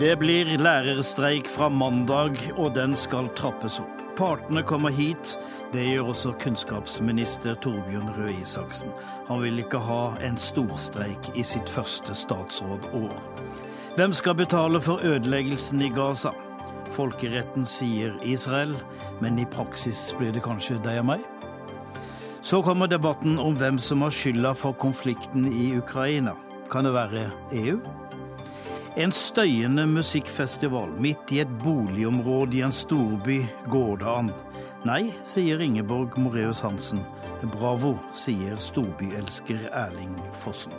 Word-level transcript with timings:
Det 0.00 0.14
blir 0.16 0.48
lærerstreik 0.56 1.48
fra 1.48 1.66
mandag, 1.68 2.38
og 2.56 2.70
den 2.72 2.94
skal 2.96 3.26
trappes 3.36 3.74
opp. 3.82 3.98
Partene 4.16 4.62
kommer 4.64 4.94
hit. 4.96 5.34
Det 5.74 5.82
gjør 5.84 6.08
også 6.14 6.32
kunnskapsminister 6.40 7.58
Torbjørn 7.60 8.08
Røe 8.16 8.32
Isaksen. 8.40 8.94
Han 9.28 9.42
vil 9.44 9.60
ikke 9.60 9.82
ha 9.84 10.14
en 10.24 10.40
storstreik 10.40 11.28
i 11.36 11.44
sitt 11.44 11.68
første 11.68 12.16
statsrådår. 12.16 13.12
Hvem 13.98 14.16
skal 14.16 14.40
betale 14.40 14.80
for 14.80 15.04
ødeleggelsen 15.04 15.84
i 15.84 15.92
Gaza? 15.92 16.32
Folkeretten 16.96 17.68
sier 17.68 18.16
Israel, 18.24 18.72
men 19.20 19.36
i 19.36 19.48
praksis 19.52 20.14
blir 20.16 20.32
det 20.32 20.46
kanskje 20.48 20.80
deg 20.80 21.04
og 21.04 21.10
meg? 21.12 21.26
Så 22.40 22.64
kommer 22.64 22.88
debatten 22.88 23.36
om 23.36 23.52
hvem 23.52 23.76
som 23.76 24.00
har 24.08 24.16
skylda 24.16 24.56
for 24.56 24.72
konflikten 24.72 25.52
i 25.52 25.74
Ukraina. 25.76 26.38
Kan 26.72 26.88
det 26.88 26.96
være 26.96 27.28
EU? 27.52 27.82
En 28.98 29.12
støyende 29.14 29.84
musikkfestival 29.86 30.90
midt 30.98 31.30
i 31.30 31.38
et 31.44 31.50
boligområde 31.62 32.58
i 32.58 32.64
en 32.66 32.74
storby 32.74 33.44
går 33.70 34.00
det 34.02 34.08
an. 34.10 34.32
Nei, 34.88 35.12
sier 35.22 35.62
Ingeborg 35.62 36.18
Moreus 36.18 36.64
Hansen. 36.66 37.04
Bravo, 37.54 37.94
sier 38.10 38.58
storbyelsker 38.58 39.68
Erling 39.70 40.16
Fossen. 40.42 40.74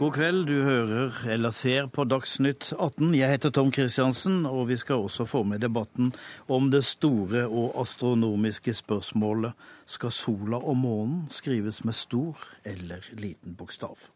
God 0.00 0.14
kveld, 0.16 0.46
du 0.48 0.62
hører 0.64 1.12
eller 1.28 1.52
ser 1.52 1.84
på 1.92 2.06
Dagsnytt 2.08 2.70
18. 2.72 3.12
Jeg 3.12 3.28
heter 3.34 3.52
Tom 3.52 3.68
Kristiansen, 3.68 4.46
og 4.48 4.70
vi 4.70 4.78
skal 4.80 5.04
også 5.04 5.26
få 5.28 5.42
med 5.44 5.60
debatten 5.60 6.08
om 6.48 6.70
det 6.72 6.88
store 6.88 7.42
og 7.44 7.76
astronomiske 7.82 8.72
spørsmålet 8.78 9.52
skal 9.84 10.08
sola 10.16 10.56
og 10.56 10.80
månen 10.80 11.28
skrives 11.28 11.84
med 11.84 11.92
stor 11.92 12.32
eller 12.64 13.04
liten 13.12 13.52
bokstav. 13.60 14.08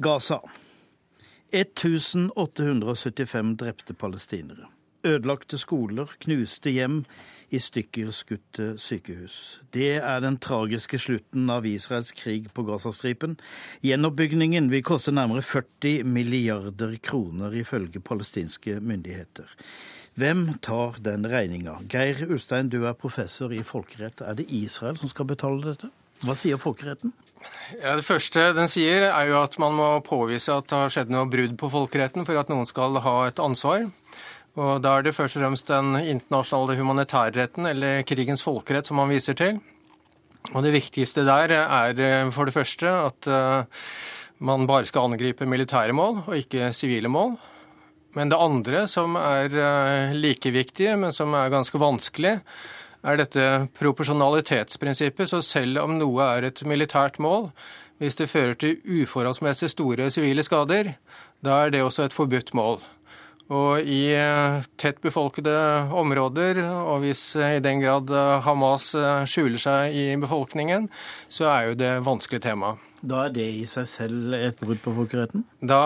Gaza. 0.00 0.40
1875 1.52 3.52
drepte 3.60 3.92
palestinere. 3.92 4.64
Ødelagte 5.04 5.60
skoler, 5.60 6.08
knuste 6.24 6.72
hjem, 6.72 7.04
i 7.50 7.60
stykker 7.62 8.10
skutte 8.12 8.66
sykehus. 8.80 9.60
Det 9.72 9.98
er 9.98 10.24
den 10.24 10.38
tragiske 10.42 11.00
slutten 11.00 11.48
av 11.52 11.66
Israels 11.68 12.10
krig 12.16 12.50
på 12.54 12.64
Gazastripen. 12.68 13.38
Gjenoppbyggingen 13.84 14.68
vil 14.72 14.84
koste 14.86 15.14
nærmere 15.14 15.44
40 15.46 16.04
milliarder 16.04 16.96
kroner, 17.02 17.54
ifølge 17.56 18.00
palestinske 18.04 18.80
myndigheter. 18.80 19.48
Hvem 20.18 20.58
tar 20.62 20.98
den 21.04 21.24
regninga? 21.30 21.76
Geir 21.88 22.24
Ulstein, 22.26 22.68
du 22.68 22.82
er 22.88 22.98
professor 22.98 23.52
i 23.54 23.62
folkerett. 23.62 24.20
Er 24.20 24.34
det 24.34 24.48
Israel 24.50 24.98
som 24.98 25.08
skal 25.08 25.28
betale 25.30 25.62
dette? 25.62 25.92
Hva 26.26 26.34
sier 26.34 26.58
folkeretten? 26.58 27.12
Ja, 27.78 27.94
det 27.94 28.02
første 28.02 28.48
den 28.56 28.70
sier, 28.70 29.06
er 29.12 29.28
jo 29.30 29.36
at 29.38 29.54
man 29.62 29.76
må 29.78 29.88
påvise 30.02 30.56
at 30.58 30.66
det 30.66 30.80
har 30.80 30.90
skjedd 30.90 31.12
noe 31.14 31.28
brudd 31.30 31.54
på 31.60 31.70
folkeretten 31.70 32.26
for 32.26 32.40
at 32.40 32.50
noen 32.50 32.66
skal 32.66 32.98
ha 33.04 33.14
et 33.28 33.38
ansvar. 33.42 33.86
Og 34.58 34.82
Da 34.82 34.96
er 34.98 35.06
det 35.06 35.14
først 35.14 35.38
og 35.38 35.44
fremst 35.44 35.68
den 35.70 35.94
internasjonale 36.02 36.78
humanitærretten, 36.80 37.66
eller 37.70 38.02
krigens 38.02 38.42
folkerett, 38.42 38.88
som 38.88 38.98
man 38.98 39.10
viser 39.12 39.36
til. 39.38 39.60
Og 40.54 40.62
Det 40.64 40.72
viktigste 40.72 41.24
der 41.26 41.52
er 41.54 41.98
eh, 41.98 42.30
for 42.32 42.48
det 42.48 42.54
første 42.54 42.88
at 42.88 43.26
eh, 43.26 43.62
man 44.38 44.66
bare 44.66 44.86
skal 44.86 45.10
angripe 45.10 45.46
militære 45.46 45.92
mål, 45.92 46.24
og 46.26 46.36
ikke 46.36 46.72
sivile 46.72 47.08
mål. 47.08 47.36
Men 48.16 48.30
det 48.30 48.38
andre, 48.40 48.86
som 48.88 49.14
er 49.16 49.52
eh, 49.52 50.14
like 50.16 50.50
viktig, 50.50 50.98
men 50.98 51.12
som 51.12 51.34
er 51.34 51.52
ganske 51.52 51.78
vanskelig, 51.78 52.38
er 53.04 53.16
dette 53.20 53.68
proporsjonalitetsprinsippet. 53.78 55.28
Så 55.30 55.42
selv 55.42 55.84
om 55.84 55.98
noe 55.98 56.24
er 56.24 56.48
et 56.48 56.64
militært 56.66 57.20
mål, 57.22 57.50
hvis 57.98 58.18
det 58.18 58.30
fører 58.30 58.54
til 58.58 58.78
uforholdsmessig 58.82 59.70
store 59.70 60.10
sivile 60.10 60.42
skader, 60.42 60.94
da 61.44 61.64
er 61.64 61.74
det 61.74 61.82
også 61.82 62.08
et 62.08 62.16
forbudt 62.16 62.54
mål. 62.54 62.80
Og 63.48 63.80
i 63.80 64.10
eh, 64.12 64.64
tett 64.76 64.98
befolkede 65.00 65.54
områder, 65.96 66.60
og 66.68 67.00
hvis 67.00 67.22
eh, 67.40 67.56
i 67.56 67.62
den 67.64 67.80
grad 67.80 68.10
eh, 68.12 68.34
Hamas 68.44 68.90
skjuler 69.24 69.62
seg 69.62 69.96
i 69.96 70.04
befolkningen, 70.20 70.90
så 71.32 71.48
er 71.48 71.70
jo 71.70 71.78
det 71.80 71.92
vanskelig 72.04 72.42
tema. 72.44 72.74
Da 73.00 73.22
er 73.24 73.32
det 73.32 73.46
i 73.62 73.64
seg 73.70 73.86
selv 73.88 74.36
et 74.36 74.60
brudd 74.60 74.82
på 74.84 74.92
folkeretten? 74.92 75.46
Da, 75.64 75.80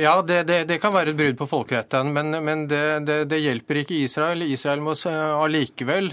ja, 0.00 0.14
det, 0.24 0.46
det, 0.48 0.62
det, 0.70 0.80
kan 0.80 0.94
være 0.94 1.12
et 1.12 1.18
brudd 1.18 1.36
på 1.42 1.50
folkeretten, 1.50 2.14
men, 2.16 2.38
men 2.46 2.64
det, 2.70 3.02
det, 3.04 3.42
hjelper 3.42 3.82
ikke 3.82 4.00
Israel. 4.06 4.46
Israel 4.46 4.80
må 4.86 4.94
allikevel 4.94 6.12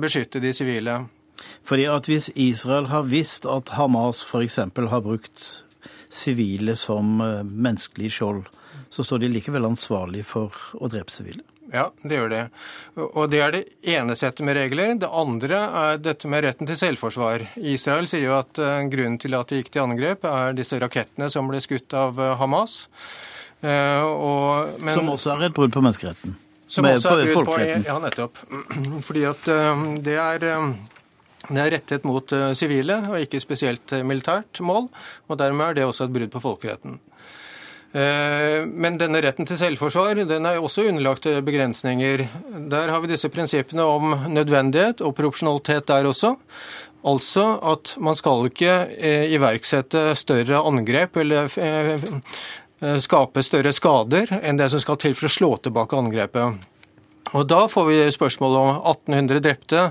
beskytte 0.00 0.40
de 0.40 0.54
sivile. 0.56 1.02
Fordi 1.66 1.88
at 1.90 2.08
Hvis 2.08 2.30
Israel 2.38 2.86
har 2.94 3.10
visst 3.10 3.44
at 3.50 3.74
Hamas 3.76 4.22
f.eks. 4.24 4.62
har 4.62 5.04
brukt 5.04 5.48
sivile 6.08 6.78
som 6.78 7.18
menneskelig 7.18 8.14
skjold, 8.14 8.44
så 8.94 9.04
står 9.04 9.24
de 9.24 9.32
likevel 9.34 9.66
ansvarlig 9.66 10.22
for 10.28 10.54
å 10.78 10.90
drepe 10.92 11.10
sivile. 11.10 11.42
Ja, 11.72 11.88
det 12.02 12.14
gjør 12.14 12.30
det. 12.30 12.42
Og 13.02 13.24
det 13.32 13.40
er 13.42 13.54
det 13.54 13.62
ene 13.96 14.14
settet 14.18 14.44
med 14.46 14.54
regler. 14.58 14.94
Det 15.00 15.08
andre 15.10 15.60
er 15.80 16.00
dette 16.02 16.30
med 16.30 16.44
retten 16.44 16.68
til 16.68 16.78
selvforsvar. 16.78 17.48
Israel 17.58 18.06
sier 18.10 18.28
jo 18.28 18.36
at 18.36 18.60
eh, 18.62 18.84
grunnen 18.92 19.18
til 19.18 19.34
at 19.34 19.50
de 19.50 19.58
gikk 19.58 19.72
til 19.74 19.82
angrep, 19.82 20.26
er 20.28 20.54
disse 20.54 20.78
rakettene 20.78 21.30
som 21.32 21.50
ble 21.50 21.58
skutt 21.64 21.96
av 21.98 22.20
eh, 22.20 22.34
Hamas. 22.38 22.84
Eh, 23.64 24.04
og, 24.04 24.76
men, 24.78 24.94
som 24.94 25.10
også 25.16 25.34
er 25.34 25.48
et 25.48 25.56
brudd 25.56 25.74
på 25.74 25.82
menneskeretten? 25.82 26.36
Som 26.70 26.86
også 26.90 27.16
er 27.16 27.32
brudd 27.32 27.50
på, 27.50 27.58
Ja, 27.88 27.96
nettopp. 28.02 28.38
Fordi 29.08 29.24
at 29.30 29.48
det 30.04 30.18
er 30.20 30.46
det 31.44 31.60
er 31.60 31.74
rettet 31.74 32.06
mot 32.08 32.30
sivile 32.56 33.02
og 33.10 33.18
ikke 33.20 33.40
spesielt 33.42 33.92
militært 34.06 34.62
mål, 34.64 34.86
og 35.28 35.36
dermed 35.40 35.66
er 35.66 35.80
det 35.80 35.88
også 35.88 36.06
et 36.06 36.14
brudd 36.14 36.32
på 36.32 36.40
folkeretten. 36.40 36.96
Eh, 37.94 38.64
men 38.66 38.96
denne 38.98 39.20
retten 39.22 39.46
til 39.46 39.58
selvforsvar 39.60 40.24
den 40.26 40.48
er 40.50 40.58
også 40.58 40.88
underlagt 40.90 41.28
begrensninger. 41.46 42.26
Der 42.72 42.90
har 42.90 43.04
vi 43.04 43.12
disse 43.12 43.30
prinsippene 43.30 43.86
om 43.86 44.16
nødvendighet 44.34 45.04
og 45.04 45.14
proporsjonalitet 45.14 45.86
der 45.92 46.10
også. 46.10 46.34
Altså 47.04 47.46
at 47.62 47.94
man 48.00 48.16
skal 48.18 48.48
ikke 48.48 48.74
eh, 48.98 49.30
iverksette 49.36 50.14
større 50.18 50.64
angrep 50.66 51.20
eller 51.22 51.46
eh, 51.60 51.94
skape 53.04 53.44
større 53.44 53.72
skader 53.76 54.32
enn 54.40 54.58
det 54.58 54.70
som 54.72 54.82
skal 54.82 54.98
til 55.00 55.14
for 55.14 55.28
å 55.28 55.34
slå 55.36 55.50
tilbake 55.62 56.00
angrepet. 56.00 56.64
Og 57.32 57.46
Da 57.48 57.64
får 57.68 57.86
vi 57.88 57.96
spørsmål 58.12 58.56
om 58.56 58.68
1800 58.76 59.40
drepte 59.40 59.84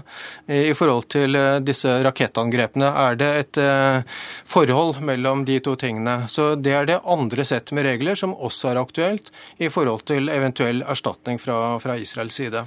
i 0.47 0.73
forhold 0.77 1.09
til 1.11 1.35
eh, 1.35 1.57
disse 1.65 1.95
rakettangrepene. 2.05 2.91
Er 3.07 3.17
det 3.19 3.31
et 3.39 3.59
eh, 3.63 4.21
forhold 4.45 5.01
mellom 5.01 5.43
de 5.47 5.57
to 5.63 5.75
tingene? 5.79 6.29
Så 6.29 6.53
Det 6.55 6.73
er 6.77 6.85
det 6.85 7.01
andre 7.03 7.45
settet 7.45 7.73
med 7.73 7.87
regler 7.89 8.15
som 8.19 8.35
også 8.37 8.71
er 8.71 8.81
aktuelt 8.83 9.33
i 9.57 9.69
forhold 9.73 10.05
til 10.11 10.29
eventuell 10.29 10.83
erstatning 10.85 11.41
fra, 11.41 11.79
fra 11.83 11.97
Israels 11.97 12.37
side. 12.37 12.65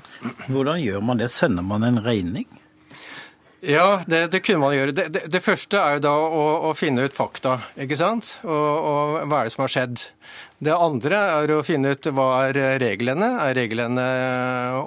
Hvordan 0.48 0.82
gjør 0.82 1.00
man 1.00 1.22
det? 1.22 1.30
Sender 1.30 1.62
man 1.62 1.86
en 1.86 2.02
regning? 2.04 2.46
Ja, 3.66 4.02
det, 4.06 4.26
det, 4.26 4.40
kunne 4.44 4.60
man 4.62 4.74
gjøre. 4.76 4.92
Det, 4.94 5.06
det, 5.14 5.22
det, 5.32 5.40
første 5.42 5.80
er 5.80 5.96
jo 5.96 6.02
da 6.04 6.12
å, 6.12 6.42
å, 6.68 6.74
finne 6.76 7.06
ut 7.08 7.16
fakta, 7.16 7.56
ikke 7.80 7.96
sant. 7.98 8.36
Og, 8.44 8.52
og 8.52 9.16
hva 9.26 9.40
er 9.40 9.48
det 9.48 9.54
som 9.56 9.64
har 9.64 9.72
skjedd. 9.72 10.04
Det 10.56 10.72
andre 10.72 11.18
er 11.42 11.50
å 11.52 11.58
finne 11.66 11.90
ut 11.92 12.06
hva 12.16 12.28
er 12.46 12.78
reglene. 12.80 13.28
Er 13.44 13.52
reglene 13.58 14.06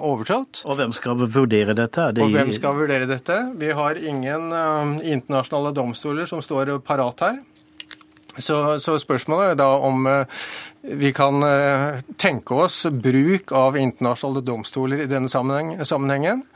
overtrådt? 0.02 0.64
Og 0.66 0.80
hvem 0.80 0.94
skal 0.96 1.20
vurdere 1.20 1.76
dette? 1.78 2.08
Det... 2.16 2.24
Og 2.24 2.34
hvem 2.34 2.50
skal 2.54 2.74
vurdere 2.74 3.06
dette? 3.06 3.36
Vi 3.60 3.70
har 3.78 4.00
ingen 4.02 4.50
uh, 4.50 4.96
internasjonale 4.98 5.70
domstoler 5.76 6.26
som 6.26 6.42
står 6.42 6.74
parat 6.82 7.22
her. 7.26 7.38
Så, 8.40 8.56
så 8.82 8.96
spørsmålet 9.02 9.52
er 9.52 9.62
da 9.62 9.70
om 9.86 10.10
uh, 10.10 10.42
vi 10.80 11.12
kan 11.14 11.42
tenke 12.18 12.56
oss 12.64 12.86
bruk 12.90 13.52
av 13.52 13.76
internasjonale 13.76 14.42
domstoler 14.42 15.04
i 15.04 15.10
denne 15.10 15.28
sammenhengen. 15.28 16.46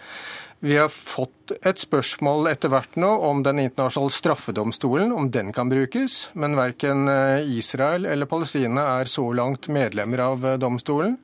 Vi 0.64 0.76
har 0.80 0.88
fått 0.88 1.52
et 1.60 1.76
spørsmål 1.82 2.46
etter 2.48 2.70
hvert 2.72 2.94
nå 2.96 3.10
om 3.26 3.42
den 3.44 3.58
internasjonale 3.60 4.14
straffedomstolen, 4.16 5.10
om 5.12 5.26
den 5.28 5.50
kan 5.52 5.68
brukes. 5.68 6.30
Men 6.32 6.56
verken 6.56 7.04
eh, 7.12 7.44
Israel 7.58 8.06
eller 8.08 8.30
Palestina 8.30 8.86
er 8.94 9.10
så 9.12 9.26
langt 9.36 9.68
medlemmer 9.68 10.22
av 10.24 10.46
eh, 10.48 10.56
domstolen. 10.62 11.18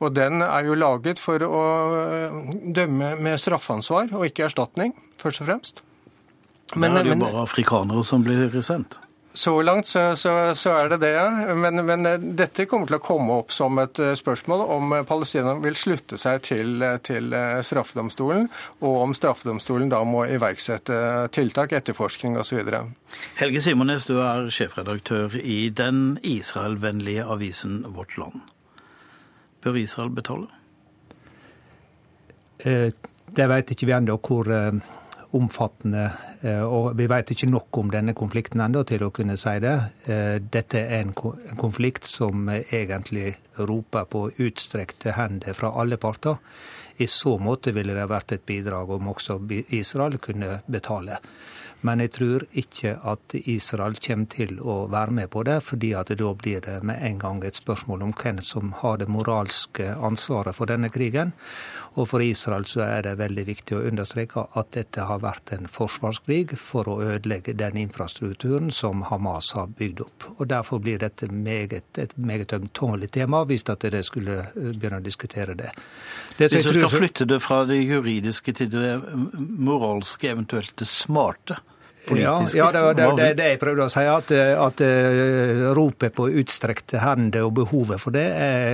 Og 0.00 0.14
den 0.16 0.40
er 0.46 0.64
jo 0.64 0.78
laget 0.80 1.20
for 1.20 1.44
å 1.44 1.60
eh, 1.98 2.40
dømme 2.80 3.12
med 3.20 3.36
straffansvar 3.42 4.14
og 4.16 4.24
ikke 4.30 4.48
erstatning, 4.48 4.96
først 5.20 5.44
og 5.44 5.50
fremst. 5.50 5.84
Men, 6.72 6.96
det 6.96 7.04
er 7.04 7.12
jo 7.12 7.20
bare 7.26 7.44
afrikanere 7.44 8.06
som 8.08 8.24
blir 8.24 8.62
sendt. 8.64 8.96
Så 9.32 9.62
langt 9.62 9.86
så, 9.86 10.16
så, 10.16 10.54
så, 10.54 10.70
er 10.74 10.88
det 10.88 10.96
det. 11.04 11.54
Men, 11.54 11.84
men, 11.86 12.06
eh, 12.06 12.18
dette 12.18 12.66
kommer 12.66 12.90
til 12.90 12.96
å 12.98 13.02
komme 13.04 13.36
opp 13.38 13.52
som 13.54 13.78
et 13.78 13.98
eh, 14.02 14.16
spørsmål 14.18 14.64
om 14.74 14.94
eh, 14.96 15.04
Palestina 15.06 15.54
vil 15.62 15.76
slutte 15.78 16.18
seg 16.18 16.42
til, 16.48 16.82
til 17.06 17.30
straffedomstolen, 17.66 18.48
og 18.82 18.96
om 19.04 19.14
straffedomstolen 19.14 19.92
da 19.92 20.02
må 20.04 20.24
iverksette 20.26 20.98
tiltak, 21.36 21.76
etterforskning 21.78 22.40
osv. 22.42 22.58
Helge 23.38 23.62
Simones, 23.62 24.08
du 24.10 24.18
er 24.18 24.50
sjefredaktør 24.50 25.38
i 25.38 25.68
den 25.70 26.18
Israel-vennlige 26.26 27.28
avisen 27.30 27.84
Vårt 27.94 28.18
Land. 28.18 28.42
Bør 29.62 29.78
Israel 29.78 30.10
betale? 30.10 30.50
Det 32.60 33.46
vet 33.48 33.70
ikke 33.72 33.86
vi 33.88 33.94
ennå 33.94 34.18
hvor 34.20 34.48
omfattende, 35.36 36.08
og 36.66 36.96
vi 36.98 37.06
vet 37.10 37.30
ikke 37.30 37.48
nok 37.50 37.78
om 37.78 37.90
denne 37.92 38.14
konflikten 38.18 38.62
ennå 38.64 38.82
til 38.88 39.04
å 39.06 39.12
kunne 39.14 39.36
si 39.38 39.52
det. 39.62 39.76
Dette 40.50 40.82
er 40.82 41.04
en 41.04 41.12
konflikt 41.14 42.08
som 42.08 42.48
egentlig 42.50 43.36
roper 43.58 44.08
på 44.10 44.24
utstrekte 44.42 45.14
hender 45.14 45.54
fra 45.54 45.70
alle 45.78 46.00
parter. 46.02 46.40
I 47.00 47.06
så 47.08 47.36
måte 47.40 47.72
ville 47.76 47.94
det 47.96 48.08
vært 48.10 48.34
et 48.34 48.46
bidrag 48.46 48.90
om 48.96 49.12
også 49.14 49.38
Israel 49.76 50.18
kunne 50.20 50.58
betale. 50.66 51.20
Men 51.80 52.02
jeg 52.04 52.12
tror 52.12 52.44
ikke 52.60 52.94
at 53.08 53.34
Israel 53.40 53.96
kommer 54.04 54.28
til 54.34 54.58
å 54.60 54.84
være 54.92 55.14
med 55.16 55.30
på 55.32 55.44
det, 55.48 55.60
fordi 55.64 55.94
at 55.96 56.12
da 56.20 56.32
blir 56.36 56.60
det 56.66 56.80
med 56.84 57.00
en 57.06 57.20
gang 57.22 57.44
et 57.44 57.56
spørsmål 57.56 58.04
om 58.04 58.12
hvem 58.20 58.40
som 58.44 58.74
har 58.82 59.00
det 59.00 59.08
moralske 59.08 59.86
ansvaret 59.96 60.56
for 60.56 60.68
denne 60.68 60.90
krigen. 60.92 61.32
Og 61.98 62.06
for 62.12 62.22
Israel 62.22 62.66
så 62.70 62.84
er 62.84 63.02
det 63.06 63.16
veldig 63.18 63.44
viktig 63.48 63.74
å 63.76 63.82
understreke 63.88 64.44
at 64.60 64.70
dette 64.76 65.06
har 65.08 65.22
vært 65.24 65.54
en 65.56 65.66
forsvarskrig 65.70 66.54
for 66.60 66.86
å 66.86 67.00
ødelegge 67.02 67.56
den 67.58 67.80
infrastrukturen 67.80 68.70
som 68.74 69.02
Hamas 69.08 69.50
har 69.56 69.72
bygd 69.80 70.04
opp. 70.04 70.28
Og 70.36 70.46
Derfor 70.50 70.82
blir 70.84 71.00
dette 71.00 71.26
meget, 71.32 71.98
et 71.98 72.14
meget 72.18 72.52
ømtålig 72.52 73.10
tema, 73.16 73.42
hvis 73.48 73.66
at 73.72 73.82
dere 73.82 74.04
skulle 74.06 74.50
begynne 74.54 75.00
å 75.00 75.04
diskutere 75.04 75.56
det. 75.58 75.72
det 76.38 76.52
hvis 76.52 76.68
du 76.68 76.76
skal 76.76 76.92
flytte 76.92 77.26
det 77.26 77.40
fra 77.42 77.64
det 77.66 77.80
juridiske 77.80 78.52
til 78.52 78.70
det 78.70 78.94
moralske, 79.40 80.30
eventuelt 80.30 80.76
det 80.78 80.86
smarte, 80.86 81.58
politiske 82.06 82.58
Ja, 82.58 82.70
ja 82.72 82.92
det 82.96 83.06
er 83.06 83.36
det, 83.38 83.48
jeg 83.54 83.60
prøvde 83.62 83.86
å 83.86 83.92
si. 83.92 84.04
At, 84.08 84.32
at 84.32 84.84
uh, 84.84 85.66
ropet 85.76 86.16
på 86.16 86.28
utstrekte 86.42 87.02
hender 87.04 87.48
og 87.48 87.54
behovet 87.60 88.02
for 88.02 88.14
det 88.14 88.26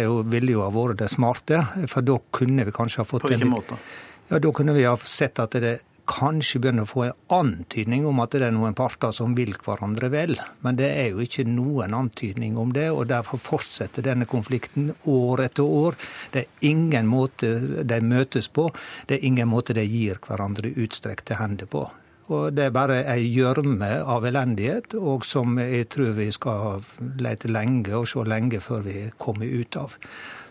jo, 0.07 0.21
ville 0.31 0.57
jo 0.57 0.65
ha 0.65 0.71
vært 0.75 1.03
det 1.03 1.11
smarte. 1.13 1.63
For 1.91 2.07
da 2.07 2.21
kunne 2.35 2.69
vi 2.69 2.75
kanskje 2.77 3.03
ha 3.03 3.09
fått 3.09 3.27
På 3.27 3.35
hvilken 3.35 3.53
måte? 3.53 3.81
Ja, 4.29 4.41
Da 4.43 4.51
kunne 4.53 4.75
vi 4.75 4.85
ha 4.85 4.97
sett 4.99 5.39
at 5.39 5.55
det 5.63 5.79
kanskje 6.07 6.61
begynner 6.63 6.87
å 6.87 6.91
få 6.91 7.05
en 7.07 7.17
antydning 7.35 8.07
om 8.07 8.21
at 8.23 8.35
det 8.35 8.47
er 8.47 8.55
noen 8.55 8.77
parter 8.79 9.13
som 9.15 9.35
vil 9.37 9.55
hverandre 9.65 10.11
vel. 10.13 10.37
Men 10.65 10.79
det 10.79 10.89
er 10.95 11.11
jo 11.11 11.25
ikke 11.25 11.47
noen 11.49 11.95
antydning 11.99 12.57
om 12.61 12.73
det, 12.77 12.89
og 12.95 13.09
derfor 13.11 13.43
fortsetter 13.43 14.07
denne 14.07 14.29
konflikten 14.31 14.93
år 15.11 15.47
etter 15.49 15.67
år. 15.67 15.99
Det 16.33 16.45
er 16.45 16.71
ingen 16.71 17.11
måte 17.11 17.53
de 17.83 18.01
møtes 18.03 18.49
på, 18.49 18.71
det 19.07 19.19
er 19.19 19.29
ingen 19.29 19.51
måte 19.51 19.77
de 19.77 19.87
gir 19.87 20.23
hverandre 20.23 20.73
utstrekte 20.77 21.41
hender 21.41 21.71
på. 21.71 21.87
Og 22.27 22.55
Det 22.55 22.65
er 22.65 22.73
bare 22.75 23.05
ei 23.07 23.29
gjørme 23.31 24.03
av 24.03 24.25
elendighet, 24.27 24.97
og 24.99 25.25
som 25.25 25.59
jeg 25.63 25.87
tror 25.95 26.17
vi 26.17 26.33
skal 26.35 26.83
lete 27.23 27.47
lenge 27.47 27.95
og 27.95 28.09
se 28.11 28.25
lenge 28.27 28.59
før 28.61 28.83
vi 28.83 29.11
kommer 29.19 29.47
ut 29.47 29.77
av. 29.79 29.95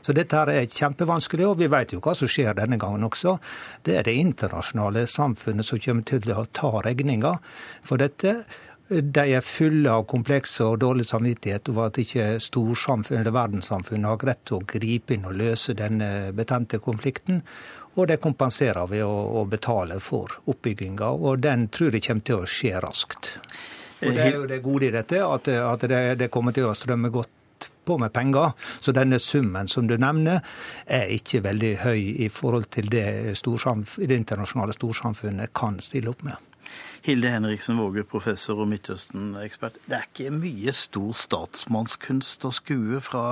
Så 0.06 0.14
dette 0.14 0.38
her 0.38 0.52
er 0.54 0.70
kjempevanskelig, 0.70 1.48
og 1.50 1.58
vi 1.60 1.68
vet 1.68 1.92
jo 1.96 2.00
hva 2.00 2.14
som 2.16 2.30
skjer 2.30 2.54
denne 2.56 2.78
gangen 2.80 3.04
også. 3.04 3.40
Det 3.84 3.98
er 3.98 4.06
det 4.06 4.14
internasjonale 4.22 5.08
samfunnet 5.10 5.66
som 5.66 5.82
kommer 5.82 6.06
til 6.06 6.32
å 6.32 6.46
ta 6.54 6.70
regninga 6.86 7.34
for 7.84 8.00
dette. 8.00 8.38
De 8.86 9.24
er 9.34 9.42
fulle 9.42 9.90
av 9.90 10.06
komplekser 10.06 10.68
og 10.70 10.84
dårlig 10.84 11.08
samvittighet 11.10 11.72
over 11.74 11.90
at 11.90 11.98
ikke 11.98 12.36
storsamfunnet 12.38 13.24
eller 13.24 13.34
verdenssamfunnet 13.34 14.12
har 14.12 14.20
greit 14.22 14.52
å 14.54 14.62
gripe 14.62 15.16
inn 15.16 15.26
og 15.26 15.40
løse 15.40 15.74
denne 15.74 16.30
betente 16.38 16.78
konflikten. 16.78 17.42
Og 17.96 18.10
det 18.12 18.20
kompenserer 18.24 18.90
ved 18.92 19.06
å, 19.06 19.14
å 19.40 19.46
betale 19.48 20.02
for 20.04 20.34
oppbygginga, 20.52 21.14
og 21.16 21.40
den 21.46 21.70
tror 21.72 21.96
jeg 21.96 22.04
kommer 22.10 22.28
til 22.28 22.44
å 22.44 22.50
skje 22.50 22.76
raskt. 22.84 23.32
Og 24.04 24.12
Det 24.12 24.26
er 24.26 24.36
jo 24.36 24.48
det 24.50 24.60
gode 24.64 24.90
i 24.90 24.94
dette, 24.94 25.22
at, 25.24 25.48
at 25.48 25.86
det, 25.88 26.02
det 26.20 26.32
kommer 26.34 26.56
til 26.56 26.68
å 26.68 26.76
strømme 26.76 27.10
godt 27.14 27.70
på 27.86 27.98
med 28.02 28.14
penger. 28.14 28.52
Så 28.80 28.92
denne 28.92 29.20
summen 29.20 29.70
som 29.72 29.88
du 29.88 29.96
nevner, 30.02 30.42
er 30.86 31.14
ikke 31.16 31.44
veldig 31.46 31.72
høy 31.86 32.02
i 32.26 32.30
forhold 32.34 32.68
til 32.76 32.90
det, 32.92 33.06
det 33.32 34.20
internasjonale 34.20 34.76
storsamfunnet 34.76 35.54
kan 35.56 35.80
stille 35.84 36.12
opp 36.12 36.26
med. 36.28 36.42
Hilde 37.06 37.30
Henriksen 37.30 37.78
Våge, 37.78 38.04
professor 38.10 38.64
og 38.64 38.70
Midtøsten-ekspert. 38.72 39.78
Det 39.86 40.00
er 40.00 40.08
ikke 40.10 40.34
mye 40.34 40.74
stor 40.74 41.12
statsmannskunst 41.14 42.48
å 42.50 42.54
skue 42.54 43.02
fra 43.06 43.26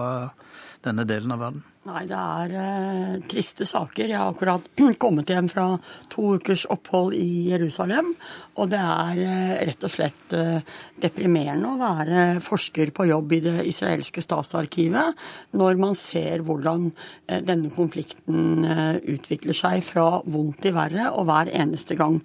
denne 0.86 1.08
delen 1.10 1.34
av 1.34 1.42
verden? 1.42 1.64
Nei, 1.84 2.06
det 2.08 2.16
er 2.16 2.52
eh, 2.56 3.16
triste 3.28 3.66
saker. 3.68 4.08
Jeg 4.08 4.16
har 4.16 4.30
akkurat 4.32 4.64
kommet 5.04 5.28
hjem 5.28 5.50
fra 5.52 5.66
to 6.14 6.38
ukers 6.38 6.64
opphold 6.72 7.12
i 7.18 7.50
Jerusalem. 7.50 8.14
Og 8.56 8.70
det 8.72 8.80
er 8.80 9.20
eh, 9.20 9.52
rett 9.68 9.84
og 9.84 9.92
slett 9.92 10.36
eh, 10.38 10.64
deprimerende 11.04 11.74
å 11.74 11.82
være 11.82 12.22
forsker 12.46 12.94
på 12.96 13.10
jobb 13.10 13.36
i 13.36 13.42
det 13.44 13.58
israelske 13.68 14.24
statsarkivet 14.24 15.20
når 15.60 15.84
man 15.84 16.00
ser 16.00 16.46
hvordan 16.48 16.88
eh, 16.94 17.44
denne 17.44 17.74
konflikten 17.76 18.64
eh, 18.64 19.04
utvikler 19.18 19.60
seg 19.60 19.84
fra 19.84 20.22
vondt 20.24 20.64
til 20.64 20.78
verre 20.80 21.12
og 21.12 21.28
hver 21.28 21.52
eneste 21.52 22.00
gang. 22.00 22.22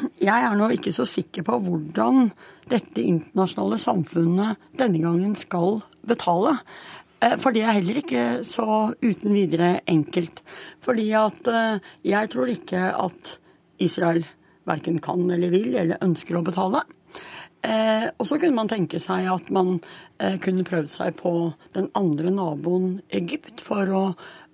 Jeg 0.30 0.48
er 0.48 0.56
nå 0.56 0.72
ikke 0.78 0.96
så 0.96 1.04
sikker 1.04 1.44
på 1.44 1.60
hvordan 1.68 2.30
dette 2.72 3.04
internasjonale 3.04 3.76
samfunnet 3.76 4.68
denne 4.80 5.04
gangen 5.04 5.36
skal 5.36 5.82
betale. 6.08 6.56
Eh, 7.24 7.36
for 7.40 7.54
det 7.56 7.64
er 7.64 7.78
heller 7.78 8.00
ikke 8.02 8.24
så 8.46 8.92
uten 9.00 9.34
videre 9.36 9.78
enkelt. 9.90 10.42
Fordi 10.84 11.08
at 11.18 11.48
eh, 11.50 11.92
jeg 12.10 12.32
tror 12.34 12.52
ikke 12.52 12.90
at 12.92 13.38
Israel 13.82 14.24
verken 14.68 15.00
kan 15.04 15.24
eller 15.30 15.52
vil 15.52 15.74
eller 15.76 16.02
ønsker 16.04 16.38
å 16.38 16.44
betale. 16.44 16.84
Eh, 17.64 18.06
og 18.20 18.26
så 18.28 18.36
kunne 18.36 18.58
man 18.58 18.68
tenke 18.68 19.00
seg 19.00 19.28
at 19.32 19.50
man 19.54 19.78
eh, 20.20 20.36
kunne 20.42 20.66
prøvd 20.68 20.90
seg 20.92 21.14
på 21.16 21.54
den 21.76 21.88
andre 21.96 22.32
naboen 22.34 22.98
Egypt 23.08 23.62
for 23.64 23.88
å 23.88 24.02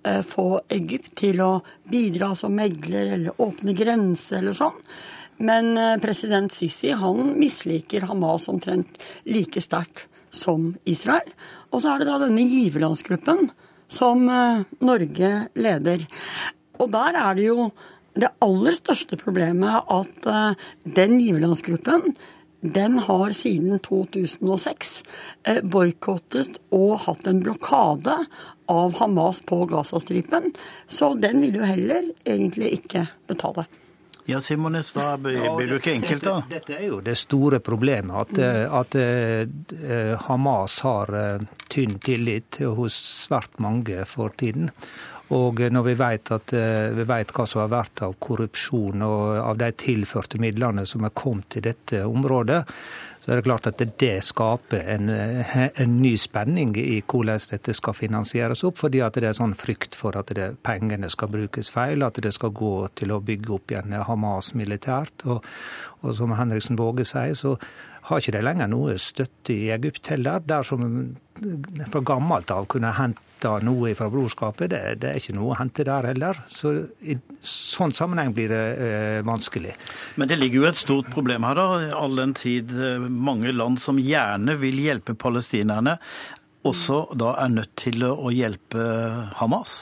eh, 0.07 0.21
få 0.23 0.61
Egypt 0.71 1.17
til 1.19 1.43
å 1.43 1.51
bidra 1.91 2.31
som 2.39 2.55
megler 2.55 3.17
eller 3.17 3.41
åpne 3.43 3.75
grenser 3.75 4.39
eller 4.39 4.55
sånn. 4.55 4.79
Men 5.43 5.73
eh, 5.75 5.97
president 6.03 6.55
Sisi 6.55 6.93
han 6.95 7.33
misliker 7.39 8.07
Hamas 8.07 8.47
omtrent 8.51 8.95
like 9.27 9.63
sterkt 9.63 10.07
som 10.31 10.77
Israel. 10.87 11.27
Og 11.71 11.81
så 11.81 11.93
er 11.93 12.01
det 12.01 12.09
da 12.09 12.19
denne 12.21 12.43
giverlandsgruppen 12.47 13.49
som 13.91 14.27
eh, 14.29 14.67
Norge 14.83 15.31
leder. 15.55 16.05
Og 16.79 16.91
der 16.93 17.17
er 17.19 17.37
det 17.37 17.47
jo 17.47 17.71
det 18.17 18.31
aller 18.43 18.75
største 18.75 19.19
problemet 19.19 19.87
at 19.91 20.27
eh, 20.27 20.69
den 20.99 21.17
giverlandsgruppen 21.21 22.15
den 22.61 22.99
har 23.07 23.33
siden 23.33 23.79
2006 23.81 25.03
eh, 25.49 25.61
boikottet 25.65 26.59
og 26.75 26.99
hatt 27.07 27.27
en 27.27 27.41
blokade 27.41 28.17
av 28.71 28.97
Hamas 28.99 29.41
på 29.41 29.63
Gazastripen. 29.71 30.51
Så 30.87 31.13
den 31.19 31.41
vil 31.41 31.61
jo 31.61 31.67
heller 31.67 32.11
egentlig 32.25 32.75
ikke 32.81 33.07
betale. 33.31 33.65
Ja, 34.31 34.41
Simonis, 34.41 34.93
da 34.95 35.17
blir 35.19 35.67
du 35.67 35.75
ikke 35.75 35.91
enkelt, 35.97 36.23
da? 36.23 36.37
Dette, 36.47 36.53
dette, 36.55 36.77
er 36.79 36.87
jo 36.87 36.99
det 37.03 37.17
store 37.19 37.59
problemet. 37.59 38.15
At, 38.15 38.37
eh, 38.39 38.75
at 38.79 38.95
uh, 38.95 40.27
Hamas 40.27 40.77
har 40.85 41.11
uh, 41.11 41.47
tynn 41.67 41.97
tillit 41.99 42.61
hos 42.63 42.95
svært 43.25 43.59
mange 43.59 44.05
for 44.07 44.31
tiden. 44.39 44.71
Og 45.35 45.59
når 45.71 45.85
vi 45.85 45.93
vet, 45.95 46.31
at, 46.35 46.51
vi 46.91 47.03
vet 47.07 47.29
hva 47.31 47.45
som 47.47 47.61
har 47.61 47.69
vært 47.71 48.01
av 48.03 48.17
korrupsjon 48.19 49.03
og 49.05 49.37
av 49.39 49.61
de 49.61 49.69
tilførte 49.79 50.41
midlene 50.43 50.83
som 50.83 51.05
er 51.07 51.13
kommet 51.15 51.47
til 51.55 51.63
dette 51.69 52.01
området, 52.03 52.65
så 53.21 53.31
er 53.31 53.37
det 53.37 53.45
klart 53.45 53.67
at 53.69 53.81
det 54.01 54.15
skaper 54.25 54.87
en, 54.95 55.09
en, 55.11 55.91
ny 56.01 56.15
spenning 56.17 56.71
i 56.81 57.03
hvordan 57.05 57.43
dette 57.51 57.75
skal 57.77 57.93
finansieres 57.93 58.63
opp. 58.65 58.79
Fordi 58.81 59.03
at 59.05 59.19
det 59.21 59.29
er 59.29 59.37
sånn 59.37 59.53
frykt 59.53 59.93
for 59.97 60.17
at 60.17 60.33
det, 60.33 60.47
pengene 60.65 61.09
skal 61.13 61.29
brukes 61.29 61.69
feil, 61.69 62.01
at 62.01 62.17
det 62.17 62.33
skal 62.33 62.49
gå 62.57 62.73
til 62.97 63.13
å 63.13 63.21
bygge 63.21 63.53
opp 63.53 63.75
igjen 63.75 63.93
Hamas 64.07 64.55
militært. 64.57 65.21
Og, 65.29 65.45
og 66.01 66.17
som 66.17 66.33
Henriksen 66.33 66.81
Våge 66.81 67.05
sier, 67.05 67.37
så 67.37 67.53
har 68.09 68.23
ikke 68.23 68.33
de 68.39 68.41
lenger 68.41 68.71
noe 68.73 68.97
støtte 68.97 69.53
i 69.53 69.69
Egypt 69.75 70.09
heller. 70.09 70.41
Der 70.41 70.65
som 70.65 70.87
fra 71.91 72.01
gammelt 72.05 72.51
av 72.53 72.67
kunne 72.69 72.91
hente 72.95 73.51
noe 73.65 73.93
fra 73.97 74.09
brorskapet. 74.13 74.69
Det, 74.69 74.81
det, 75.01 75.11
er 75.11 75.21
ikke 75.21 75.35
noe 75.37 75.53
å 75.53 75.57
hente 75.57 75.85
der 75.87 76.07
heller. 76.11 76.41
Så 76.51 76.73
i 77.01 77.17
sånn 77.41 77.95
sammenheng 77.97 78.35
blir 78.37 78.51
det 78.51 78.63
eh, 78.77 79.21
vanskelig. 79.25 79.73
Men 80.21 80.29
det 80.29 80.37
ligger 80.37 80.61
jo 80.61 80.69
et 80.69 80.81
stort 80.81 81.09
problem 81.13 81.47
her, 81.49 81.57
da. 81.57 81.95
All 81.97 82.19
den 82.19 82.35
tid 82.37 82.73
eh, 82.77 83.01
mange 83.01 83.53
land 83.55 83.81
som 83.81 84.01
gjerne 84.01 84.57
vil 84.61 84.77
hjelpe 84.83 85.17
palestinerne, 85.17 85.97
også 86.67 87.07
da 87.17 87.33
er 87.41 87.55
nødt 87.55 87.73
til 87.81 88.05
å 88.05 88.29
hjelpe 88.29 88.83
Hamas. 89.39 89.81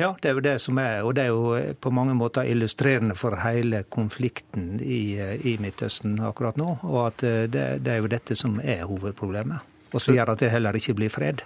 Ja, 0.00 0.14
det 0.16 0.30
er 0.30 0.38
jo 0.38 0.42
det 0.42 0.54
som 0.64 0.78
er, 0.80 1.02
og 1.04 1.12
det 1.14 1.26
er 1.28 1.34
jo 1.34 1.54
eh, 1.54 1.72
på 1.78 1.92
mange 1.94 2.16
måter 2.18 2.48
illustrerende 2.50 3.14
for 3.14 3.38
hele 3.44 3.84
konflikten 3.86 4.80
i, 4.82 5.20
eh, 5.20 5.36
i 5.46 5.58
Midtøsten 5.62 6.18
akkurat 6.26 6.58
nå. 6.58 6.80
Og 6.88 7.02
at 7.04 7.22
det, 7.22 7.66
det 7.84 7.94
er 7.94 8.02
jo 8.02 8.10
dette 8.10 8.34
som 8.34 8.58
er 8.64 8.88
hovedproblemet. 8.90 9.69
Og 9.90 10.02
som 10.02 10.14
gjør 10.14 10.34
at 10.34 10.44
det 10.44 10.52
heller 10.52 10.78
ikke 10.78 10.96
blir 10.98 11.12
fred. 11.12 11.42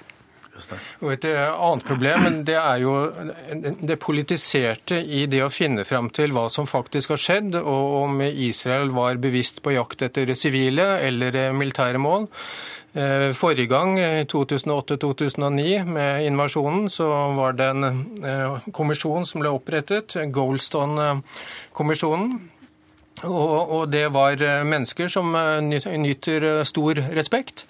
Og 1.02 1.12
Et 1.12 1.24
eh, 1.26 1.50
annet 1.50 1.84
problem 1.86 2.22
men 2.22 2.44
det 2.46 2.56
er 2.60 2.78
jo 2.82 2.92
det 3.82 3.96
politiserte 4.02 4.96
i 5.02 5.26
det 5.30 5.42
å 5.42 5.50
finne 5.52 5.84
fram 5.88 6.10
til 6.14 6.32
hva 6.34 6.48
som 6.52 6.66
faktisk 6.70 7.10
har 7.14 7.20
skjedd, 7.20 7.54
og 7.58 8.02
om 8.04 8.20
Israel 8.22 8.90
var 8.94 9.16
bevisst 9.22 9.62
på 9.64 9.70
jakt 9.74 10.02
etter 10.06 10.34
sivile 10.38 10.86
eller 11.02 11.36
eh, 11.40 11.52
militære 11.56 11.98
mål. 11.98 12.28
Eh, 12.94 13.32
forrige 13.34 13.66
gang, 13.72 13.98
i 13.98 14.24
2008-2009, 14.30 15.84
med 15.90 16.26
invasjonen, 16.28 16.88
så 16.92 17.06
var 17.34 17.52
det 17.58 17.66
en 17.72 17.82
kommisjon 18.70 19.26
som 19.26 19.40
ble 19.42 19.50
opprettet, 19.50 20.14
Goldstone-kommisjonen. 20.30 22.53
Og, 23.24 23.70
og, 23.72 23.88
det 23.88 24.04
var 24.12 24.40
eh, 24.42 24.62
mennesker 24.68 25.08
som 25.12 25.34
eh, 25.38 25.60
nyter 25.98 26.46
eh, 26.48 26.62
stor 26.68 27.00
respekt. 27.16 27.64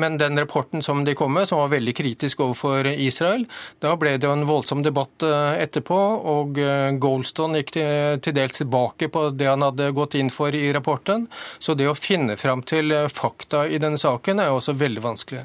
Men 0.00 0.18
den 0.20 0.38
rapporten 0.38 0.82
som 0.82 1.02
de 1.04 1.14
kom 1.18 1.34
med, 1.34 1.48
som 1.50 1.60
var 1.60 1.72
veldig 1.74 1.94
kritisk 1.98 2.40
overfor 2.44 2.86
Israel, 2.92 3.44
da 3.82 3.96
ble 4.00 4.14
det 4.16 4.28
jo 4.28 4.32
en 4.36 4.46
voldsom 4.48 4.84
debatt 4.86 5.26
etterpå, 5.26 5.98
og 6.32 6.60
Goldstone 7.02 7.60
gikk 7.60 7.74
til, 7.74 8.20
til 8.24 8.36
dels 8.38 8.56
tilbake 8.56 9.10
på 9.12 9.26
det 9.36 9.50
han 9.50 9.66
hadde 9.66 9.90
gått 9.96 10.16
inn 10.16 10.32
for 10.32 10.56
i 10.56 10.70
rapporten. 10.72 11.26
Så 11.58 11.76
det 11.76 11.90
å 11.90 11.98
finne 11.98 12.38
fram 12.40 12.62
til 12.62 12.94
fakta 13.12 13.66
i 13.68 13.82
denne 13.82 14.00
saken 14.00 14.40
er 14.40 14.48
jo 14.48 14.60
også 14.62 14.78
veldig 14.78 15.04
vanskelig. 15.04 15.44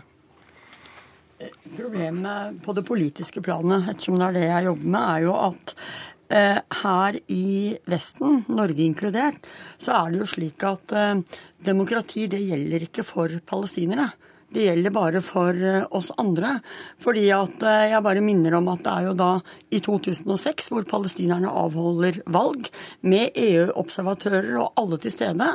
Problemet 1.75 2.61
på 2.63 2.73
det 2.77 2.85
politiske 2.87 3.41
planet, 3.43 3.89
ettersom 3.91 4.21
det 4.21 4.29
er 4.29 4.37
det 4.37 4.45
jeg 4.45 4.67
jobber 4.69 4.91
med, 4.93 5.01
er 5.03 5.25
jo 5.25 5.33
at 5.35 5.73
Eh, 6.29 6.57
her 6.81 7.17
i 7.29 7.77
Vesten, 7.85 8.43
Norge 8.49 8.81
inkludert, 8.81 9.45
så 9.77 9.93
er 9.99 10.13
det 10.13 10.23
jo 10.23 10.29
slik 10.29 10.63
at 10.65 10.93
eh, 10.97 11.19
demokrati 11.65 12.25
det 12.31 12.41
gjelder 12.41 12.87
ikke 12.87 13.05
for 13.05 13.35
palestinere. 13.45 14.07
Det 14.55 14.63
gjelder 14.65 14.93
bare 14.95 15.21
for 15.25 15.53
eh, 15.53 15.83
oss 15.93 16.09
andre. 16.17 16.55
Fordi 17.03 17.27
at 17.35 17.61
jeg 17.91 18.05
bare 18.07 18.25
minner 18.25 18.57
om 18.57 18.71
at 18.73 18.81
det 18.87 18.95
er 18.95 19.09
jo 19.11 19.13
da 19.19 19.29
i 19.69 19.83
2006 19.85 20.71
hvor 20.73 20.87
palestinerne 20.89 21.51
avholder 21.51 22.23
valg 22.25 22.71
med 23.05 23.37
EU-observatører 23.37 24.57
og 24.63 24.73
alle 24.81 25.01
til 25.05 25.13
stede. 25.13 25.51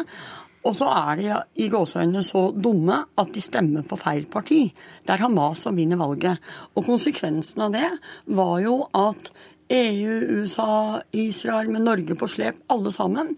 Og 0.60 0.74
så 0.76 0.90
er 0.92 1.16
de 1.16 1.28
i 1.64 1.70
gåseøynene 1.72 2.22
så 2.24 2.50
dumme 2.52 2.98
at 3.18 3.30
de 3.32 3.42
stemmer 3.42 3.84
på 3.88 3.96
feil 3.98 4.26
parti. 4.28 4.66
Det 5.06 5.14
er 5.14 5.22
Hamas 5.24 5.64
som 5.64 5.78
vinner 5.78 5.98
valget. 5.98 6.36
Og 6.76 6.84
konsekvensen 6.84 7.64
av 7.64 7.72
det 7.72 7.88
var 8.36 8.58
jo 8.60 8.82
at 8.92 9.32
EU, 9.70 10.42
USA, 10.42 11.00
Israel 11.14 11.70
med 11.70 11.86
Norge 11.86 12.16
på 12.18 12.28
slep, 12.28 12.58
alle 12.66 12.90
sammen, 12.92 13.36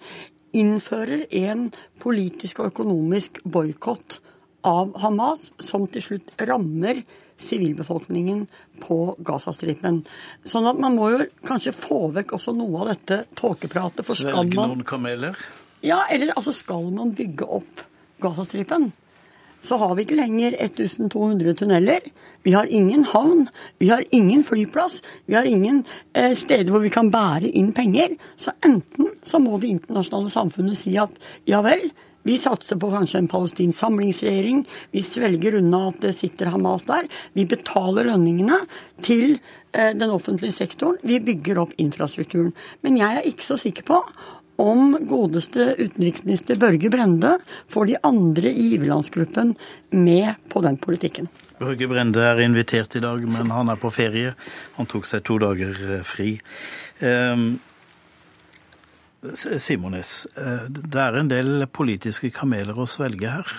innfører 0.52 1.26
en 1.30 1.70
politisk 2.00 2.60
og 2.60 2.72
økonomisk 2.72 3.40
boikott 3.44 4.20
av 4.68 4.94
Hamas, 5.02 5.50
som 5.60 5.84
til 5.90 6.04
slutt 6.04 6.32
rammer 6.48 7.02
sivilbefolkningen 7.42 8.46
på 8.84 8.98
Gazastripen. 9.26 10.02
Sånn 10.46 10.68
at 10.70 10.80
man 10.80 10.96
må 10.96 11.10
jo 11.14 11.24
kanskje 11.46 11.74
få 11.74 12.04
vekk 12.14 12.36
også 12.38 12.54
noe 12.56 12.84
av 12.84 12.92
dette 12.92 13.22
tåkepratet. 13.38 14.04
For 14.06 14.18
skal 14.18 14.52
man? 14.54 14.76
Ja, 15.82 16.04
eller 16.12 16.34
altså 16.36 16.54
skal 16.54 16.86
man 16.94 17.14
bygge 17.18 17.48
opp 17.58 17.82
Gazastripen? 18.22 18.92
Så 19.62 19.78
har 19.80 19.94
vi 19.94 20.04
ikke 20.04 20.18
lenger 20.18 20.56
1200 20.58 21.54
tunneler. 21.62 22.06
Vi 22.42 22.54
har 22.56 22.66
ingen 22.66 23.04
havn, 23.12 23.46
vi 23.78 23.88
har 23.92 24.04
ingen 24.10 24.42
flyplass, 24.44 25.00
vi 25.26 25.36
har 25.38 25.46
ingen 25.46 25.84
eh, 26.18 26.34
steder 26.38 26.72
hvor 26.72 26.82
vi 26.82 26.90
kan 26.90 27.12
bære 27.14 27.52
inn 27.54 27.70
penger. 27.76 28.16
Så 28.36 28.54
enten 28.66 29.12
så 29.22 29.38
må 29.42 29.60
det 29.62 29.70
internasjonale 29.70 30.32
samfunnet 30.32 30.80
si 30.82 30.96
at 30.98 31.14
ja 31.48 31.62
vel, 31.62 31.92
vi 32.22 32.36
satser 32.38 32.78
på 32.78 32.90
kanskje 32.92 33.18
en 33.22 33.30
palestinsk 33.30 33.78
samlingsregjering. 33.78 34.62
Vi 34.94 35.02
svelger 35.06 35.58
unna 35.58 35.88
at 35.88 36.02
det 36.04 36.14
sitter 36.14 36.52
Hamas 36.54 36.86
der. 36.86 37.08
Vi 37.34 37.46
betaler 37.50 38.06
lønningene 38.10 38.60
til 39.02 39.40
eh, 39.72 39.90
den 39.90 40.10
offentlige 40.10 40.54
sektoren. 40.54 41.00
Vi 41.02 41.18
bygger 41.22 41.64
opp 41.64 41.74
infrastrukturen. 41.82 42.52
Men 42.86 43.00
jeg 43.00 43.18
er 43.18 43.26
ikke 43.26 43.46
så 43.46 43.58
sikker 43.58 43.86
på 43.90 44.02
om 44.60 44.96
godeste 45.08 45.72
utenriksminister 45.78 46.58
Børge 46.60 46.90
Brende 46.92 47.36
får 47.72 47.88
de 47.88 47.96
andre 48.02 48.52
i 48.52 48.68
giverlandsgruppen 48.74 49.54
med 49.90 50.34
på 50.52 50.62
den 50.64 50.76
politikken. 50.80 51.28
Børge 51.62 51.88
Brende 51.88 52.22
er 52.26 52.40
invitert 52.44 52.96
i 52.96 53.02
dag, 53.02 53.26
men 53.28 53.50
han 53.54 53.70
er 53.72 53.80
på 53.80 53.90
ferie. 53.94 54.34
Han 54.78 54.88
tok 54.90 55.06
seg 55.08 55.24
to 55.26 55.38
dager 55.42 55.76
eh, 55.88 56.06
fri. 56.06 56.34
Ehm, 57.00 57.52
Simones, 59.62 60.26
eh, 60.34 60.64
det 60.66 60.98
er 60.98 61.18
en 61.20 61.30
del 61.30 61.68
politiske 61.70 62.32
kameler 62.34 62.78
å 62.78 62.88
svelge 62.90 63.30
her. 63.30 63.52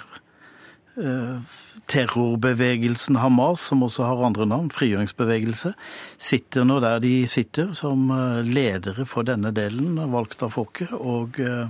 Terrorbevegelsen 0.96 3.16
Hamas, 3.18 3.62
som 3.70 3.84
også 3.84 4.04
har 4.06 4.26
andre 4.26 4.46
navn, 4.46 4.70
frigjøringsbevegelse, 4.74 5.74
sitter 6.22 6.64
nå 6.68 6.80
der 6.84 7.00
de 7.04 7.28
sitter, 7.30 7.72
som 7.74 8.12
eh, 8.14 8.42
ledere 8.46 9.06
for 9.10 9.26
denne 9.28 9.52
delen, 9.56 9.98
valgt 10.14 10.44
av 10.46 10.54
folket. 10.54 10.94
Og 10.94 11.40
eh, 11.42 11.68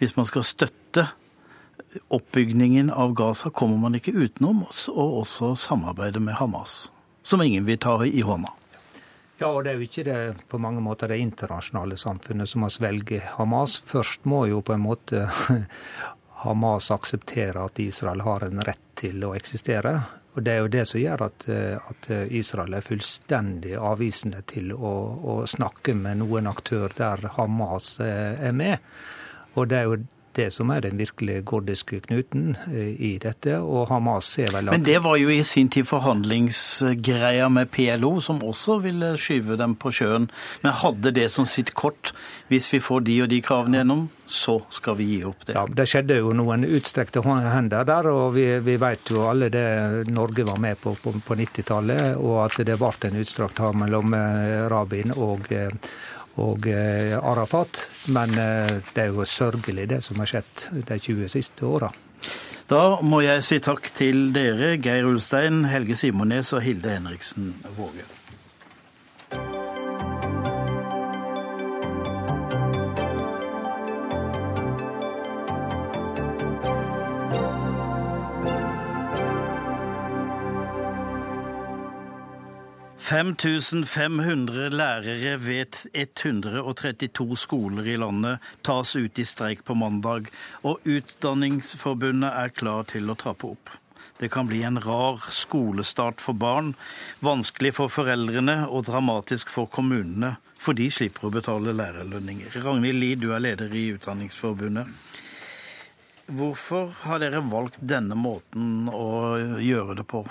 hvis 0.00 0.16
man 0.16 0.26
skal 0.28 0.46
støtte 0.48 1.08
oppbygningen 2.08 2.90
av 2.90 3.12
Gaza, 3.16 3.50
kommer 3.50 3.76
man 3.80 3.94
ikke 3.98 4.16
utenom 4.16 4.64
oss, 4.68 4.88
og 4.88 5.24
også 5.24 5.54
samarbeide 5.58 6.20
med 6.24 6.34
Hamas, 6.40 6.92
som 7.22 7.42
ingen 7.44 7.68
vil 7.68 7.80
ta 7.80 7.98
i 8.04 8.22
hånda. 8.24 8.54
Ja, 9.38 9.52
og 9.52 9.62
det 9.62 9.70
er 9.70 9.76
jo 9.78 9.86
ikke 9.86 10.02
det, 10.02 10.20
på 10.50 10.58
mange 10.58 10.80
måter 10.82 11.12
det 11.12 11.20
internasjonale 11.22 11.94
samfunnet 12.00 12.50
som 12.50 12.64
må 12.64 12.72
svelge 12.74 13.20
Hamas. 13.36 13.76
Først 13.86 14.24
må 14.26 14.48
jo 14.50 14.58
på 14.66 14.74
en 14.74 14.82
måte 14.82 15.28
Hamas 16.44 16.90
aksepterer 16.94 17.58
at 17.64 17.80
Israel 17.82 18.22
har 18.26 18.46
en 18.46 18.62
rett 18.66 18.84
til 18.98 19.24
å 19.26 19.34
eksistere. 19.38 19.94
Og 20.36 20.44
Det 20.44 20.52
er 20.52 20.60
jo 20.62 20.70
det 20.70 20.84
som 20.86 21.00
gjør 21.00 21.24
at, 21.26 21.48
eh, 21.50 21.74
at 21.90 22.10
Israel 22.30 22.74
er 22.78 22.86
fullstendig 22.86 23.74
avvisende 23.74 24.44
til 24.46 24.70
å, 24.72 24.92
å, 25.18 25.40
snakke 25.50 25.96
med 25.98 26.20
noen 26.20 26.46
aktør 26.46 26.94
der 26.94 27.26
Hamas 27.34 27.96
eh, 28.00 28.38
er 28.48 28.54
med. 28.54 28.78
Og 29.58 29.66
det 29.68 29.80
er 29.80 29.88
jo 29.88 29.98
det 30.38 30.48
som 30.54 30.70
er 30.72 30.84
den 30.84 30.98
virkelig 31.00 31.42
gordiske 31.48 32.00
knuten 32.06 32.56
eh, 32.70 32.94
i 32.94 33.12
dette. 33.22 33.58
Og 33.60 33.88
Hamas 33.92 34.30
ser 34.36 34.52
vel 34.54 34.70
Men 34.72 34.86
det 34.86 34.98
var 35.04 35.18
jo 35.20 35.30
i 35.32 35.42
sin 35.46 35.70
tid 35.72 35.88
forhandlingsgreia 35.88 37.48
med 37.52 37.70
PLO, 37.74 38.18
som 38.24 38.42
også 38.44 38.80
ville 38.84 39.14
skyve 39.20 39.58
dem 39.60 39.76
på 39.78 39.92
sjøen. 39.94 40.30
Men 40.64 40.78
hadde 40.82 41.14
det 41.16 41.28
som 41.34 41.48
sitt 41.48 41.74
kort 41.78 42.12
hvis 42.48 42.70
vi 42.72 42.80
får 42.80 43.04
de 43.06 43.18
og 43.24 43.30
de 43.32 43.42
kravene 43.44 43.82
gjennom, 43.82 44.06
så 44.28 44.58
skal 44.72 44.96
vi 44.98 45.04
gi 45.12 45.18
opp 45.24 45.46
det. 45.48 45.54
Ja, 45.56 45.64
Det 45.66 45.86
skjedde 45.88 46.18
jo 46.20 46.34
noen 46.36 46.66
utstrekte 46.68 47.22
hender 47.24 47.84
der, 47.88 48.08
og 48.12 48.34
vi, 48.36 48.46
vi 48.64 48.76
vet 48.80 49.12
jo 49.12 49.24
alle 49.28 49.48
det 49.52 50.08
Norge 50.12 50.44
var 50.48 50.60
med 50.60 50.80
på 50.80 50.94
på, 51.02 51.12
på 51.24 51.38
90-tallet, 51.38 52.16
og 52.16 52.44
at 52.46 52.60
det 52.66 52.78
ble 52.80 52.92
en 53.08 53.20
utstrakt 53.22 53.60
hand 53.62 53.82
mellom 53.84 54.14
eh, 54.16 54.68
Rabin 54.72 55.12
og 55.16 55.48
og 56.38 56.68
eh, 56.70 57.16
Arafat. 57.18 57.84
Men 58.14 58.36
eh, 58.38 58.76
det 58.94 59.06
er 59.06 59.12
jo 59.12 59.26
sørgelig 59.28 59.88
det 59.92 60.02
som 60.06 60.20
har 60.22 60.30
skjedd 60.30 60.68
de 60.88 60.98
20 60.98 61.32
siste 61.32 61.66
åra. 61.66 61.90
Da 62.68 62.98
må 63.00 63.22
jeg 63.24 63.44
si 63.46 63.62
takk 63.64 63.88
til 63.96 64.28
dere, 64.36 64.74
Geir 64.82 65.08
Ulstein, 65.08 65.62
Helge 65.70 65.96
Simones 65.96 66.52
og 66.52 66.64
Hilde 66.66 66.98
Henriksen 66.98 67.54
Våge. 67.78 68.17
5500 83.08 84.68
lærere 84.68 85.36
ved 85.40 85.76
132 85.94 87.36
skoler 87.40 87.86
i 87.88 87.94
landet 87.96 88.42
tas 88.66 88.90
ut 89.00 89.18
i 89.18 89.24
streik 89.24 89.62
på 89.64 89.72
mandag, 89.80 90.28
og 90.60 90.84
Utdanningsforbundet 90.84 92.28
er 92.28 92.52
klar 92.52 92.84
til 92.90 93.08
å 93.08 93.16
trappe 93.16 93.48
opp. 93.54 93.72
Det 94.20 94.28
kan 94.34 94.50
bli 94.50 94.60
en 94.66 94.76
rar 94.84 95.24
skolestart 95.32 96.20
for 96.20 96.36
barn, 96.36 96.74
vanskelig 97.24 97.72
for 97.78 97.88
foreldrene 97.88 98.58
og 98.66 98.84
dramatisk 98.90 99.56
for 99.56 99.72
kommunene, 99.72 100.34
for 100.60 100.76
de 100.76 100.90
slipper 100.92 101.30
å 101.30 101.32
betale 101.32 101.72
lærerlønninger. 101.80 102.60
Ragnhild 102.60 103.00
Lid, 103.00 103.24
du 103.24 103.32
er 103.32 103.40
leder 103.40 103.72
i 103.72 103.88
Utdanningsforbundet. 103.96 104.84
Hvorfor 106.28 106.92
har 107.06 107.24
dere 107.24 107.40
valgt 107.40 107.80
denne 107.80 108.20
måten 108.20 108.90
å 108.92 109.38
gjøre 109.64 110.02
det 110.02 110.10
på? 110.12 110.26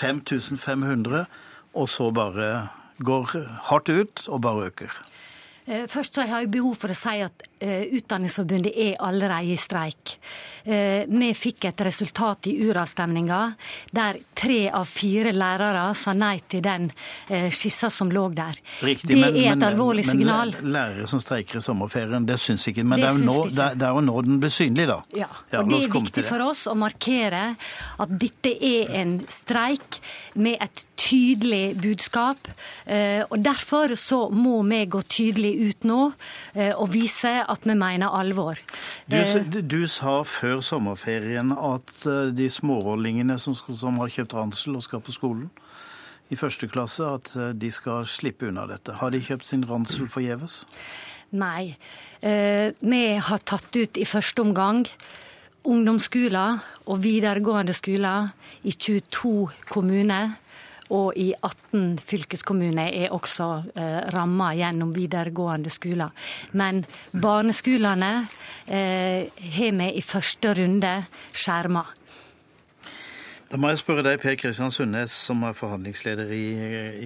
5500 0.00 1.26
og 1.74 1.88
så 1.90 2.10
bare 2.14 2.68
går 3.04 3.34
hardt 3.70 3.90
ut 3.90 4.28
og 4.28 4.40
bare 4.44 4.70
øker. 4.70 4.92
Eh, 5.66 5.86
først 5.88 6.14
så 6.14 6.26
har 6.28 6.44
jeg 6.44 6.52
behov 6.52 6.76
for 6.76 6.92
å 6.92 6.98
si 6.98 7.20
at 7.24 7.46
Utdanningsforbundet 7.60 8.74
er 8.76 8.96
allerede 9.04 9.54
i 9.54 9.56
streik. 9.56 10.18
Uh, 10.64 11.04
vi 11.08 11.28
fikk 11.36 11.66
et 11.68 11.80
resultat 11.84 12.48
i 12.48 12.54
uravstemninga 12.64 13.40
der 13.92 14.16
tre 14.36 14.70
av 14.72 14.88
fire 14.88 15.34
lærere 15.36 15.82
sa 15.98 16.14
nei 16.16 16.38
til 16.48 16.62
den 16.64 16.86
uh, 16.88 17.50
skissa 17.52 17.90
som 17.92 18.08
lå 18.12 18.24
der. 18.34 18.56
Riktig, 18.80 19.10
det 19.12 19.20
men, 19.20 19.36
er 19.36 19.52
et 19.52 19.58
men, 19.58 19.66
alvorlig 19.68 20.06
men, 20.08 20.18
signal. 20.18 20.54
Men 20.60 20.72
lærere 20.78 21.08
som 21.10 21.20
streiker 21.22 21.60
i 21.60 21.64
sommerferien, 21.64 22.26
det 22.26 22.38
syns 22.40 22.66
ikke. 22.72 22.84
Men 22.84 23.02
det, 23.02 23.06
det, 23.06 23.12
er 23.12 23.28
nå, 23.28 23.36
ikke. 23.44 23.68
det, 23.76 23.88
er 23.88 23.98
jo 23.98 24.04
nå, 24.08 24.16
den 24.30 24.40
blir 24.42 24.54
synlig, 24.56 24.88
da. 24.90 24.98
Ja, 25.14 25.28
og 25.28 25.54
ja, 25.54 25.62
det 25.68 25.80
er 25.82 25.94
viktig 25.98 26.26
for 26.30 26.46
oss 26.48 26.64
å 26.70 26.76
markere 26.78 27.44
at 28.00 28.16
dette 28.24 28.54
er 28.64 28.94
en 29.02 29.18
streik 29.32 30.00
med 30.34 30.58
et 30.64 30.84
tydelig 30.98 31.76
budskap. 31.78 32.48
Og 33.28 33.36
derfor 33.44 33.92
så 34.00 34.24
må 34.32 34.62
vi 34.68 34.80
gå 34.90 35.00
tydelig 35.10 35.52
ut 35.68 35.86
nå 35.88 36.00
eh, 36.54 36.72
og 36.72 36.88
vise 36.94 37.32
at 37.48 37.66
vi 37.66 37.76
mener 37.78 38.12
alvor. 38.14 38.60
Du, 39.10 39.16
eh, 39.16 39.60
du 39.62 39.84
sa 39.90 40.22
før 40.28 40.62
sommerferien 40.64 41.52
at 41.54 41.94
eh, 42.10 42.30
de 42.36 42.50
smårollingene 42.50 43.38
som, 43.38 43.56
som 43.56 44.00
har 44.02 44.12
kjøpt 44.12 44.36
ransel 44.36 44.78
og 44.78 44.86
skal 44.86 45.04
på 45.04 45.14
skolen 45.14 45.50
i 46.32 46.38
første 46.40 46.66
klasse, 46.72 47.04
at 47.04 47.34
de 47.60 47.68
skal 47.70 48.06
slippe 48.08 48.48
unna 48.48 48.64
dette. 48.66 48.94
Har 48.96 49.12
de 49.12 49.20
kjøpt 49.20 49.44
sin 49.46 49.66
ransel 49.68 50.08
forgjeves? 50.10 50.62
Nei. 51.34 51.74
Eh, 52.24 52.72
vi 52.80 53.02
har 53.18 53.42
tatt 53.44 53.74
ut 53.76 53.98
i 54.00 54.06
første 54.08 54.42
omgang 54.42 54.84
ungdomsskoler 55.64 56.60
og 56.92 57.02
videregående 57.02 57.74
skoler 57.76 58.30
i 58.62 58.72
22 58.72 59.50
kommuner. 59.70 60.36
Og 60.94 61.16
i 61.18 61.32
18 61.34 61.98
fylkeskommuner 62.04 62.92
er 62.92 63.14
også 63.14 63.48
eh, 63.74 64.00
ramma 64.14 64.52
gjennom 64.54 64.92
videregående 64.94 65.72
skoler. 65.72 66.12
Men 66.52 66.84
barneskolene 67.10 68.12
eh, 68.66 69.26
har 69.56 69.78
vi 69.80 69.90
i 69.98 70.04
første 70.04 70.54
runde 70.60 70.94
skjerma. 71.32 71.84
Da 73.50 73.58
må 73.60 73.70
jeg 73.70 73.82
spørre 73.84 74.02
deg, 74.02 74.20
Per 74.22 74.36
Kristian 74.40 74.72
Sundnes, 74.74 75.14
som 75.14 75.42
er 75.46 75.54
forhandlingsleder 75.54 76.30
i, 76.34 76.44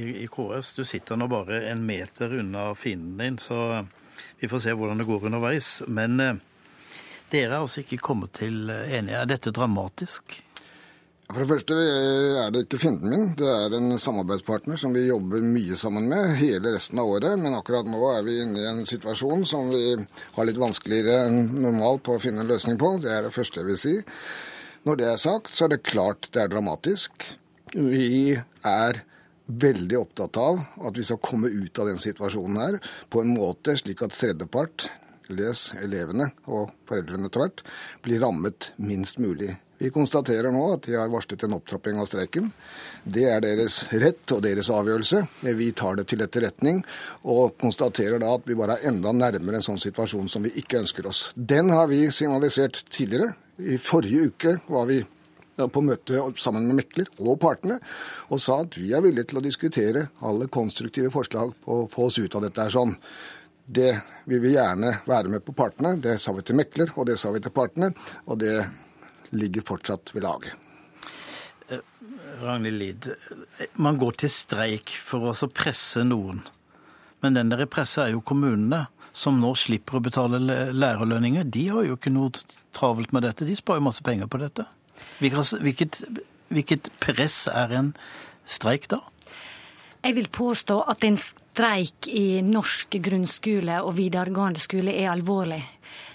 i, 0.00 0.04
i, 0.24 0.26
KS. 0.32 0.72
Du 0.76 0.84
sitter 0.86 1.18
nå 1.18 1.28
bare 1.28 1.64
en 1.68 1.82
meter 1.84 2.38
unna 2.40 2.70
fienden 2.78 3.18
din, 3.20 3.40
så 3.42 3.82
vi 4.40 4.48
får 4.48 4.64
se 4.64 4.76
hvordan 4.76 5.00
det 5.00 5.08
går 5.08 5.28
underveis. 5.28 5.70
Men 5.88 6.20
eh, 6.24 6.44
dere 7.32 7.54
er 7.54 7.62
altså 7.62 7.84
ikke 7.84 8.00
kommet 8.10 8.36
til 8.40 8.68
enige. 8.68 9.16
Er 9.16 9.28
dette 9.28 9.52
dramatisk? 9.52 10.38
For 11.28 11.44
det 11.44 11.50
første 11.50 11.76
er 11.76 12.52
det 12.54 12.62
ikke 12.64 12.78
fienden 12.80 13.10
min. 13.12 13.24
Det 13.36 13.44
er 13.44 13.74
en 13.76 13.98
samarbeidspartner 14.00 14.78
som 14.80 14.94
vi 14.96 15.02
jobber 15.10 15.42
mye 15.44 15.76
sammen 15.76 16.06
med 16.08 16.38
hele 16.40 16.72
resten 16.72 17.02
av 17.02 17.10
året. 17.18 17.36
Men 17.36 17.56
akkurat 17.58 17.90
nå 17.90 18.00
er 18.14 18.22
vi 18.24 18.38
inne 18.46 18.62
i 18.62 18.68
en 18.70 18.80
situasjon 18.88 19.44
som 19.48 19.68
vi 19.68 19.92
har 20.38 20.48
litt 20.48 20.60
vanskeligere 20.60 21.26
enn 21.26 21.50
normalt 21.66 22.06
på 22.08 22.16
å 22.16 22.22
finne 22.22 22.40
en 22.46 22.48
løsning 22.48 22.80
på. 22.80 22.94
Det 23.04 23.12
er 23.12 23.28
det 23.28 23.34
første 23.36 23.60
jeg 23.60 23.68
vil 23.68 23.80
si. 23.82 23.94
Når 24.88 25.02
det 25.02 25.10
er 25.10 25.20
sagt, 25.20 25.52
så 25.52 25.66
er 25.66 25.74
det 25.74 25.84
klart 25.84 26.30
det 26.32 26.46
er 26.46 26.54
dramatisk. 26.54 27.28
Vi 27.76 28.32
er 28.64 29.02
veldig 29.68 30.00
opptatt 30.00 30.40
av 30.40 30.64
at 30.80 30.96
vi 30.96 31.04
skal 31.04 31.20
komme 31.28 31.52
ut 31.52 31.76
av 31.76 31.92
den 31.92 32.00
situasjonen 32.00 32.60
her 32.64 32.80
på 33.12 33.20
en 33.20 33.36
måte 33.36 33.76
slik 33.76 34.00
at 34.04 34.16
tredjepart, 34.16 34.88
les 35.28 35.68
elevene 35.84 36.32
og 36.48 36.72
foreldrene 36.88 37.28
etter 37.28 37.44
hvert, 37.44 37.66
blir 38.00 38.24
rammet 38.24 38.72
minst 38.80 39.20
mulig. 39.20 39.58
Vi 39.78 39.90
konstaterer 39.94 40.50
nå 40.50 40.62
at 40.74 40.86
de 40.88 40.96
har 40.98 41.10
varslet 41.12 41.44
en 41.46 41.54
opptrapping 41.54 42.00
av 42.02 42.08
streiken. 42.10 42.50
Det 43.04 43.28
er 43.30 43.42
deres 43.44 43.84
rett 43.92 44.34
og 44.34 44.42
deres 44.42 44.70
avgjørelse. 44.74 45.22
Vi 45.54 45.68
tar 45.78 46.00
det 46.00 46.08
til 46.10 46.24
etterretning 46.24 46.80
og 47.22 47.54
konstaterer 47.62 48.18
da 48.22 48.32
at 48.34 48.48
vi 48.48 48.58
bare 48.58 48.78
er 48.78 48.90
enda 48.90 49.12
nærmere 49.14 49.60
en 49.60 49.68
sånn 49.68 49.78
situasjon 49.78 50.30
som 50.32 50.42
vi 50.46 50.54
ikke 50.58 50.80
ønsker 50.82 51.06
oss. 51.06 51.28
Den 51.34 51.70
har 51.70 51.86
vi 51.92 52.08
signalisert 52.14 52.82
tidligere. 52.90 53.36
I 53.58 53.78
forrige 53.82 54.32
uke 54.32 54.56
var 54.66 54.90
vi 54.90 54.98
på 55.58 55.82
møte 55.82 56.20
sammen 56.38 56.68
med 56.68 56.78
mekler 56.78 57.08
og 57.18 57.40
partene 57.42 57.80
og 58.30 58.38
sa 58.42 58.60
at 58.62 58.76
vi 58.78 58.92
er 58.94 59.02
villige 59.02 59.30
til 59.30 59.40
å 59.40 59.42
diskutere 59.42 60.04
alle 60.26 60.46
konstruktive 60.54 61.10
forslag 61.10 61.54
på 61.64 61.80
å 61.82 61.88
få 61.90 62.06
oss 62.10 62.18
ut 62.20 62.36
av 62.38 62.46
dette 62.46 62.62
her 62.62 62.74
sånn. 62.74 62.94
Det 63.68 63.90
vil 64.30 64.42
vi 64.42 64.54
gjerne 64.54 65.00
være 65.06 65.32
med 65.32 65.44
på 65.44 65.54
partene. 65.56 65.96
Det 66.00 66.16
sa 66.22 66.32
vi 66.32 66.44
til 66.46 66.56
mekler, 66.56 66.94
og 66.96 67.08
det 67.10 67.18
sa 67.20 67.32
vi 67.34 67.42
til 67.44 67.52
partene. 67.52 67.90
Og 68.26 68.38
det 68.40 68.54
ligger 69.30 69.66
fortsatt 69.66 70.14
ved 70.14 70.24
laget. 70.24 70.54
Eh, 71.68 71.82
Ragnhild 72.42 72.78
Lid, 72.78 73.10
man 73.74 73.98
går 73.98 74.22
til 74.22 74.32
streik 74.32 74.94
for 75.04 75.32
å 75.32 75.50
presse 75.52 76.04
noen. 76.06 76.44
Men 77.20 77.34
den 77.34 77.50
dere 77.50 77.66
presser, 77.66 78.06
er 78.06 78.16
jo 78.16 78.24
kommunene 78.24 78.86
som 79.18 79.40
nå 79.42 79.50
slipper 79.58 79.98
å 79.98 80.04
betale 80.04 80.38
lærerlønninger, 80.72 81.48
de 81.50 81.64
har 81.72 81.86
jo 81.88 81.96
ikke 81.98 82.12
noe 82.14 82.30
travelt 82.76 83.12
med 83.12 83.26
dette. 83.26 83.46
De 83.48 83.56
sparer 83.58 83.80
jo 83.80 83.88
masse 83.88 84.04
penger 84.06 84.30
på 84.30 84.40
dette. 84.42 84.66
Hvilket, 85.18 86.02
hvilket 86.54 86.90
press 87.02 87.46
er 87.50 87.74
en 87.74 87.92
streik 88.48 88.86
da? 88.92 89.00
Jeg 90.04 90.14
vil 90.14 90.28
påstå 90.30 90.78
at 90.92 91.02
en 91.04 91.18
streik 91.18 92.06
i 92.14 92.40
norsk 92.46 93.00
grunnskole 93.02 93.80
og 93.82 93.96
videregående 93.98 94.62
skole 94.62 94.94
er 94.94 95.10
alvorlig. 95.10 95.64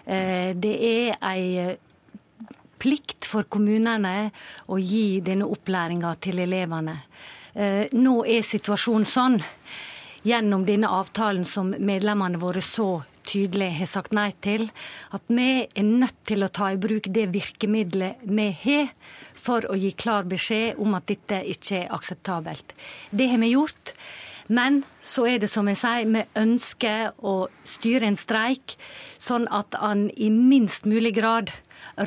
Eh, 0.06 0.56
det 0.56 0.76
er 0.88 1.18
ei 1.20 1.76
plikt 2.84 3.28
for 3.30 3.48
kommunene 3.48 4.30
å 4.68 4.80
gi 4.82 5.22
denne 5.26 5.48
opplæringa 5.48 6.14
til 6.24 6.44
elevene. 6.44 6.98
Eh, 7.54 7.88
nå 7.96 8.20
er 8.28 8.44
situasjonen 8.46 9.08
sånn 9.08 9.40
gjennom 10.24 10.66
denne 10.68 10.90
avtalen 10.92 11.46
som 11.46 11.74
medlemmene 11.80 12.40
våre 12.42 12.64
så 12.64 13.04
tydelig 13.28 13.70
har 13.78 13.88
sagt 13.88 14.16
nei 14.16 14.32
til, 14.44 14.68
at 15.16 15.24
vi 15.32 15.64
er 15.64 15.88
nødt 15.88 16.18
til 16.28 16.44
å 16.44 16.52
ta 16.52 16.72
i 16.74 16.80
bruk 16.82 17.08
det 17.16 17.30
virkemidlet 17.34 18.24
vi 18.24 18.50
har 18.64 18.92
for 19.44 19.66
å 19.70 19.78
gi 19.80 19.94
klar 19.96 20.28
beskjed 20.28 20.80
om 20.82 20.96
at 20.98 21.08
dette 21.12 21.44
ikke 21.54 21.84
er 21.84 21.96
akseptabelt. 21.96 22.76
Det 23.12 23.30
har 23.32 23.42
vi 23.44 23.54
gjort. 23.56 23.96
Men 24.48 24.82
så 25.00 25.24
er 25.32 25.40
det 25.40 25.48
som 25.52 25.68
jeg 25.72 25.80
sier, 25.80 26.10
vi 26.12 26.24
ønsker 26.40 27.14
å 27.24 27.48
styre 27.68 28.10
en 28.10 28.20
streik 28.20 28.76
sånn 29.22 29.48
at 29.48 29.76
han 29.80 30.10
i 30.20 30.28
minst 30.34 30.84
mulig 30.90 31.14
grad 31.16 31.54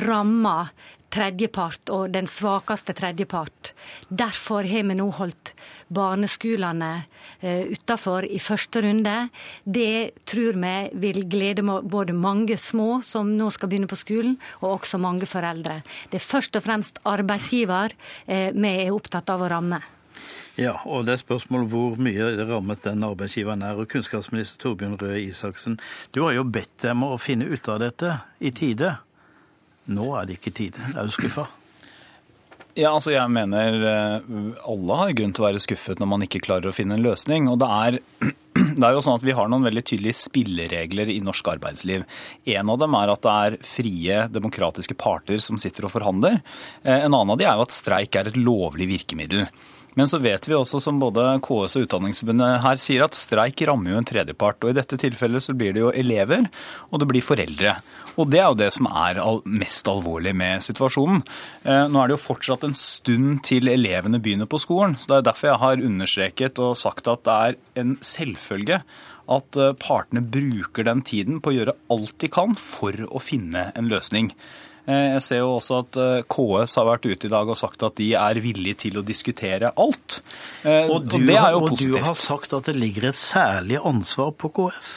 rammer 0.03 0.73
tredjepart 1.17 1.91
og 1.95 2.11
den 2.15 2.27
svakeste 2.29 2.95
tredjepart. 2.97 3.73
Derfor 4.09 4.67
har 4.67 4.87
vi 4.89 4.97
nå 4.99 5.07
holdt 5.19 5.53
barneskolene 5.95 6.91
uh, 6.99 7.65
utafor 7.71 8.27
i 8.27 8.41
første 8.43 8.83
runde. 8.85 9.17
Det 9.65 10.27
tror 10.29 10.59
vi 10.61 10.77
vil 11.07 11.23
glede 11.31 11.65
både 11.65 12.17
mange 12.17 12.59
små 12.61 13.01
som 13.07 13.31
nå 13.37 13.51
skal 13.55 13.71
begynne 13.71 13.91
på 13.91 13.99
skolen, 13.99 14.37
og 14.61 14.81
også 14.81 15.01
mange 15.03 15.29
foreldre. 15.31 15.83
Det 16.11 16.21
er 16.21 16.31
først 16.31 16.59
og 16.59 16.67
fremst 16.67 17.03
arbeidsgiver 17.07 17.95
uh, 17.95 18.51
vi 18.53 18.73
er 18.87 18.95
opptatt 18.95 19.31
av 19.33 19.47
å 19.47 19.53
ramme. 19.53 19.83
Ja, 20.57 20.79
og 20.89 21.05
det 21.05 21.13
er 21.13 21.21
spørsmål 21.21 21.67
hvor 21.69 21.99
mye 22.01 22.31
det 22.39 22.47
rammet 22.49 22.85
den 22.87 23.05
arbeidsgiveren 23.05 23.65
er. 23.67 23.77
Og 23.77 23.91
Kunnskapsminister 23.93 24.57
Torbjørn 24.63 24.97
Røe 25.01 25.19
Isaksen, 25.27 25.77
du 26.17 26.23
har 26.25 26.33
jo 26.33 26.47
bedt 26.49 26.81
dem 26.81 27.05
å 27.05 27.19
finne 27.21 27.45
ut 27.45 27.69
av 27.69 27.83
dette 27.85 28.15
i 28.41 28.55
tide. 28.57 28.95
Nå 29.87 30.11
er 30.19 30.27
det 30.27 30.41
ikke 30.41 30.55
tide. 30.57 30.83
Er 30.95 31.07
du 31.07 31.15
skuffa? 31.15 31.47
Ja, 32.77 32.91
altså 32.93 33.15
jeg 33.15 33.33
mener 33.33 33.79
eh, 33.89 34.33
alle 34.69 34.97
har 35.01 35.15
grunn 35.17 35.33
til 35.33 35.45
å 35.45 35.47
være 35.47 35.63
skuffet 35.65 36.01
når 36.03 36.11
man 36.11 36.25
ikke 36.27 36.43
klarer 36.45 36.69
å 36.69 36.77
finne 36.77 36.99
en 36.99 37.07
løsning. 37.07 37.49
Og 37.49 37.61
det 37.63 37.71
er, 37.73 38.01
det 38.77 38.89
er 38.89 38.97
jo 38.97 39.05
sånn 39.05 39.19
at 39.19 39.25
Vi 39.27 39.35
har 39.37 39.49
noen 39.51 39.65
veldig 39.67 39.85
tydelige 39.89 40.21
spilleregler 40.21 41.11
i 41.13 41.21
norsk 41.25 41.49
arbeidsliv. 41.57 42.05
En 42.57 42.73
av 42.73 42.81
dem 42.83 42.97
er 42.99 43.13
at 43.13 43.25
det 43.25 43.37
er 43.47 43.57
frie, 43.67 44.19
demokratiske 44.33 44.99
parter 45.01 45.41
som 45.43 45.61
sitter 45.61 45.89
og 45.89 45.95
forhandler. 45.95 46.43
Eh, 46.85 46.99
en 46.99 47.13
annen 47.13 47.33
av 47.35 47.41
dem 47.41 47.49
er 47.49 47.57
jo 47.57 47.67
at 47.67 47.77
streik 47.77 48.19
er 48.21 48.31
et 48.31 48.39
lovlig 48.41 48.91
virkemiddel. 48.93 49.49
Men 49.97 50.09
så 50.09 50.19
vet 50.21 50.45
vi 50.45 50.53
også, 50.53 50.77
som 50.85 50.99
både 51.01 51.23
KS 51.45 51.79
og 51.79 51.87
Utdanningsforbundet 51.87 52.59
her 52.61 52.81
sier, 52.81 53.07
at 53.07 53.17
streik 53.17 53.63
rammer 53.65 53.95
jo 53.95 54.01
en 54.03 54.09
tredjepart. 54.09 54.59
Og 54.61 54.75
i 54.75 54.77
dette 54.77 54.99
tilfellet 55.01 55.41
så 55.41 55.55
blir 55.57 55.73
det 55.73 55.81
jo 55.81 55.93
elever, 55.97 56.51
og 56.91 57.01
det 57.01 57.09
blir 57.09 57.25
foreldre. 57.25 57.79
Og 58.21 58.29
det 58.29 58.43
er 58.43 58.51
jo 58.51 58.59
det 58.61 58.69
som 58.77 58.91
er 58.91 59.23
mest 59.49 59.89
alvorlig 59.89 60.35
med 60.37 60.65
situasjonen. 60.65 61.23
Eh, 61.65 61.87
nå 61.89 62.03
er 62.03 62.11
det 62.11 62.17
jo 62.19 62.27
fortsatt 62.27 62.67
en 62.69 62.77
stund 62.77 63.41
til 63.49 63.73
elevene 63.73 64.21
begynner 64.21 64.49
på 64.49 64.61
skolen. 64.61 64.99
så 65.01 65.09
Det 65.09 65.17
er 65.17 65.27
derfor 65.31 65.49
jeg 65.49 65.63
har 65.65 65.87
understreket 65.89 66.61
og 66.61 66.77
sagt 66.77 67.09
at 67.09 67.25
det 67.25 67.39
er 67.47 67.57
en 67.81 67.97
selvfølge 68.05 68.66
at 68.75 69.59
eh, 69.59 69.75
partene 69.81 70.23
bruker 70.23 70.87
den 70.87 71.03
tiden 71.07 71.41
på 71.43 71.53
å 71.53 71.57
gjøre 71.59 71.77
alt 71.93 72.17
de 72.23 72.31
kan 72.33 72.57
for 72.59 72.95
å 73.09 73.23
finne 73.23 73.71
en 73.79 73.91
løsning. 73.91 74.33
Eh, 74.87 75.17
jeg 75.17 75.25
ser 75.27 75.43
jo 75.43 75.57
også 75.57 75.81
at 75.83 75.99
eh, 76.03 76.27
KS 76.31 76.77
har 76.79 76.89
vært 76.91 77.09
ute 77.09 77.29
i 77.29 77.33
dag 77.33 77.51
og 77.51 77.59
sagt 77.59 77.83
at 77.87 77.99
de 77.99 78.13
er 78.19 78.43
villige 78.43 78.83
til 78.87 79.01
å 79.01 79.07
diskutere 79.07 79.73
alt. 79.75 80.21
Og, 80.67 81.03
du, 81.07 81.19
og 81.19 81.27
det 81.27 81.41
er 81.41 81.57
jo 81.57 81.65
positivt. 81.67 81.91
Og 81.91 81.99
du 81.99 82.07
har 82.11 82.21
sagt 82.27 82.55
at 82.59 82.71
det 82.71 82.77
ligger 82.79 83.11
et 83.11 83.19
særlig 83.19 83.83
ansvar 83.83 84.33
på 84.39 84.53
KS? 84.55 84.93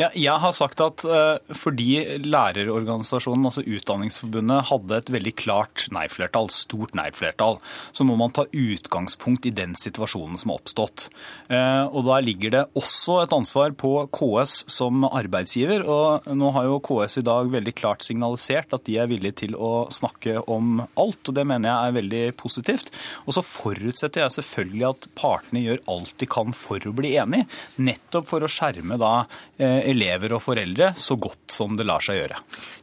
Ja, 0.00 0.08
jeg 0.16 0.34
har 0.42 0.54
sagt 0.56 0.80
at 0.82 1.04
uh, 1.06 1.36
fordi 1.56 2.18
lærerorganisasjonen, 2.24 3.46
altså 3.48 3.62
Utdanningsforbundet, 3.62 4.68
hadde 4.70 4.98
et 4.98 5.12
veldig 5.12 5.34
klart 5.38 5.86
nei-flertall, 5.94 6.48
stort 6.52 6.96
nei-flertall, 6.98 7.58
så 7.94 8.06
må 8.08 8.16
man 8.20 8.32
ta 8.34 8.46
utgangspunkt 8.48 9.46
i 9.48 9.54
den 9.54 9.76
situasjonen 9.78 10.40
som 10.40 10.52
har 10.52 10.62
oppstått. 10.62 11.08
Uh, 11.50 11.86
og 11.92 12.08
Da 12.08 12.18
ligger 12.24 12.54
det 12.54 12.64
også 12.78 13.20
et 13.22 13.34
ansvar 13.36 13.76
på 13.78 13.92
KS 14.12 14.56
som 14.72 15.06
arbeidsgiver. 15.08 15.84
og 15.86 16.26
Nå 16.26 16.52
har 16.56 16.68
jo 16.68 16.80
KS 16.82 17.20
i 17.22 17.26
dag 17.26 17.52
veldig 17.52 17.76
klart 17.78 18.06
signalisert 18.06 18.74
at 18.74 18.86
de 18.88 18.98
er 18.98 19.10
villige 19.10 19.42
til 19.44 19.56
å 19.56 19.86
snakke 19.92 20.40
om 20.50 20.82
alt, 20.82 21.22
og 21.28 21.36
det 21.36 21.46
mener 21.48 21.70
jeg 21.70 21.92
er 21.92 21.98
veldig 22.00 22.24
positivt. 22.40 22.92
Og 23.26 23.36
så 23.36 23.44
forutsetter 23.46 24.24
jeg 24.24 24.36
selvfølgelig 24.38 24.88
at 24.88 25.08
partene 25.18 25.64
gjør 25.64 25.84
alt 25.92 26.16
de 26.20 26.28
kan 26.30 26.56
for 26.56 26.82
å 26.88 26.96
bli 26.96 27.14
enige, 27.20 27.48
nettopp 27.76 28.28
for 28.32 28.44
å 28.44 28.50
skjerme 28.50 28.98
da 29.00 29.12
Eh, 29.22 29.51
elever 29.58 30.32
og 30.34 30.42
foreldre 30.42 30.92
så 30.98 31.16
godt 31.20 31.52
som 31.52 31.76
det 31.76 31.84
lar 31.86 32.02
seg 32.02 32.18
gjøre. 32.18 32.38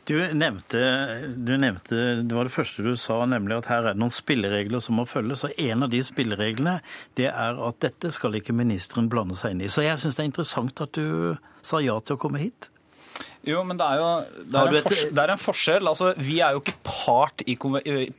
Du 0.07 0.15
nevnte, 0.37 0.79
du 1.35 1.53
nevnte, 1.59 1.99
det 2.23 2.35
var 2.35 2.47
det 2.47 2.53
første 2.53 2.85
du 2.85 2.93
sa, 2.97 3.19
nemlig 3.29 3.57
at 3.57 3.69
her 3.71 3.83
er 3.83 3.97
det 3.97 4.01
noen 4.01 4.13
spilleregler 4.13 4.83
som 4.83 4.99
må 5.01 5.05
følges. 5.09 5.43
og 5.45 5.57
En 5.57 5.85
av 5.85 5.91
de 5.91 6.01
spillereglene 6.05 6.79
det 7.19 7.27
er 7.31 7.61
at 7.67 7.81
dette 7.83 8.13
skal 8.15 8.37
ikke 8.39 8.55
ministeren 8.55 9.09
blande 9.11 9.37
seg 9.39 9.55
inn 9.55 9.65
i. 9.65 9.71
Så 9.71 9.85
jeg 9.85 9.99
syns 10.01 10.17
det 10.17 10.25
er 10.25 10.31
interessant 10.31 10.85
at 10.85 10.97
du 10.97 11.35
sa 11.65 11.81
ja 11.83 11.97
til 12.01 12.17
å 12.17 12.21
komme 12.21 12.41
hit. 12.41 12.71
Jo, 13.47 13.61
men 13.63 13.79
det 13.79 13.85
er 13.87 13.99
jo 14.01 14.07
det 14.51 14.59
er, 14.59 14.69
en, 14.69 14.83
forskjell, 14.83 15.11
det 15.15 15.23
er 15.23 15.31
en 15.33 15.41
forskjell. 15.41 15.89
Altså, 15.91 16.09
vi 16.19 16.39
er 16.43 16.55
jo 16.55 16.61
ikke 16.63 16.75
part 16.85 17.43
i, 17.47 17.55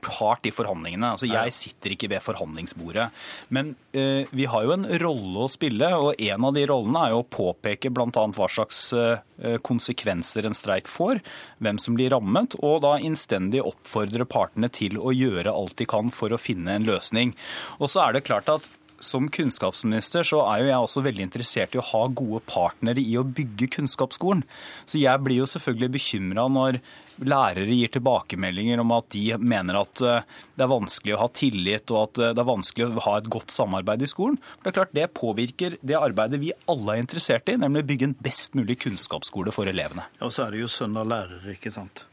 part 0.00 0.48
i 0.48 0.52
forhandlingene. 0.54 1.12
Altså, 1.14 1.28
jeg 1.28 1.54
sitter 1.54 1.94
ikke 1.94 2.08
ved 2.14 2.24
forhandlingsbordet. 2.24 3.10
Men 3.52 3.74
uh, 3.96 4.24
vi 4.32 4.48
har 4.48 4.64
jo 4.66 4.74
en 4.74 4.88
rolle 5.02 5.44
å 5.44 5.50
spille, 5.52 5.92
og 5.96 6.16
en 6.16 6.48
av 6.48 6.56
de 6.56 6.64
rollene 6.70 7.04
er 7.04 7.14
jo 7.14 7.20
å 7.22 7.28
påpeke 7.36 7.92
bl.a. 7.92 8.08
hva 8.08 8.50
slags 8.50 8.82
uh, 8.96 9.20
konsekvenser 9.66 10.48
en 10.48 10.56
streik 10.56 10.88
får, 10.90 11.20
hvem 11.60 11.80
som 11.80 11.96
blir 11.96 12.12
rammet, 12.14 12.56
og 12.64 12.80
da 12.86 12.96
innstendig 13.00 13.62
oppfordre 13.64 14.26
partene 14.28 14.72
til 14.72 14.98
å 15.00 15.14
gjøre 15.14 15.52
alt 15.52 15.76
de 15.80 15.88
kan 15.88 16.12
for 16.14 16.32
å 16.32 16.40
finne 16.40 16.80
en 16.80 16.88
løsning. 16.88 17.36
Og 17.78 17.92
så 17.92 18.06
er 18.06 18.16
det 18.16 18.26
klart 18.28 18.48
at 18.52 18.72
som 19.00 19.28
kunnskapsminister 19.32 20.26
så 20.26 20.42
er 20.46 20.62
jo 20.62 20.70
jeg 20.70 20.86
også 20.86 21.04
veldig 21.04 21.26
interessert 21.26 21.74
i 21.74 21.80
å 21.80 21.86
ha 21.92 22.02
gode 22.06 22.42
partnere 22.48 23.02
i 23.02 23.16
å 23.18 23.26
bygge 23.26 23.70
kunnskapsskolen. 23.78 24.44
Så 24.84 25.00
jeg 25.00 25.24
blir 25.24 25.40
jo 25.40 25.48
selvfølgelig 25.50 25.94
bekymra 25.96 26.46
når 26.52 26.80
lærere 27.26 27.74
gir 27.74 27.90
tilbakemeldinger 27.92 28.80
om 28.80 28.94
at 28.96 29.10
de 29.12 29.24
mener 29.36 29.80
at 29.80 30.02
eh, 30.04 30.26
det 30.56 30.64
er 30.64 30.72
vanskelig 30.72 31.16
å 31.16 31.20
ha 31.22 31.28
tillit 31.36 31.92
og 31.92 32.02
at 32.02 32.20
eh, 32.20 32.34
det 32.36 32.42
er 32.42 32.48
vanskelig 32.48 32.88
å 32.88 33.04
ha 33.06 33.16
et 33.20 33.30
godt 33.32 33.54
samarbeid 33.54 34.04
i 34.04 34.10
skolen. 34.10 34.38
Det 34.60 34.70
er 34.70 34.76
klart 34.78 34.94
det 34.96 35.08
påvirker 35.16 35.76
det 35.84 35.98
arbeidet 35.98 36.40
vi 36.42 36.54
alle 36.70 36.96
er 36.96 37.04
interessert 37.04 37.50
i, 37.52 37.58
nemlig 37.60 37.84
å 37.84 37.90
bygge 37.90 38.10
en 38.10 38.16
best 38.24 38.56
mulig 38.58 38.78
kunnskapsskole 38.84 39.54
for 39.54 39.70
elevene. 39.70 40.06
Og 40.24 40.32
så 40.34 40.46
er 40.46 40.54
det 40.54 40.62
jo 40.64 40.70
sønn 40.72 40.96
av 41.00 41.10
lærere, 41.10 41.56
ikke 41.56 41.72
sant. 41.74 42.06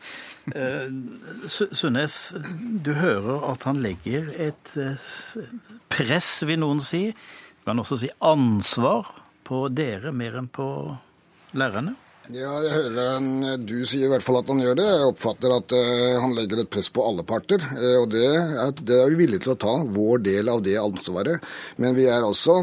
Eh, 0.56 0.92
Sundnes, 1.48 2.18
du 2.84 2.94
hører 2.98 3.48
at 3.52 3.68
han 3.68 3.82
legger 3.84 4.32
et 4.36 4.76
press, 5.92 6.32
vil 6.48 6.62
noen 6.64 6.77
si, 6.84 7.10
kan 7.66 7.80
også 7.84 8.00
si 8.02 8.12
ansvar, 8.24 9.14
på 9.48 9.68
dere 9.72 10.12
mer 10.12 10.42
enn 10.42 10.50
på 10.52 10.68
lærerne? 11.56 11.96
Ja, 12.36 12.58
jeg 12.60 12.74
hører 12.74 13.62
Du 13.64 13.78
sier 13.88 14.08
i 14.08 14.12
hvert 14.12 14.24
fall 14.26 14.42
at 14.42 14.50
han 14.52 14.60
gjør 14.60 14.76
det. 14.76 14.88
Jeg 14.90 15.12
oppfatter 15.14 15.54
at 15.56 15.72
uh, 15.72 16.18
han 16.20 16.34
legger 16.36 16.60
et 16.60 16.70
press 16.72 16.90
på 16.92 17.06
alle 17.08 17.24
parter. 17.28 17.64
Uh, 17.72 18.02
og 18.02 18.10
det 18.12 18.26
er, 18.28 18.74
det 18.82 18.98
er, 18.98 19.14
vi 19.14 19.22
villige 19.22 19.46
til 19.46 19.54
å 19.54 19.60
ta, 19.62 19.76
vår 19.96 20.26
del 20.26 20.52
av 20.52 20.60
det 20.66 20.76
ansvaret. 20.82 21.48
Men 21.80 21.96
vi 21.96 22.10
er 22.12 22.28
også 22.28 22.58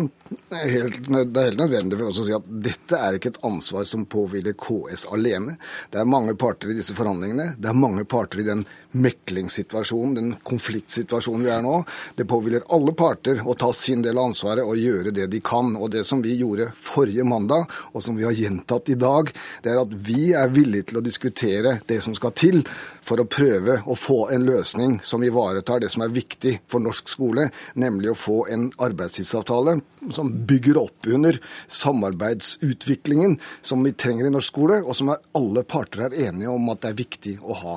helt, 0.53 1.01
det 1.09 1.25
er 1.25 1.49
helt 1.49 1.63
nødvendig 1.63 1.97
for 1.97 2.11
oss 2.11 2.21
å 2.21 2.27
si 2.29 2.37
at 2.37 2.51
dette 2.69 3.01
er 3.01 3.17
ikke 3.17 3.33
et 3.33 3.41
ansvar 3.49 3.89
som 3.89 4.05
påhviler 4.11 4.57
KS 4.61 5.07
alene. 5.17 5.57
Det 5.89 6.03
er 6.03 6.13
mange 6.13 6.37
parter 6.37 6.75
i 6.75 6.77
disse 6.77 6.97
forhandlingene. 6.99 7.55
Det 7.57 7.73
er 7.73 7.85
mange 7.87 8.05
parter 8.05 8.45
i 8.45 8.49
den 8.51 8.67
meklingssituasjonen, 8.95 10.15
den 10.15 10.35
konfliktsituasjonen 10.47 11.45
vi 11.45 11.53
er 11.53 11.63
nå. 11.65 11.77
Det 12.17 12.27
påhviler 12.31 12.67
alle 12.75 12.95
parter 12.97 13.43
å 13.45 13.57
ta 13.59 13.73
sin 13.75 14.03
del 14.05 14.19
av 14.19 14.31
ansvaret 14.31 14.65
og 14.65 14.79
gjøre 14.79 15.13
det 15.15 15.27
de 15.33 15.41
kan. 15.45 15.75
Og 15.77 15.91
det 15.95 16.05
som 16.09 16.23
vi 16.25 16.37
gjorde 16.39 16.71
forrige 16.79 17.27
mandag, 17.27 17.67
og 17.93 18.05
som 18.05 18.17
vi 18.19 18.27
har 18.27 18.37
gjentatt 18.37 18.91
i 18.93 18.99
dag, 19.01 19.33
det 19.63 19.73
er 19.73 19.83
at 19.83 19.95
vi 20.09 20.33
er 20.37 20.53
villige 20.55 20.91
til 20.91 21.01
å 21.01 21.05
diskutere 21.05 21.79
det 21.89 22.01
som 22.05 22.15
skal 22.17 22.35
til 22.39 22.63
for 23.05 23.21
å 23.21 23.29
prøve 23.29 23.81
å 23.85 23.97
få 23.99 24.29
en 24.35 24.47
løsning 24.47 24.99
som 25.05 25.25
ivaretar 25.27 25.83
det 25.83 25.91
som 25.93 26.05
er 26.07 26.15
viktig 26.15 26.59
for 26.71 26.83
norsk 26.85 27.11
skole, 27.11 27.49
nemlig 27.75 28.13
å 28.13 28.19
få 28.19 28.39
en 28.53 28.71
arbeidstidsavtale 28.83 29.79
som 30.15 30.33
bygger 30.49 30.79
opp 30.81 31.09
under 31.09 31.39
samarbeidsutviklingen 31.69 33.39
som 33.63 33.85
vi 33.85 33.93
trenger 33.93 34.29
i 34.29 34.35
norsk 34.35 34.55
skole, 34.55 34.81
og 34.85 34.97
som 34.97 35.13
alle 35.15 35.65
parter 35.67 36.07
er 36.09 36.21
enige 36.29 36.53
om 36.53 36.71
at 36.73 36.85
det 36.85 36.93
er 36.93 37.03
viktig 37.03 37.37
å 37.43 37.59
ha. 37.65 37.77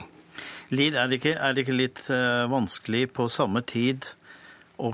Lid, 0.69 0.95
er 0.95 1.07
det, 1.07 1.21
ikke, 1.21 1.35
er 1.39 1.53
det 1.55 1.63
ikke 1.63 1.75
litt 1.77 2.01
uh, 2.11 2.45
vanskelig 2.51 3.05
på 3.15 3.29
samme 3.31 3.63
tid 3.63 4.09
å 4.77 4.91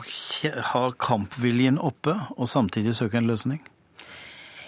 ha 0.70 0.84
kampviljen 1.02 1.80
oppe 1.82 2.14
og 2.38 2.50
samtidig 2.50 2.94
søke 2.96 3.18
en 3.20 3.30
løsning? 3.30 3.62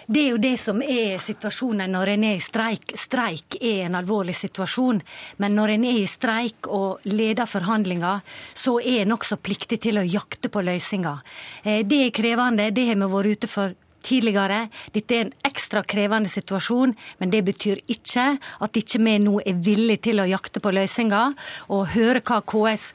Det 0.06 0.20
er 0.22 0.28
jo 0.30 0.38
det 0.38 0.54
som 0.62 0.78
er 0.82 1.16
situasjonen 1.18 1.90
når 1.90 2.12
en 2.12 2.24
er 2.28 2.36
i 2.38 2.42
streik. 2.42 2.92
Streik 2.94 3.56
er 3.58 3.88
en 3.88 3.96
alvorlig 3.98 4.36
situasjon. 4.38 5.00
Men 5.42 5.56
når 5.58 5.72
en 5.74 5.86
er 5.88 5.98
i 5.98 6.10
streik 6.10 6.68
og 6.70 7.08
leder 7.10 7.48
forhandlinger, 7.50 8.22
så 8.54 8.76
er 8.78 9.02
en 9.02 9.16
også 9.16 9.40
pliktig 9.42 9.80
til 9.82 9.98
å 9.98 10.06
jakte 10.06 10.50
på 10.52 10.62
løsninger. 10.62 11.24
Eh, 11.64 11.82
det 11.82 12.04
er 12.04 12.14
krevende, 12.14 12.70
det 12.70 12.86
har 12.86 13.00
vi 13.02 13.10
vært 13.16 13.34
ute 13.34 13.50
for 13.50 13.74
tidligere. 14.06 14.66
Dette 14.94 15.16
er 15.16 15.26
en 15.26 15.34
ekstra 15.46 15.82
krevende 15.86 16.30
situasjon, 16.32 16.94
men 17.20 17.32
det 17.32 17.44
betyr 17.46 17.82
ikke 17.92 18.28
at 18.36 18.82
ikke 18.82 19.02
vi 19.02 19.16
nå 19.22 19.40
er 19.44 19.62
villige 19.66 20.06
til 20.10 20.22
å 20.22 20.28
jakte 20.30 20.62
på 20.62 20.74
løsninger 20.74 21.34
og 21.74 21.88
høre 21.96 22.22
hva 22.26 22.42
KS 22.46 22.92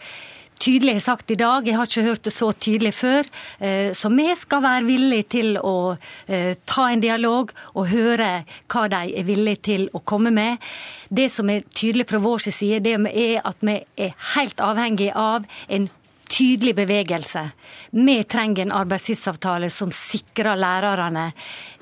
tydelig 0.62 0.96
har 1.00 1.04
sagt 1.04 1.32
i 1.34 1.38
dag. 1.40 1.66
Jeg 1.66 1.78
har 1.78 1.90
ikke 1.90 2.06
hørt 2.06 2.26
det 2.28 2.34
så 2.36 2.52
tydelig 2.54 2.94
før. 2.94 3.30
Eh, 3.60 3.92
så 3.98 4.12
vi 4.14 4.28
skal 4.38 4.64
være 4.64 4.88
villige 4.88 5.28
til 5.38 5.56
å 5.58 5.96
eh, 6.28 6.54
ta 6.70 6.90
en 6.92 7.04
dialog 7.04 7.54
og 7.74 7.90
høre 7.92 8.32
hva 8.72 8.88
de 8.92 9.16
er 9.18 9.28
villige 9.28 9.64
til 9.72 9.88
å 9.94 10.04
komme 10.06 10.34
med. 10.34 10.62
Det 11.10 11.30
som 11.34 11.50
er 11.50 11.66
tydelig 11.74 12.08
fra 12.12 12.22
vår 12.22 12.50
side, 12.50 12.84
det 12.86 12.98
er 12.98 13.42
at 13.42 13.58
vi 13.66 13.80
er 13.98 14.14
helt 14.36 14.62
avhengig 14.62 15.12
av 15.18 15.50
en 15.68 15.90
tydelig 16.32 16.76
bevegelse. 16.80 17.44
Vi 17.92 18.18
trenger 18.24 18.66
en 18.66 18.74
arbeidstidsavtale 18.82 19.70
som 19.70 19.92
sikrer 19.92 20.56
lærerne 20.60 21.32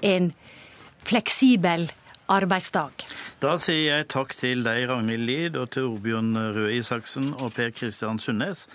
en 0.01 0.31
fleksibel 1.05 1.87
arbeidsdag. 2.29 3.05
Da 3.41 3.55
sier 3.61 3.85
jeg 3.87 4.07
takk 4.13 4.33
til 4.37 4.63
deg, 4.65 4.85
Ragnhild 4.89 5.25
Lid, 5.25 5.57
og 5.57 5.71
til 5.73 5.87
Torbjørn 5.87 6.33
Røe 6.55 6.73
Isaksen 6.77 7.31
og 7.39 7.53
Per 7.55 7.71
Kristian 7.75 8.21
Sundnes, 8.21 8.67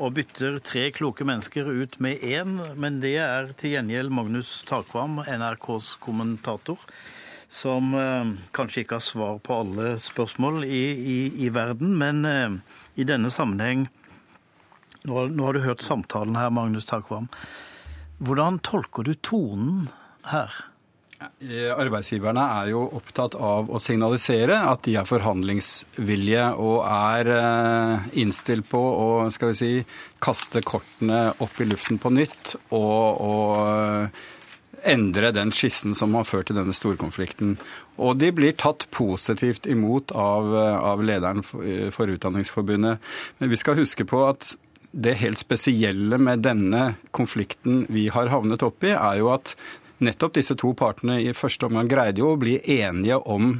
og 0.00 0.14
bytter 0.16 0.58
tre 0.64 0.88
kloke 0.94 1.26
mennesker 1.28 1.68
ut 1.68 1.98
med 2.02 2.24
én, 2.24 2.58
men 2.80 3.00
det 3.04 3.18
er 3.22 3.52
til 3.58 3.76
gjengjeld 3.76 4.12
Magnus 4.14 4.60
Takvam, 4.68 5.20
NRKs 5.26 5.94
kommentator, 6.02 6.80
som 7.52 7.92
eh, 7.98 8.32
kanskje 8.56 8.86
ikke 8.86 8.96
har 8.96 9.04
svar 9.04 9.36
på 9.44 9.58
alle 9.60 9.96
spørsmål 10.00 10.62
i, 10.64 10.84
i, 10.96 11.18
i 11.44 11.50
verden, 11.52 11.92
men 12.00 12.24
eh, 12.24 12.78
i 12.96 13.04
denne 13.08 13.28
sammenheng 13.32 13.90
nå, 15.08 15.28
nå, 15.28 15.46
har 15.46 15.56
du 15.56 15.64
hørt 15.64 15.84
samtalen 15.84 16.38
her, 16.38 16.50
Magnus 16.54 16.88
Takvam. 16.88 17.30
Hvordan 18.22 18.60
tolker 18.62 19.06
du 19.06 19.14
tonen 19.18 19.88
her? 20.30 20.52
Eh, 21.42 21.70
arbeidsgiverne 21.70 22.42
er 22.58 22.70
jo 22.72 22.82
opptatt 22.98 23.36
av 23.38 23.70
å 23.70 23.80
signalisere 23.82 24.56
at 24.66 24.82
de 24.86 24.96
er 24.98 25.06
forhandlingsvillige 25.06 26.48
og 26.58 26.80
er 26.86 27.30
eh, 27.36 28.08
innstilt 28.22 28.68
på 28.70 28.80
å 28.80 29.08
skal 29.34 29.52
vi 29.52 29.58
si, 29.58 29.72
kaste 30.22 30.62
kortene 30.66 31.28
opp 31.42 31.60
i 31.62 31.68
luften 31.68 32.00
på 32.02 32.10
nytt 32.14 32.56
og, 32.74 33.22
og 33.22 33.52
eh, 33.62 34.24
endre 34.94 35.30
den 35.34 35.52
skissen 35.54 35.94
som 35.98 36.14
har 36.18 36.26
ført 36.26 36.50
til 36.50 36.58
denne 36.58 36.74
storkonflikten. 36.74 37.54
Og 38.02 38.18
de 38.18 38.32
blir 38.34 38.56
tatt 38.58 38.88
positivt 38.90 39.68
imot 39.70 40.10
av, 40.18 40.50
av 40.58 41.04
lederen 41.06 41.44
for 41.46 42.10
Utdanningsforbundet. 42.10 42.98
Men 43.38 43.52
vi 43.52 43.60
skal 43.60 43.78
huske 43.78 44.06
på 44.08 44.24
at 44.26 44.56
det 44.92 45.18
helt 45.22 45.40
spesielle 45.40 46.18
med 46.20 46.44
denne 46.44 46.94
konflikten 47.16 47.86
vi 47.88 48.08
har 48.12 48.28
havnet 48.32 48.62
opp 48.62 48.84
i, 48.84 48.92
er 48.92 49.20
jo 49.22 49.30
at 49.32 49.54
nettopp 50.02 50.34
disse 50.36 50.56
to 50.58 50.72
partene 50.76 51.18
i 51.22 51.32
første 51.36 51.68
omgang 51.68 51.88
greide 51.90 52.22
jo 52.22 52.32
å 52.32 52.40
bli 52.40 52.58
enige 52.78 53.20
om 53.30 53.54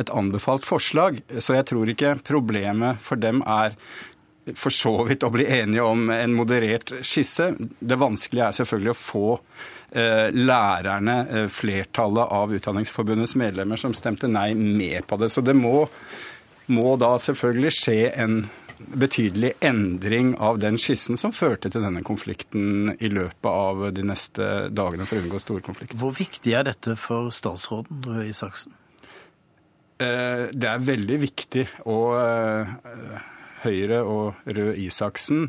et 0.00 0.10
anbefalt 0.14 0.66
forslag. 0.68 1.20
Så 1.38 1.58
jeg 1.58 1.66
tror 1.68 1.90
ikke 1.90 2.16
problemet 2.24 3.02
for 3.04 3.20
dem 3.20 3.42
er 3.44 3.76
for 4.56 4.72
så 4.72 4.94
vidt 5.04 5.26
å 5.26 5.32
bli 5.34 5.44
enige 5.58 5.84
om 5.84 6.08
en 6.14 6.36
moderert 6.36 6.94
skisse. 7.04 7.50
Det 7.58 7.98
vanskelige 8.00 8.46
er 8.46 8.56
selvfølgelig 8.56 8.94
å 8.94 9.00
få 9.00 9.26
eh, 9.34 10.28
lærerne, 10.32 11.18
eh, 11.28 11.50
flertallet 11.52 12.32
av 12.38 12.54
Utdanningsforbundets 12.56 13.36
medlemmer 13.40 13.80
som 13.80 13.96
stemte 13.96 14.30
nei, 14.30 14.54
med 14.54 15.04
på 15.10 15.20
det. 15.20 15.28
Så 15.34 15.44
det 15.44 15.56
må, 15.58 15.82
må 16.72 16.96
da 17.00 17.12
selvfølgelig 17.20 17.74
skje 17.76 17.98
en 18.14 18.40
betydelig 18.78 19.52
endring 19.64 20.34
av 20.42 20.60
den 20.62 20.78
skissen 20.80 21.18
som 21.20 21.34
førte 21.34 21.70
til 21.72 21.84
denne 21.84 22.02
konflikten 22.06 22.92
i 22.98 23.10
løpet 23.12 23.48
av 23.50 23.88
de 23.94 24.04
neste 24.06 24.68
dagene 24.74 25.06
for 25.08 25.18
å 25.18 25.24
unngå 25.24 25.40
store 25.42 25.64
konflikter. 25.66 25.98
Hvor 26.00 26.14
viktig 26.16 26.54
er 26.54 26.68
dette 26.68 26.94
for 27.00 27.32
statsråden 27.34 28.04
Røe 28.06 28.28
Isaksen? 28.30 28.76
Eh, 29.98 30.46
det 30.54 30.70
er 30.70 30.86
veldig 30.86 31.18
viktig. 31.24 31.66
Og 31.90 32.14
eh, 32.20 33.26
Høyre 33.64 34.04
og 34.06 34.46
Røe 34.46 34.76
Isaksen 34.86 35.48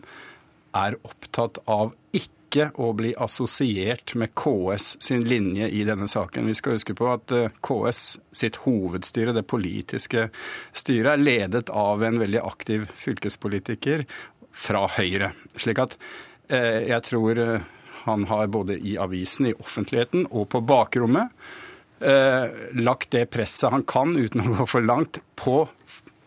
er 0.78 0.98
opptatt 1.06 1.62
av 1.70 1.94
ikke 2.14 2.39
ikke 2.50 2.70
å 2.82 2.90
bli 2.98 3.14
assosiert 3.22 4.16
med 4.20 4.34
KS 4.38 4.96
sin 5.06 5.24
linje 5.30 5.70
i 5.70 5.86
denne 5.88 6.10
saken. 6.10 6.50
Vi 6.50 6.58
skal 6.58 6.76
huske 6.76 6.98
på 6.98 7.08
at 7.14 7.32
eh, 7.36 7.54
KS 7.64 8.04
sitt 8.42 8.60
hovedstyre, 8.66 9.36
det 9.38 9.46
politiske 9.48 10.28
styret, 10.74 11.14
er 11.14 11.24
ledet 11.24 11.70
av 11.70 12.04
en 12.04 12.20
veldig 12.20 12.42
aktiv 12.42 12.90
fylkespolitiker 12.98 14.08
fra 14.52 14.88
Høyre. 14.98 15.34
Slik 15.60 15.82
at 15.82 15.96
eh, 16.50 16.90
jeg 16.90 17.06
tror 17.08 17.40
eh, 17.40 17.68
han 18.04 18.26
har 18.32 18.52
både 18.52 18.80
i 18.80 18.98
avisen, 19.00 19.52
i 19.52 19.58
offentligheten 19.60 20.28
og 20.32 20.50
på 20.54 20.64
bakrommet 20.66 21.36
eh, 22.02 22.46
lagt 22.80 23.12
det 23.16 23.28
presset 23.34 23.74
han 23.74 23.86
kan, 23.88 24.16
uten 24.18 24.44
å 24.44 24.56
gå 24.58 24.70
for 24.70 24.86
langt, 24.86 25.22
på 25.40 25.62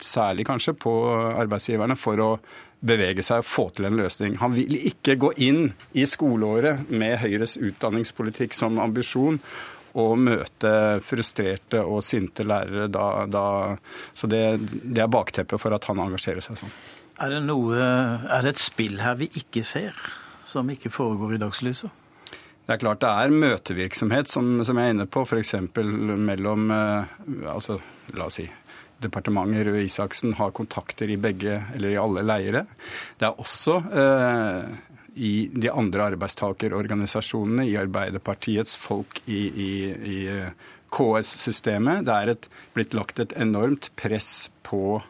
særlig 0.02 0.46
kanskje 0.48 0.74
på 0.78 0.92
arbeidsgiverne, 1.14 1.96
for 1.98 2.22
å 2.22 2.30
bevege 2.82 3.22
seg 3.24 3.42
og 3.42 3.48
få 3.48 3.68
til 3.76 3.86
en 3.88 3.98
løsning. 3.98 4.38
Han 4.42 4.56
vil 4.56 4.74
ikke 4.90 5.18
gå 5.20 5.32
inn 5.44 5.68
i 5.94 6.06
skoleåret 6.08 6.90
med 6.90 7.20
Høyres 7.22 7.56
utdanningspolitikk 7.60 8.56
som 8.58 8.80
ambisjon 8.82 9.38
å 9.98 10.06
møte 10.16 10.72
frustrerte 11.04 11.82
og 11.84 12.00
sinte 12.06 12.46
lærere 12.48 12.88
da, 12.88 13.26
da 13.28 13.46
Så 14.16 14.26
det, 14.30 14.42
det, 14.82 15.02
er 15.04 15.12
bakteppet 15.12 15.60
for 15.60 15.74
at 15.76 15.86
han 15.90 16.00
engasjerer 16.00 16.44
seg 16.44 16.60
sånn. 16.62 16.72
Er 17.22 17.34
det, 17.36 17.42
noe, 17.44 17.76
er 17.76 18.44
det 18.44 18.54
et 18.54 18.62
spill 18.62 19.02
her 19.04 19.18
vi 19.20 19.28
ikke 19.38 19.62
ser, 19.66 19.98
som 20.48 20.70
ikke 20.72 20.90
foregår 20.90 21.36
i 21.36 21.42
dagslyset? 21.42 22.00
Det 22.62 22.76
er 22.76 22.80
klart 22.80 23.02
det 23.02 23.10
er 23.10 23.34
møtevirksomhet, 23.34 24.30
som, 24.30 24.60
som 24.64 24.78
jeg 24.78 24.88
er 24.88 24.94
inne 24.94 25.08
på, 25.10 25.24
f.eks. 25.26 25.56
mellom 25.74 26.70
eh, 26.72 27.14
altså, 27.52 27.76
la 28.16 28.28
oss 28.30 28.38
si, 28.38 28.46
departementet 29.02 29.66
Røe 29.68 29.84
Isaksen 29.86 30.36
har 30.38 30.54
kontakter 30.56 31.10
i 31.10 31.18
begge, 31.20 31.60
eller 31.74 31.92
i 31.92 32.00
alle 32.00 32.24
leire. 32.26 32.64
Det 33.18 33.28
er 33.28 33.42
også 33.42 33.78
eh, 34.02 34.72
i 35.14 35.32
de 35.52 35.70
andre 35.70 36.12
arbeidstakerorganisasjonene, 36.12 37.66
i 37.68 37.78
Arbeiderpartiets 37.80 38.76
folk 38.80 39.22
i, 39.26 39.42
i, 39.48 39.72
i 40.16 40.18
KS-systemet. 40.92 42.06
Det 42.08 42.18
er 42.18 42.34
et, 42.34 42.50
blitt 42.76 42.96
lagt 42.96 43.20
et 43.22 43.34
enormt 43.40 43.90
press 43.98 44.50
på 44.66 45.00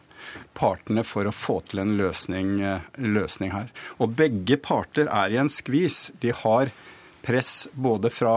partene 0.57 1.03
for 1.07 1.27
å 1.27 1.35
få 1.35 1.59
til 1.67 1.83
en 1.83 1.95
løsning, 1.99 2.55
eh, 2.61 2.85
løsning 2.97 3.53
her. 3.53 3.71
Og 3.99 4.15
begge 4.19 4.57
parter 4.57 5.09
er 5.11 5.33
i 5.33 5.39
en 5.41 5.51
skvis. 5.51 6.11
De 6.23 6.33
har 6.43 6.71
press 7.23 7.67
både 7.71 8.11
fra 8.11 8.35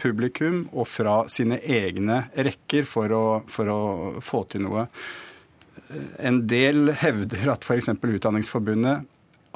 publikum 0.00 0.66
og 0.72 0.88
fra 0.88 1.22
sine 1.32 1.56
egne 1.64 2.26
rekker 2.36 2.88
for 2.88 3.12
å, 3.16 3.24
for 3.48 3.72
å 3.72 3.80
få 4.24 4.44
til 4.52 4.66
noe. 4.66 4.86
En 6.20 6.44
del 6.50 6.92
hevder 7.00 7.54
at 7.54 7.64
f.eks. 7.64 7.88
Utdanningsforbundet 7.96 9.08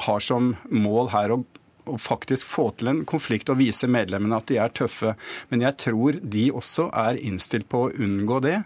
har 0.06 0.24
som 0.24 0.54
mål 0.72 1.10
her 1.12 1.34
å, 1.34 1.38
å 1.84 1.98
faktisk 2.00 2.48
få 2.50 2.70
til 2.78 2.90
en 2.90 3.02
konflikt 3.06 3.52
og 3.52 3.60
vise 3.60 3.86
medlemmene 3.90 4.40
at 4.40 4.48
de 4.50 4.58
er 4.62 4.72
tøffe. 4.74 5.12
Men 5.52 5.62
jeg 5.66 5.78
tror 5.84 6.18
de 6.22 6.46
også 6.56 6.88
er 7.04 7.20
innstilt 7.20 7.68
på 7.70 7.84
å 7.84 7.92
unngå 7.92 8.40
det. 8.46 8.56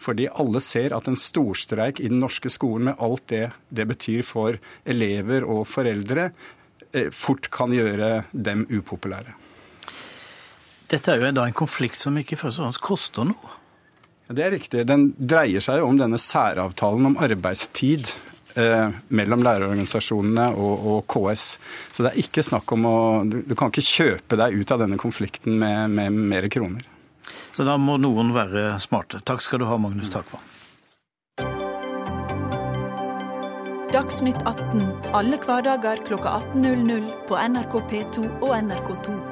Fordi 0.00 0.30
alle 0.30 0.62
ser 0.64 0.94
at 0.96 1.10
en 1.10 1.18
storstreik 1.18 2.00
i 2.00 2.12
den 2.12 2.22
norske 2.22 2.52
skolen 2.52 2.92
med 2.92 3.02
alt 3.04 3.26
det 3.34 3.48
det 3.68 3.88
betyr 3.90 4.22
for 4.24 4.62
elever 4.88 5.44
og 5.44 5.66
foreldre, 5.68 6.30
fort 7.12 7.50
kan 7.52 7.74
gjøre 7.74 8.22
dem 8.32 8.64
upopulære. 8.70 9.34
Dette 10.88 11.12
er 11.12 11.20
jo 11.20 11.32
da 11.36 11.44
en 11.44 11.56
konflikt 11.56 12.00
som 12.00 12.16
ikke 12.16 12.38
først 12.40 12.62
og 12.62 12.68
fremst 12.68 12.84
koster 12.84 13.28
noe. 13.28 13.56
Ja, 14.28 14.34
Det 14.34 14.44
er 14.44 14.50
riktig. 14.56 14.86
Den 14.88 15.12
dreier 15.18 15.60
seg 15.64 15.80
jo 15.80 15.88
om 15.88 15.98
denne 16.00 16.20
særavtalen 16.20 17.10
om 17.10 17.18
arbeidstid 17.20 18.12
eh, 18.56 18.96
mellom 19.08 19.44
lærerorganisasjonene 19.44 20.50
og, 20.56 20.86
og, 20.92 21.00
KS. 21.12 21.46
Så 21.92 22.04
det 22.04 22.12
er 22.12 22.22
ikke 22.24 22.44
snakk 22.44 22.72
om 22.72 22.88
å 22.88 22.98
Du, 23.28 23.40
du 23.44 23.54
kan 23.54 23.72
ikke 23.72 23.84
kjøpe 23.84 24.40
deg 24.40 24.60
ut 24.60 24.72
av 24.72 24.84
denne 24.84 25.00
konflikten 25.00 25.58
med, 25.60 25.90
med 25.92 26.12
mer 26.12 26.48
kroner. 26.48 26.84
Så 27.52 27.64
da 27.68 27.76
må 27.76 27.98
noen 28.00 28.32
være 28.32 28.78
smarte. 28.80 29.20
Takk 29.24 29.44
skal 29.44 29.60
du 29.60 29.68
ha, 29.68 29.76
Magnus 29.76 30.08
Takvann. 30.12 30.44
Dagsnytt 33.92 34.40
18 34.44 34.84
alle 35.16 35.38
hverdager 35.40 36.00
kl 36.04 36.20
18.00 36.20 37.08
på 37.28 37.40
NRK 37.40 37.80
P2 37.88 38.24
og 38.44 38.52
NRK2. 38.52 39.27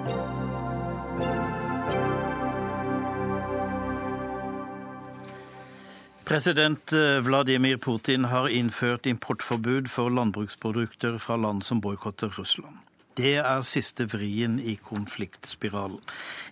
President 6.26 6.92
eh, 6.92 7.20
Vladimir 7.20 7.76
Putin 7.76 8.24
har 8.24 8.48
innført 8.48 9.06
importforbud 9.06 9.86
for 9.86 10.10
landbruksprodukter 10.10 11.20
fra 11.22 11.36
land 11.36 11.62
som 11.62 11.80
boikotter 11.80 12.32
Russland. 12.38 12.80
Det 13.16 13.36
er 13.38 13.60
siste 13.62 14.08
vrien 14.10 14.56
i 14.58 14.74
konfliktspiralen. 14.74 16.00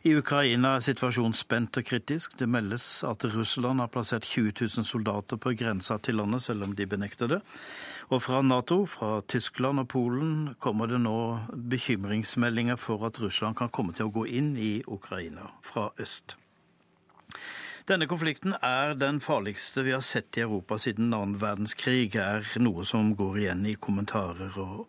I 0.06 0.14
Ukraina 0.14 0.76
er 0.76 0.84
situasjonen 0.86 1.34
spent 1.34 1.76
og 1.76 1.88
kritisk. 1.88 2.38
Det 2.38 2.46
meldes 2.48 2.86
at 3.04 3.26
Russland 3.34 3.82
har 3.82 3.90
plassert 3.90 4.22
20 4.22 4.54
000 4.60 4.86
soldater 4.86 5.42
på 5.42 5.56
grensa 5.58 5.98
til 5.98 6.22
landet, 6.22 6.46
selv 6.46 6.62
om 6.62 6.78
de 6.78 6.86
benekter 6.86 7.34
det. 7.34 7.40
Og 8.14 8.22
fra 8.22 8.44
Nato, 8.46 8.86
fra 8.86 9.20
Tyskland 9.26 9.82
og 9.82 9.88
Polen, 9.88 10.54
kommer 10.60 10.86
det 10.86 11.02
nå 11.02 11.18
bekymringsmeldinger 11.74 12.78
for 12.78 13.10
at 13.10 13.18
Russland 13.20 13.58
kan 13.58 13.74
komme 13.74 13.92
til 13.92 14.06
å 14.06 14.14
gå 14.14 14.28
inn 14.30 14.54
i 14.56 14.72
Ukraina 14.86 15.50
fra 15.66 15.90
øst. 15.98 16.38
Denne 17.84 18.06
konflikten 18.08 18.54
er 18.64 18.94
den 18.96 19.18
farligste 19.20 19.82
vi 19.84 19.92
har 19.92 20.00
sett 20.00 20.38
i 20.38 20.40
Europa 20.40 20.78
siden 20.80 21.10
annen 21.12 21.34
verdenskrig, 21.42 22.14
er 22.16 22.46
noe 22.64 22.80
som 22.88 23.10
går 23.18 23.42
igjen 23.42 23.66
i 23.68 23.74
kommentarer. 23.76 24.56
og 24.56 24.86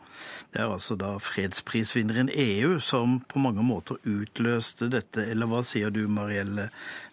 Det 0.53 0.61
er 0.63 0.71
altså 0.71 0.95
da 0.95 1.09
fredsprisvinneren 1.19 2.31
EU 2.31 2.77
som 2.79 3.17
på 3.27 3.43
mange 3.43 3.65
måter 3.67 3.99
utløste 4.07 4.87
dette. 4.93 5.25
Eller 5.27 5.51
hva 5.51 5.59
sier 5.67 5.91
du, 5.91 6.05
Marielle 6.07 6.69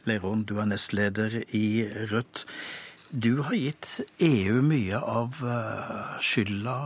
Leron, 0.06 0.46
du 0.46 0.60
er 0.62 0.70
nestleder 0.70 1.40
i 1.50 1.66
Rødt. 2.14 2.44
Du 3.10 3.42
har 3.42 3.58
gitt 3.58 4.04
EU 4.22 4.62
mye 4.62 5.02
av 5.02 5.42
eh, 5.42 6.18
skylda, 6.22 6.76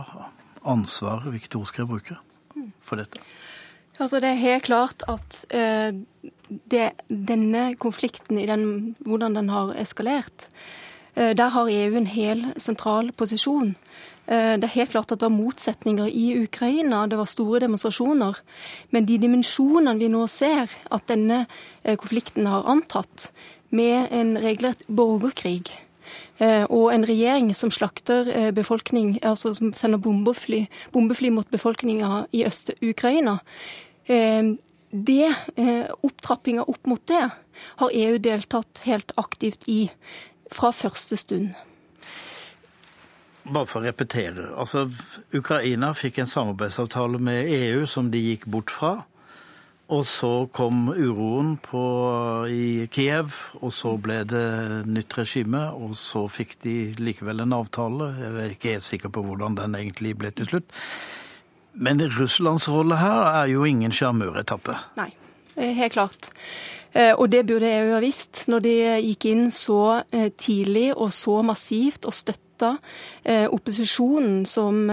ansvaret, 0.65 1.29
hvilket 1.35 1.61
ord 1.61 1.69
skal 1.69 1.85
jeg 1.85 1.93
bruke, 1.93 2.17
for 2.81 2.97
dette? 2.97 3.21
Altså 3.97 4.19
Det 4.19 4.29
er 4.29 4.43
helt 4.43 4.63
klart 4.63 5.03
at 5.09 5.45
eh, 5.49 5.93
det, 6.71 6.91
denne 7.09 7.75
konflikten, 7.75 8.37
i 8.37 8.45
den, 8.45 8.95
hvordan 8.99 9.35
den 9.35 9.49
har 9.49 9.73
eskalert, 9.81 10.47
eh, 11.15 11.33
der 11.37 11.49
har 11.49 11.69
EU 11.71 11.97
en 11.97 12.07
hel 12.07 12.45
sentral 12.57 13.11
posisjon. 13.11 13.75
Eh, 14.27 14.53
det 14.55 14.63
er 14.63 14.75
helt 14.75 14.93
klart 14.93 15.11
at 15.11 15.19
det 15.19 15.25
var 15.25 15.33
motsetninger 15.33 16.07
i 16.07 16.43
Ukraina, 16.43 17.07
det 17.07 17.17
var 17.17 17.25
store 17.25 17.59
demonstrasjoner. 17.65 18.37
Men 18.91 19.05
de 19.05 19.17
dimensjonene 19.17 19.97
vi 19.99 20.11
nå 20.13 20.27
ser 20.27 20.69
at 20.91 21.09
denne 21.09 21.45
eh, 21.83 21.97
konflikten 21.97 22.45
har 22.45 22.69
antatt, 22.69 23.31
med 23.69 24.07
en 24.15 24.37
regelrett 24.39 24.85
borgerkrig, 24.87 25.73
og 26.39 26.93
en 26.93 27.03
regjering 27.03 27.49
som 27.51 27.67
slakter 27.67 28.53
befolkning, 28.55 29.17
altså 29.27 29.51
som 29.57 29.73
sender 29.75 29.99
bombefly, 29.99 30.61
bombefly 30.93 31.33
mot 31.35 31.49
befolkninga 31.51 32.21
i 32.31 32.45
Øst-Ukraina, 32.47 33.41
det, 34.07 35.35
eh, 35.55 35.85
Opptrappinga 36.01 36.63
opp 36.63 36.85
mot 36.85 37.07
det 37.07 37.29
har 37.81 37.91
EU 37.93 38.17
deltatt 38.17 38.83
helt 38.85 39.11
aktivt 39.15 39.67
i 39.67 39.89
fra 40.51 40.71
første 40.71 41.17
stund. 41.17 41.51
Bare 43.47 43.67
for 43.67 43.81
å 43.81 43.87
repetere. 43.87 44.51
altså 44.55 44.89
Ukraina 45.33 45.93
fikk 45.93 46.19
en 46.19 46.27
samarbeidsavtale 46.27 47.19
med 47.19 47.47
EU 47.47 47.85
som 47.85 48.11
de 48.11 48.19
gikk 48.19 48.45
bort 48.45 48.71
fra. 48.71 49.05
Og 49.87 50.03
så 50.03 50.49
kom 50.51 50.89
uroen 50.91 51.53
på, 51.63 51.81
i 52.51 52.87
Kiev, 52.91 53.31
og 53.61 53.71
så 53.71 53.93
ble 53.95 54.17
det 54.27 54.83
nytt 54.83 55.15
regime. 55.15 55.61
Og 55.71 55.95
så 55.95 56.25
fikk 56.27 56.57
de 56.65 56.93
likevel 56.99 57.39
en 57.39 57.55
avtale. 57.55 58.09
Jeg 58.19 58.33
er 58.33 58.51
ikke 58.51 58.73
helt 58.75 58.83
sikker 58.83 59.13
på 59.15 59.23
hvordan 59.23 59.55
den 59.55 59.79
egentlig 59.79 60.17
ble 60.19 60.33
til 60.35 60.51
slutt. 60.51 60.75
Men 61.77 62.01
Russlands 62.17 62.67
rolle 62.69 62.97
her 62.97 63.27
er 63.43 63.51
jo 63.51 63.65
ingen 63.67 63.93
sjarmøretappe. 63.93 64.75
Nei, 64.97 65.11
eh, 65.55 65.75
helt 65.77 65.93
klart. 65.93 66.31
Eh, 66.93 67.13
og 67.13 67.29
det 67.29 67.45
burde 67.45 67.69
EU 67.69 67.93
ha 67.93 68.01
visst 68.01 68.47
når 68.49 68.63
de 68.65 68.75
gikk 69.05 69.27
inn 69.29 69.49
så 69.53 70.01
eh, 70.11 70.31
tidlig 70.33 70.89
og 70.95 71.11
så 71.13 71.41
massivt 71.45 72.09
og 72.09 72.15
støtta 72.15 72.43
opposisjonen, 73.53 74.47
som 74.49 74.87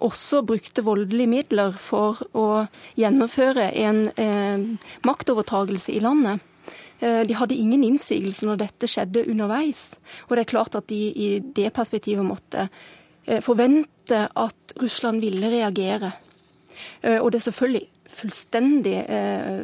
også 0.00 0.38
brukte 0.48 0.80
voldelige 0.80 1.28
midler 1.28 1.74
for 1.76 2.16
å 2.32 2.62
gjennomføre 2.96 3.66
en 3.82 3.98
maktovertagelse 5.04 5.92
i 5.92 6.00
landet. 6.00 6.40
De 7.04 7.36
hadde 7.36 7.58
ingen 7.60 7.84
innsigelse 7.84 8.48
når 8.48 8.62
dette 8.62 8.88
skjedde 8.88 9.26
underveis. 9.28 9.90
Og 10.30 10.38
det 10.38 10.46
er 10.46 10.52
klart 10.54 10.80
at 10.80 10.88
de 10.88 11.02
i 11.12 11.28
det 11.44 11.68
perspektivet 11.76 12.24
måtte 12.24 12.70
forvente 13.44 14.24
at 14.34 14.74
Russland 14.82 15.22
ville 15.22 15.50
reagere. 15.52 16.12
Eh, 17.02 17.20
og 17.20 17.32
det 17.32 17.38
er 17.38 17.48
selvfølgelig 17.48 17.86
fullstendig 18.10 18.96
eh, 19.08 19.60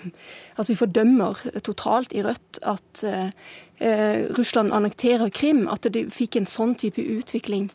Altså 0.58 0.72
vi 0.72 0.76
fordømmer 0.78 1.42
totalt 1.64 2.12
i 2.12 2.22
Rødt 2.22 2.60
at 2.62 3.04
eh, 3.04 4.28
Russland 4.38 4.72
annekterer 4.72 5.28
Krim, 5.28 5.68
at 5.68 5.88
det 5.94 6.12
fikk 6.14 6.36
en 6.38 6.46
sånn 6.46 6.76
type 6.78 7.02
utvikling. 7.02 7.70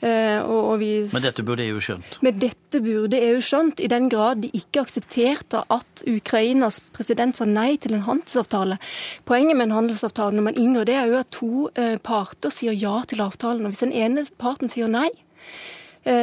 Vi, 0.00 0.90
men 1.12 1.24
dette 1.24 1.44
burde 1.44 1.64
EU 1.66 1.80
skjønt? 1.82 2.18
Men 2.24 2.38
dette 2.40 2.80
burde 2.80 3.18
EU 3.20 3.40
skjønt, 3.44 3.82
i 3.84 3.88
den 3.90 4.08
grad 4.12 4.40
de 4.44 4.48
ikke 4.56 4.84
aksepterte 4.86 5.60
at 5.68 6.04
Ukrainas 6.08 6.80
president 6.94 7.36
sa 7.36 7.44
nei 7.48 7.74
til 7.82 7.98
en 7.98 8.06
handelsavtale. 8.06 8.78
Poenget 9.28 9.58
med 9.58 9.68
en 9.68 9.76
handelsavtale 9.76 10.38
når 10.38 10.46
man 10.48 10.60
inngår, 10.60 10.88
det 10.88 10.96
er 10.96 11.10
jo 11.10 11.18
at 11.20 11.32
to 11.36 11.50
parter 12.06 12.54
sier 12.54 12.76
ja 12.76 13.02
til 13.08 13.20
avtalen. 13.20 13.66
og 13.66 13.74
Hvis 13.74 13.84
den 13.84 13.92
ene 13.96 14.24
parten 14.40 14.72
sier 14.72 14.88
nei, 14.88 15.10
Eh, 15.10 15.29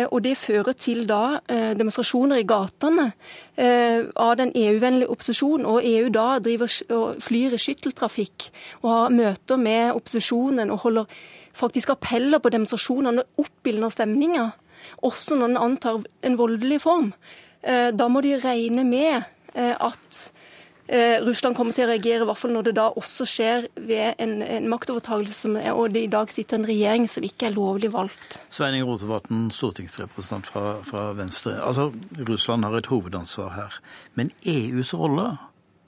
og 0.10 0.24
det 0.26 0.34
fører 0.40 0.74
til 0.74 1.04
da 1.10 1.40
eh, 1.46 1.74
demonstrasjoner 1.78 2.42
i 2.42 2.46
gatene 2.50 3.12
eh, 3.56 4.08
av 4.16 4.36
den 4.40 4.52
EU-vennlige 4.58 5.10
opposisjonen. 5.14 5.68
Og 5.70 5.86
EU 5.86 6.10
da 6.14 6.40
driver 6.44 6.72
og 6.98 7.22
flyr 7.22 7.54
i 7.54 7.62
skytteltrafikk 7.62 8.50
og 8.82 8.90
har 8.92 9.14
møter 9.14 9.62
med 9.62 9.94
opposisjonen 9.94 10.74
og 10.74 10.82
holder 10.86 11.20
faktisk 11.58 11.94
appeller 11.94 12.42
på 12.42 12.54
demonstrasjonene 12.54 13.24
og 13.24 13.46
oppildner 13.46 13.94
stemninga, 13.94 14.50
også 15.06 15.38
når 15.38 15.54
den 15.54 15.62
antar 15.62 16.02
en 16.26 16.38
voldelig 16.38 16.82
form. 16.84 17.14
Da 17.62 18.08
må 18.08 18.22
de 18.22 18.36
regne 18.40 18.84
med 18.86 19.26
at 19.58 20.20
eh, 20.22 20.37
Russland 20.88 21.58
kommer 21.58 21.76
til 21.76 21.84
å 21.84 21.90
reagere, 21.92 22.24
i 22.24 22.28
hvert 22.30 22.40
fall 22.40 22.54
når 22.56 22.70
det 22.70 22.76
da 22.78 22.88
også 22.96 23.26
skjer 23.28 23.68
ved 23.76 24.22
en, 24.24 24.38
en 24.46 24.70
maktovertagelse 24.72 25.52
og 25.74 25.92
det 25.96 26.06
i 26.06 26.12
dag 26.12 26.32
sitter 26.32 26.62
en 26.62 26.70
regjering 26.70 27.08
som 27.12 27.26
ikke 27.28 27.50
er 27.50 27.58
lovlig 27.58 27.92
valgt. 27.94 28.38
Sveining 28.54 28.86
Rotevatn, 28.88 29.50
stortingsrepresentant 29.54 30.48
fra, 30.48 30.78
fra 30.88 31.10
Venstre. 31.18 31.58
Altså, 31.60 31.90
Russland 32.30 32.68
har 32.68 32.78
et 32.80 32.92
hovedansvar 32.92 33.52
her. 33.58 33.80
Men 34.16 34.32
EUs 34.48 34.94
rolle 34.96 35.34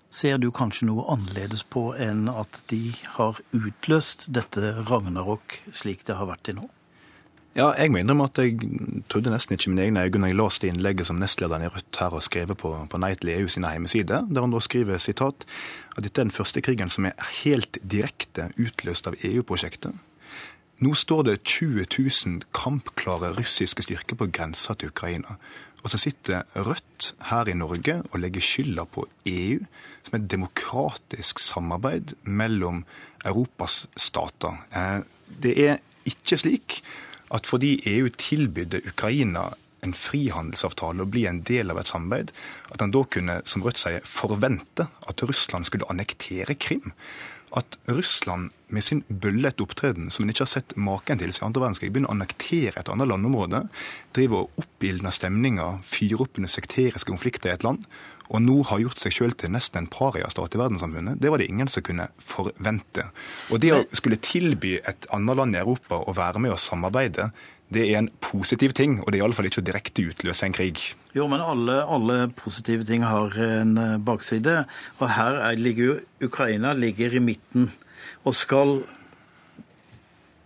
ser 0.09 0.41
du 0.41 0.49
kanskje 0.51 0.89
noe 0.89 1.05
annerledes 1.13 1.63
på 1.69 1.91
enn 2.01 2.27
at 2.31 2.61
de 2.71 2.91
har 3.15 3.39
utløst 3.55 4.27
dette 4.33 4.73
ragnarok 4.89 5.61
slik 5.75 6.05
det 6.07 6.17
har 6.19 6.29
vært 6.29 6.47
til 6.49 6.59
nå? 6.61 6.69
Ja, 7.57 7.71
jeg 7.73 7.89
må 7.89 7.97
innrømme 7.97 8.27
at 8.29 8.37
jeg 8.37 8.59
trodde 9.09 9.31
nesten 9.33 9.55
ikke 9.55 9.71
mine 9.71 9.81
egne 9.87 10.03
øyne 10.05 10.21
da 10.21 10.29
jeg 10.29 10.37
leste 10.37 10.67
innlegget 10.69 11.07
som 11.09 11.17
nestlederen 11.17 11.65
i 11.65 11.71
Rødt 11.71 11.97
her 11.97 12.13
har 12.13 12.21
skrevet 12.21 12.57
på, 12.61 12.69
på 12.85 12.99
Nei 13.01 13.15
EU 13.17 13.47
sine 13.49 13.71
hjemmesider, 13.73 14.27
der 14.29 14.45
han 14.45 14.53
da 14.53 14.61
skriver 14.61 15.01
sitat, 15.01 15.47
at 15.97 16.05
dette 16.05 16.21
er 16.21 16.29
den 16.29 16.35
første 16.35 16.61
krigen 16.61 16.93
som 16.93 17.09
er 17.09 17.17
helt 17.41 17.81
direkte 17.81 18.51
utløst 18.61 19.09
av 19.09 19.17
EU-prosjektet. 19.25 19.97
Nå 20.79 20.93
står 20.95 21.25
det 21.27 21.39
20 21.43 21.89
000 21.89 22.45
kampklare 22.55 23.33
russiske 23.35 23.83
styrker 23.83 24.15
på 24.15 24.29
grensa 24.31 24.77
til 24.77 24.93
Ukraina. 24.93 25.35
Og 25.83 25.89
så 25.91 25.97
sitter 25.99 26.45
Rødt 26.55 27.13
her 27.31 27.49
i 27.49 27.57
Norge 27.57 27.97
og 28.11 28.21
legger 28.21 28.45
skylda 28.45 28.85
på 28.85 29.07
EU, 29.25 29.59
som 30.05 30.15
et 30.19 30.31
demokratisk 30.31 31.39
samarbeid 31.43 32.13
mellom 32.23 32.85
Europas 33.25 33.87
stater. 33.97 34.61
Eh, 34.71 35.01
det 35.43 35.57
er 35.65 35.79
ikke 36.07 36.39
slik 36.39 36.81
at 37.35 37.49
fordi 37.49 37.77
EU 37.89 38.09
tilbydde 38.17 38.83
Ukraina 38.89 39.49
en 39.85 39.95
frihandelsavtale 39.95 41.05
og 41.05 41.11
bli 41.13 41.25
en 41.29 41.41
del 41.47 41.71
av 41.71 41.79
et 41.79 41.89
samarbeid, 41.91 42.31
at 42.73 42.83
han 42.83 42.93
da 42.93 43.03
kunne, 43.07 43.39
som 43.47 43.63
Rødt 43.63 43.81
sier, 43.81 44.05
forvente 44.05 44.89
at 45.07 45.23
Russland 45.23 45.69
skulle 45.69 45.87
annektere 45.91 46.57
Krim. 46.59 46.91
At 47.55 47.79
Russland 47.89 48.51
med 48.69 48.85
sin 48.85 49.01
bøllete 49.09 49.63
opptreden, 49.65 50.11
som 50.13 50.25
en 50.25 50.33
ikke 50.33 50.45
har 50.45 50.51
sett 50.51 50.75
maken 50.77 51.21
til 51.21 51.31
siden 51.33 51.49
andre 51.49 51.63
verdenskrig, 51.63 51.89
begynner 51.93 52.11
å 52.11 52.17
annektere 52.17 52.77
et 52.77 52.91
annet 52.93 53.09
landområde, 53.09 53.63
driver 54.13 54.43
og 54.43 54.61
oppildner 54.61 55.15
stemninger, 55.15 55.79
fyrer 55.87 56.25
opp 56.25 56.37
under 56.37 56.51
sekteriske 56.51 57.09
konflikter 57.09 57.49
i 57.49 57.55
et 57.55 57.65
land, 57.65 57.87
og 58.29 58.41
nå 58.45 58.59
har 58.69 58.81
gjort 58.83 59.01
seg 59.01 59.15
sjøl 59.15 59.31
til 59.37 59.53
nesten 59.53 59.81
en 59.81 59.91
pariastat 59.91 60.53
i 60.53 60.59
verdenssamfunnet, 60.61 61.17
det 61.21 61.31
var 61.33 61.41
det 61.41 61.49
ingen 61.49 61.69
som 61.71 61.85
kunne 61.85 62.09
forvente. 62.21 63.07
Og 63.49 63.61
det 63.63 63.71
å 63.73 63.85
skulle 63.97 64.21
tilby 64.21 64.75
et 64.79 65.07
annet 65.15 65.39
land 65.39 65.57
i 65.57 65.61
Europa 65.63 65.97
å 65.97 66.13
være 66.17 66.41
med 66.43 66.53
og 66.53 66.61
samarbeide, 66.61 67.31
det 67.73 67.85
er 67.85 67.99
en 67.99 68.11
positiv 68.21 68.73
ting, 68.77 68.97
og 69.01 69.11
det 69.11 69.19
er 69.19 69.23
iallfall 69.23 69.49
ikke 69.49 69.61
å 69.61 69.65
direkte 69.65 70.05
utløse 70.09 70.45
en 70.45 70.55
krig. 70.57 70.83
Jo, 71.13 71.27
men 71.29 71.41
alle, 71.41 71.81
alle, 71.85 72.17
positive 72.37 72.85
ting 72.85 73.05
har 73.05 73.35
en 73.45 73.75
eh, 73.77 73.97
bakside. 74.01 74.63
Og 74.97 75.11
her 75.13 75.37
ligger 75.57 75.85
jo 75.85 75.97
Ukraina 76.29 76.73
ligger 76.73 77.13
i 77.17 77.21
midten. 77.21 77.69
Og 78.25 78.33
skal 78.37 78.79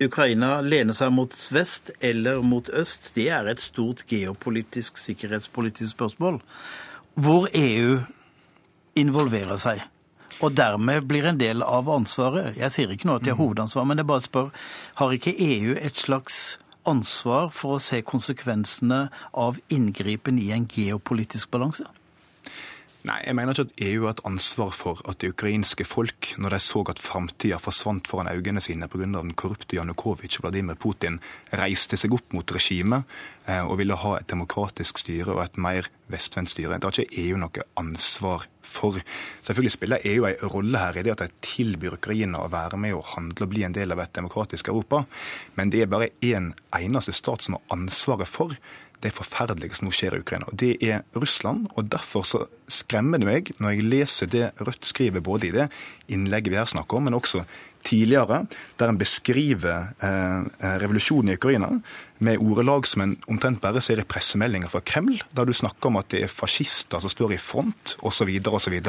Ukraina 0.03 0.57
lene 0.65 0.95
seg 0.95 1.13
mot 1.15 1.35
vest 1.55 1.93
eller 2.03 2.41
mot 2.43 2.67
øst, 2.75 3.13
det 3.15 3.29
er 3.31 3.47
et 3.47 3.63
stort 3.63 4.03
geopolitisk, 4.09 4.99
sikkerhetspolitisk 4.99 5.95
spørsmål 5.95 6.41
hvor 7.13 7.47
EU 7.53 7.99
involverer 8.99 9.59
seg. 9.61 9.83
Og 10.43 10.55
dermed 10.57 11.05
blir 11.07 11.27
en 11.29 11.39
del 11.39 11.63
av 11.63 11.89
ansvaret. 11.93 12.57
Jeg 12.57 12.73
sier 12.73 12.91
ikke 12.91 13.07
nå 13.07 13.19
at 13.19 13.25
de 13.25 13.31
har 13.31 13.37
mm. 13.37 13.43
hovedansvar, 13.43 13.85
men 13.87 14.01
jeg 14.01 14.09
bare 14.09 14.25
spør, 14.25 14.49
har 14.99 15.15
ikke 15.15 15.35
EU 15.37 15.75
et 15.77 15.99
slags 15.99 16.57
ansvar 16.89 17.51
for 17.55 17.77
å 17.77 17.83
se 17.83 18.01
konsekvensene 18.03 19.05
av 19.39 19.59
inngripen 19.71 20.41
i 20.41 20.49
en 20.55 20.65
geopolitisk 20.67 21.53
balanse? 21.53 21.85
Nei, 23.03 23.17
jeg 23.27 23.35
mener 23.35 23.51
ikke 23.51 23.65
at 23.67 23.81
EU 23.83 24.05
har 24.05 24.13
et 24.13 24.21
ansvar 24.23 24.69
for 24.71 25.01
at 25.11 25.17
det 25.19 25.33
ukrainske 25.33 25.83
folk, 25.83 26.29
når 26.39 26.53
de 26.55 26.59
så 26.63 26.85
at 26.87 27.01
framtida 27.03 27.57
forsvant 27.59 28.07
foran 28.07 28.29
øynene 28.31 28.61
sine 28.63 28.87
pga. 28.87 29.03
den 29.03 29.33
korrupte 29.35 29.75
Janukovitsj 29.75 30.39
og 30.39 30.45
Vladimir 30.45 30.77
Putin, 30.79 31.19
reiste 31.51 31.99
seg 31.99 32.15
opp 32.15 32.31
mot 32.31 32.53
regimet 32.55 33.03
eh, 33.45 33.59
og 33.59 33.77
ville 33.81 33.97
ha 33.99 34.13
et 34.15 34.29
demokratisk 34.31 35.03
styre 35.03 35.35
og 35.35 35.43
et 35.43 35.57
mer 35.57 35.89
vestvendt 36.07 36.53
styre. 36.53 36.79
Det 36.79 36.87
har 36.87 37.01
ikke 37.03 37.25
EU 37.25 37.41
noe 37.41 37.65
ansvar 37.75 38.47
for. 38.61 39.01
Selvfølgelig 39.43 39.75
spiller 39.75 40.07
EU 40.07 40.23
en 40.29 40.47
rolle 40.55 40.79
her 40.79 40.95
i 40.95 41.03
det 41.03 41.11
at 41.17 41.25
de 41.25 41.43
tilbyr 41.43 41.97
Ukraina 41.99 42.39
å 42.39 42.53
være 42.53 42.79
med 42.79 42.95
og 42.95 43.03
handle 43.17 43.43
og 43.43 43.51
bli 43.51 43.65
en 43.67 43.75
del 43.75 43.91
av 43.91 43.99
et 43.99 44.15
demokratisk 44.15 44.71
Europa, 44.71 45.03
men 45.59 45.75
det 45.75 45.83
er 45.83 45.91
bare 45.91 46.13
én 46.23 46.53
en 46.53 46.55
eneste 46.79 47.11
stat 47.11 47.43
som 47.43 47.59
har 47.59 47.75
ansvaret 47.75 48.31
for 48.31 48.55
det 49.03 49.13
forferdelige 49.15 49.77
som 49.77 49.87
nå 49.87 49.93
skjer 49.95 50.15
i 50.17 50.23
Ukraina. 50.23 50.47
Det 50.51 50.77
er 50.81 51.03
Russland. 51.15 51.67
og 51.75 51.91
Derfor 51.91 52.25
så 52.27 52.45
skremmer 52.71 53.21
det 53.21 53.27
meg 53.27 53.51
når 53.59 53.75
jeg 53.75 53.89
leser 53.91 54.31
det 54.31 54.47
Rødt 54.63 54.87
skriver 54.87 55.23
både 55.23 55.49
i 55.49 55.53
det 55.53 55.69
innlegget 56.13 56.53
vi 56.53 56.59
her 56.59 56.69
snakker 56.69 56.97
om, 56.97 57.07
men 57.07 57.17
også 57.17 57.43
tidligere, 57.83 58.45
der 58.79 58.89
en 58.89 58.99
beskriver 58.99 59.89
eh, 59.99 60.39
eh, 60.63 60.75
revolusjonen 60.79 61.33
i 61.33 61.35
Ukraina 61.35 61.69
med 62.23 62.39
ordelag 62.39 62.87
som 62.87 63.03
en 63.03 63.17
omtrent 63.27 63.59
bare 63.63 63.81
ser 63.83 63.99
i 63.99 64.07
pressemeldinger 64.07 64.71
fra 64.71 64.79
Kreml, 64.87 65.19
der 65.35 65.45
du 65.45 65.53
snakker 65.53 65.91
om 65.91 65.99
at 65.99 66.07
det 66.13 66.23
er 66.23 66.31
fascister 66.31 67.03
som 67.03 67.11
står 67.11 67.35
i 67.35 67.41
front, 67.41 67.97
osv. 67.99 68.31
osv. 68.47 68.79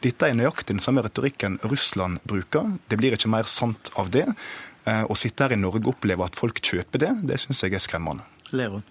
Dette 0.00 0.28
er 0.28 0.38
nøyaktig 0.38 0.78
den 0.78 0.84
samme 0.84 1.04
retorikken 1.04 1.60
Russland 1.68 2.22
bruker. 2.24 2.78
Det 2.88 3.00
blir 3.00 3.16
ikke 3.18 3.32
mer 3.32 3.48
sant 3.50 3.92
av 4.00 4.12
det. 4.14 4.26
Eh, 4.88 5.04
å 5.04 5.18
sitte 5.18 5.44
her 5.44 5.54
i 5.54 5.60
Norge 5.60 5.84
og 5.84 5.94
oppleve 5.94 6.26
at 6.26 6.38
folk 6.38 6.58
kjøper 6.64 7.04
det, 7.04 7.14
det 7.28 7.40
syns 7.42 7.62
jeg 7.62 7.76
er 7.76 7.84
skremmende. 7.84 8.24
Leron. 8.52 8.84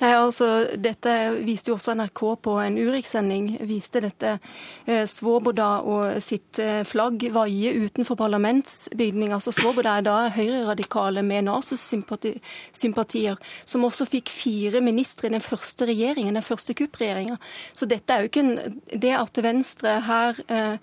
Nei, 0.00 0.14
altså, 0.16 0.46
Dette 0.80 1.12
viste 1.44 1.68
jo 1.70 1.76
også 1.76 1.92
NRK 1.98 2.22
på 2.46 2.54
en 2.62 2.78
Urix-sending. 2.80 3.50
Viste 3.68 4.00
dette 4.00 4.30
eh, 4.86 5.04
Svoboda 5.08 5.68
og 5.84 6.22
sitt 6.24 6.58
eh, 6.62 6.80
flagg 6.88 7.26
vaie 7.34 7.74
utenfor 7.84 8.16
parlamentsbygning. 8.16 9.34
Altså, 9.36 9.52
Svoboda 9.52 9.98
er 9.98 10.06
da 10.08 10.16
høyreradikale 10.32 11.24
med 11.26 11.50
Nasus-sympatier, 11.50 13.36
som 13.68 13.84
også 13.84 14.08
fikk 14.08 14.32
fire 14.32 14.80
ministre 14.84 15.28
i 15.28 15.34
den 15.36 15.44
første 15.44 15.88
regjeringen, 15.90 16.38
den 16.38 16.48
første 16.48 16.76
kuppregjeringa. 16.80 17.36
Så 17.76 17.88
dette 17.90 18.14
er 18.14 18.24
jo 18.24 18.32
ikke 18.32 18.46
en, 18.46 18.80
det 19.04 19.14
at 19.20 19.44
Venstre 19.44 20.00
her 20.08 20.44
eh, 20.48 20.76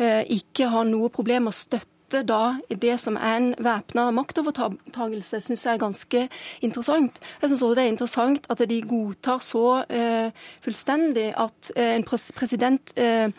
eh 0.00 0.22
ikke 0.34 0.66
har 0.72 0.84
noe 0.88 1.12
problem 1.12 1.42
med 1.46 1.52
å 1.52 1.58
støtte 1.58 1.92
støtte 2.14 2.28
da 2.28 2.76
det 2.80 2.98
som 3.00 3.16
er 3.16 3.36
en 3.38 3.50
væpna 3.58 4.10
maktovertagelse, 4.14 5.40
syns 5.42 5.64
jeg 5.64 5.74
er 5.74 5.82
ganske 5.82 6.28
interessant. 6.62 7.18
Jeg 7.42 7.50
syns 7.50 7.62
også 7.62 7.74
det 7.74 7.84
er 7.84 7.92
interessant 7.92 8.46
at 8.50 8.62
de 8.68 8.80
godtar 8.82 9.42
så 9.42 9.84
uh, 9.84 10.30
fullstendig 10.64 11.32
at 11.34 11.72
uh, 11.76 11.90
en 11.96 12.04
president 12.04 12.94
uh, 12.98 13.30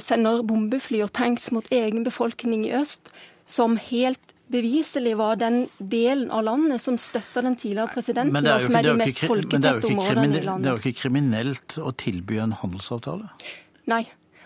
sender 0.00 0.42
bombefly 0.42 1.02
og 1.04 1.12
tanks 1.12 1.50
mot 1.52 1.66
egen 1.72 2.04
befolkning 2.04 2.66
i 2.66 2.74
øst, 2.76 3.12
som 3.44 3.76
helt 3.76 4.20
beviselig 4.48 5.14
var 5.18 5.36
den 5.40 5.64
delen 5.78 6.30
av 6.32 6.44
landet 6.44 6.80
som 6.80 6.96
støtta 7.00 7.42
den 7.44 7.56
tidligere 7.56 7.92
presidenten, 7.92 8.46
og 8.46 8.62
som 8.62 8.76
er 8.76 8.86
de 8.86 8.96
mest 9.00 9.24
folketette 9.24 9.88
områdene 9.88 10.40
i 10.40 10.44
landet. 10.44 10.64
Det 10.64 10.70
er 10.70 10.76
jo 10.76 10.82
ikke 10.84 11.00
kriminelt 11.00 11.78
å 11.80 11.92
tilby 11.96 12.38
en 12.44 12.52
handelsavtale? 12.60 13.32
Nei, 13.90 14.04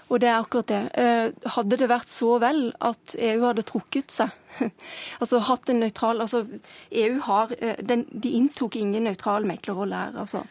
og 0.09 0.21
det 0.23 0.29
er 0.31 0.39
akkurat 0.41 0.71
det. 0.71 0.83
Eh, 0.97 1.49
hadde 1.55 1.79
det 1.81 1.89
vært 1.91 2.11
så 2.13 2.39
vel 2.43 2.71
at 2.85 3.15
EU 3.19 3.43
hadde 3.45 3.67
trukket 3.69 4.13
seg 4.15 4.33
altså 5.23 5.41
hatt 5.47 5.71
en 5.71 5.83
nøytral 5.85 6.23
altså 6.25 6.43
EU 6.91 7.21
har, 7.27 7.53
eh, 7.61 7.79
den, 7.85 8.07
De 8.11 8.33
inntok 8.39 8.79
ingen 8.81 9.05
nøytral 9.07 9.47
meklerrolle 9.49 10.05
her. 10.07 10.17
altså. 10.25 10.45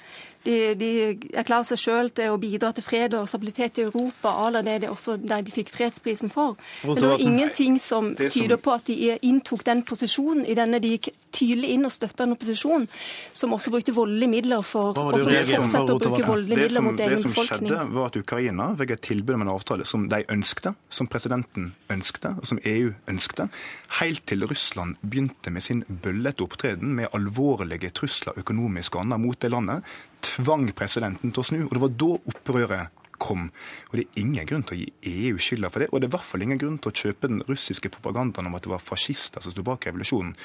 De, 0.48 0.76
de 0.80 0.90
erklærer 1.36 1.68
seg 1.68 1.82
sjøl 1.82 2.10
til 2.16 2.32
å 2.32 2.40
bidra 2.40 2.72
til 2.72 2.86
fred 2.86 3.16
og 3.18 3.28
stabilitet 3.28 3.82
i 3.82 3.88
Europa, 3.88 4.32
à 4.32 4.62
det 4.64 4.78
de 4.86 4.90
også 4.90 5.18
der 5.20 5.44
de 5.44 5.52
fikk 5.52 5.74
fredsprisen 5.76 6.32
for. 6.32 6.56
Men 6.84 6.96
det 6.96 7.10
var 7.12 7.20
ingenting 7.20 7.80
som 7.84 8.14
tyder 8.16 8.56
på 8.56 8.72
at 8.72 8.88
de 8.88 9.18
inntok 9.22 9.66
den 9.68 9.84
posisjonen 9.84 10.46
i 10.48 10.56
denne 10.56 10.80
de 10.80 10.96
gikk 10.96 11.12
tydelig 11.38 11.74
inn 11.76 11.86
og 11.88 11.94
støtta 11.94 12.26
en 12.26 12.34
opposisjon 12.36 12.88
som 13.36 13.54
også 13.56 13.74
brukte 13.74 13.94
voldelige 13.96 14.32
midler 14.32 14.64
for 14.66 14.98
å 14.98 15.12
fortsette 15.12 15.84
å 15.84 16.00
bruke 16.00 16.26
voldelige 16.26 16.64
midler 16.64 16.86
mot 16.86 17.04
egen 17.04 17.22
befolkning. 17.22 17.68
Det 17.68 17.76
som 17.76 17.78
skjedde, 17.78 17.84
var 17.98 18.10
at 18.10 18.20
Ukraina 18.22 18.70
fikk 18.80 18.96
et 18.96 19.06
tilbud 19.10 19.36
om 19.38 19.46
en 19.46 19.54
avtale 19.54 19.88
som 19.90 20.08
de 20.12 20.24
ønskte, 20.34 20.74
som 20.90 21.10
presidenten 21.12 21.72
ønskte, 21.94 22.34
og 22.40 22.50
som 22.50 22.62
EU 22.64 22.94
ønskte, 23.12 23.50
helt 24.00 24.26
til 24.30 24.48
Russland 24.50 24.98
begynte 25.04 25.54
med 25.54 25.66
sin 25.66 25.84
bøllete 25.88 26.46
opptreden 26.46 26.96
med 26.98 27.12
alvorlige 27.17 27.94
trusler 27.98 28.38
økonomisk 28.40 28.98
og 28.98 29.06
annet 29.06 29.26
mot 29.28 29.42
det 29.42 29.54
landet 29.54 29.98
tvang 30.28 30.69
presidenten 30.78 31.34
til 31.34 31.44
å 31.44 31.48
snu. 31.48 31.60
Og 31.67 31.73
det 31.75 31.84
var 31.84 31.98
da 32.04 32.13
opprøret 32.34 32.96
kom. 33.18 33.50
Og 33.90 33.98
Det 33.98 34.06
er 34.06 34.22
ingen 34.22 34.48
grunn 34.50 34.63
til 34.68 34.78
å 34.78 34.80
gi 34.82 35.28
EU 35.30 35.38
skylda 35.42 35.72
for 35.74 35.84
det. 35.84 35.90
Og 35.92 36.02
det 36.02 36.08
er 36.08 36.12
i 36.12 36.15
hvert 36.18 36.30
fall 36.30 36.46
ingen 36.46 36.62
grunn 36.62 36.78
til 36.82 36.92
å 36.92 36.98
kjøpe 37.02 37.30
den 37.32 37.44
russiske 37.48 37.92
propagandaen 37.94 38.50
om 38.50 38.58
at 38.58 38.65
det 38.65 38.72
var 38.72 38.84
fascister 38.84 39.44
som 39.44 39.54
sto 39.54 39.63
bak 39.65 39.88
revolusjonen. 39.88 40.36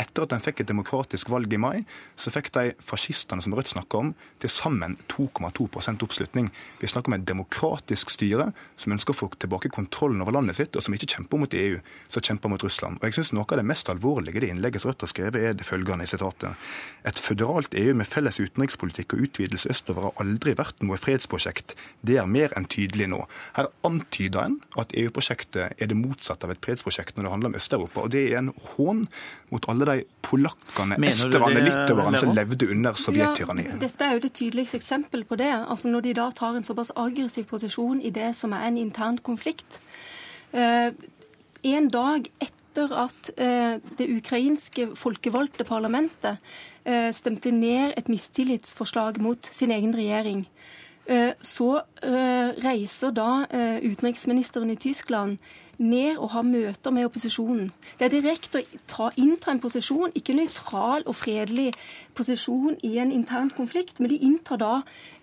Etter 0.00 0.24
at 0.26 0.34
de 0.34 0.40
fikk 0.44 0.62
et 0.62 0.70
demokratisk 0.70 1.30
valg 1.32 1.52
i 1.52 1.60
mai, 1.60 1.82
så 2.16 2.32
fikk 2.32 2.52
de 2.56 2.66
fascistene 2.84 3.42
som 3.44 3.54
Rødt 3.56 3.72
snakker 3.72 4.04
om, 4.04 4.12
til 4.40 4.52
sammen 4.52 4.96
2,2% 5.10 6.04
oppslutning. 6.06 6.50
Vi 6.80 6.90
snakker 6.90 7.12
om 7.12 7.18
et 7.18 7.26
demokratisk 7.28 8.12
styre 8.14 8.50
som 8.80 8.94
ønsker 8.94 9.14
å 9.14 9.20
få 9.20 9.30
tilbake 9.36 9.72
kontrollen 9.74 10.22
over 10.22 10.36
landet 10.36 10.60
sitt, 10.60 10.76
og 10.76 10.84
som 10.84 10.94
ikke 10.96 11.10
kjemper 11.16 11.42
mot 11.42 11.54
EU, 11.54 11.80
som 12.08 12.24
kjemper 12.24 12.52
mot 12.52 12.64
Russland. 12.64 13.00
Og 13.00 13.08
jeg 13.08 13.18
synes 13.18 13.34
Noe 13.34 13.46
av 13.46 13.60
det 13.60 13.66
mest 13.66 13.88
alvorlige 13.92 14.40
i 14.40 14.44
det 14.44 14.50
innlegget 14.54 14.82
som 14.82 14.90
Rødt 14.90 15.04
har 15.06 15.12
skrevet, 15.12 15.42
er 15.50 15.58
det 15.58 15.66
følgende 15.66 16.06
i 16.06 16.10
sitatet. 16.10 16.70
Et 17.06 17.20
føderalt 17.20 17.74
EU 17.78 17.94
med 17.96 18.08
felles 18.08 18.40
utenrikspolitikk 18.40 19.14
og 19.14 19.26
utvidelse 19.28 19.70
østover 19.72 20.08
har 20.08 20.22
aldri 20.22 20.54
vært 20.58 20.82
noe 20.84 20.98
fredsprosjekt. 21.00 21.76
Det 22.06 22.19
være 22.20 22.30
mer 22.30 22.54
enn 22.58 22.68
tydelig 22.70 23.08
nå. 23.10 23.20
Her 23.56 23.70
antyder 23.86 24.46
en 24.46 24.58
at 24.80 24.94
EU-prosjektet 24.96 25.76
er 25.76 25.90
det 25.90 25.98
motsatte 25.98 26.46
av 26.46 26.54
et 26.54 26.62
fredsprosjekt 26.64 27.16
når 27.16 27.26
det 27.26 27.34
handler 27.34 27.52
om 27.52 27.58
Øst-Europa. 27.60 28.04
Og 28.04 28.14
det 28.14 28.24
er 28.28 28.38
en 28.40 28.52
hån 28.74 29.04
mot 29.50 29.68
alle 29.72 29.88
de 29.90 30.06
polakkene, 30.26 30.98
esterne, 31.10 31.64
litauerne 31.66 32.20
som 32.20 32.34
levde 32.36 32.70
under 32.70 32.98
sovjettyranniet. 32.98 33.76
Ja, 33.76 33.82
dette 33.86 34.06
er 34.06 34.18
jo 34.18 34.24
det 34.26 34.32
tydeligste 34.38 34.80
eksempel 34.80 35.24
på 35.26 35.38
det. 35.40 35.50
Altså 35.50 35.90
Når 35.90 36.06
de 36.06 36.16
da 36.20 36.30
tar 36.36 36.56
en 36.56 36.66
såpass 36.66 36.92
aggressiv 36.96 37.48
posisjon 37.50 38.02
i 38.04 38.12
det 38.14 38.32
som 38.38 38.54
er 38.56 38.68
en 38.68 38.78
intern 38.78 39.18
konflikt. 39.18 39.80
Eh, 40.52 40.92
en 41.62 41.88
dag 41.92 42.26
etter 42.40 42.94
at 42.96 43.30
eh, 43.36 43.76
det 43.98 44.08
ukrainske 44.08 44.90
folkevalgte 44.98 45.66
parlamentet 45.68 46.38
eh, 46.84 47.10
stemte 47.14 47.52
ned 47.54 47.94
et 47.98 48.08
mistillitsforslag 48.08 49.20
mot 49.22 49.46
sin 49.46 49.72
egen 49.74 49.94
regjering, 49.96 50.46
så 51.42 51.80
eh, 52.02 52.50
reiser 52.62 53.10
da 53.10 53.46
eh, 53.50 53.82
utenriksministeren 53.82 54.70
i 54.70 54.78
Tyskland 54.78 55.38
ned 55.80 56.18
og 56.20 56.30
ha 56.34 56.42
møter 56.44 56.92
med 56.92 57.08
opposisjonen. 57.08 57.70
Det 57.98 58.06
er 58.06 58.12
direkte 58.12 58.60
å 58.60 58.80
ta, 58.90 59.08
innta 59.16 59.50
en 59.52 59.62
posisjon, 59.62 60.12
ikke 60.14 60.36
nøytral 60.36 61.06
og 61.08 61.16
fredelig 61.16 61.70
posisjon 62.16 62.76
i 62.84 62.98
en 63.00 63.12
intern 63.16 63.48
konflikt, 63.56 64.00
men 64.00 64.12
de 64.12 64.20
inntar 64.28 64.60
da 64.60 64.74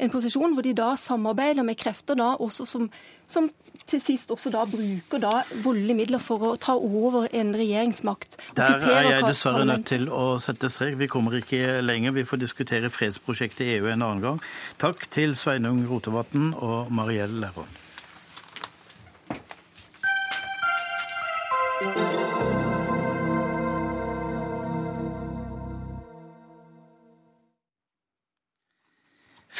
en 0.01 0.13
posisjon 0.13 0.57
hvor 0.57 0.65
de 0.65 0.73
da 0.77 0.95
samarbeider 0.97 1.65
med 1.67 1.77
krefter 1.77 2.17
da 2.17 2.33
også 2.41 2.65
som, 2.65 2.89
som 3.29 3.51
til 3.87 4.01
sist 4.03 4.31
også 4.33 4.51
da 4.53 4.65
bruker 4.69 5.21
da 5.23 5.31
voldelige 5.63 5.97
midler 6.01 6.23
for 6.23 6.43
å 6.49 6.53
ta 6.59 6.75
over 6.75 7.27
en 7.31 7.53
regjeringsmakt. 7.57 8.37
Der 8.57 8.83
er 8.83 9.09
jeg 9.11 9.25
dessverre 9.27 9.65
nødt 9.67 9.87
til 9.89 10.07
å 10.09 10.37
sette 10.41 10.69
strek. 10.73 10.97
Vi 10.99 11.09
kommer 11.11 11.39
ikke 11.39 11.79
lenger. 11.85 12.15
Vi 12.17 12.27
får 12.27 12.43
diskutere 12.43 12.91
fredsprosjektet 12.93 13.65
i 13.65 13.73
EU 13.77 13.89
en 13.91 14.01
annen 14.01 14.23
gang. 14.23 14.39
Takk 14.81 15.07
til 15.13 15.35
Sveinung 15.39 15.85
Rotevatn 15.89 16.53
og 16.57 16.91
Mariell 16.93 17.39
Lervold. 17.43 17.83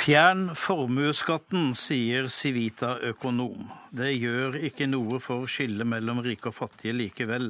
Fjern 0.08 0.54
formuesskatten, 0.56 1.74
sier 1.76 2.30
Civita 2.32 2.94
økonom. 3.10 3.66
Det 3.92 4.14
gjør 4.14 4.54
ikke 4.70 4.86
noe 4.88 5.18
for 5.20 5.50
skillet 5.52 5.84
mellom 5.84 6.22
rike 6.24 6.48
og 6.48 6.56
fattige 6.56 6.94
likevel. 6.96 7.50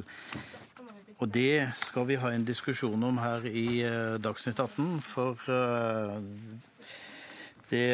Og 1.22 1.30
det 1.36 1.68
skal 1.78 2.08
vi 2.08 2.16
ha 2.18 2.32
en 2.34 2.48
diskusjon 2.48 3.04
om 3.06 3.20
her 3.22 3.46
i 3.46 3.62
eh, 3.86 4.16
Dagsnytt 4.18 4.58
18, 4.58 4.88
for 5.06 5.38
uh, 5.46 6.18
det, 7.70 7.86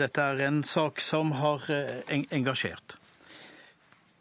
dette 0.00 0.28
er 0.32 0.46
en 0.46 0.62
sak 0.64 1.04
som 1.04 1.36
har 1.36 1.68
uh, 1.68 2.24
engasjert. 2.32 2.96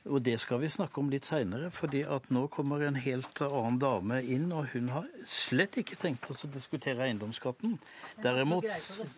Og 0.07 0.21
det 0.23 0.37
skal 0.39 0.61
vi 0.61 0.69
snakke 0.71 1.01
om 1.01 1.09
litt 1.11 1.27
seinere, 1.27 1.67
fordi 1.75 2.05
at 2.07 2.29
nå 2.31 2.45
kommer 2.53 2.85
en 2.87 2.95
helt 3.03 3.41
annen 3.43 3.79
dame 3.81 4.21
inn, 4.23 4.47
og 4.55 4.71
hun 4.71 4.87
har 4.93 5.09
slett 5.27 5.75
ikke 5.81 5.97
tenkt 5.99 6.29
oss 6.31 6.45
å 6.47 6.51
diskutere 6.53 7.03
eiendomsskatten. 7.03 7.75
Derimot, 8.23 8.65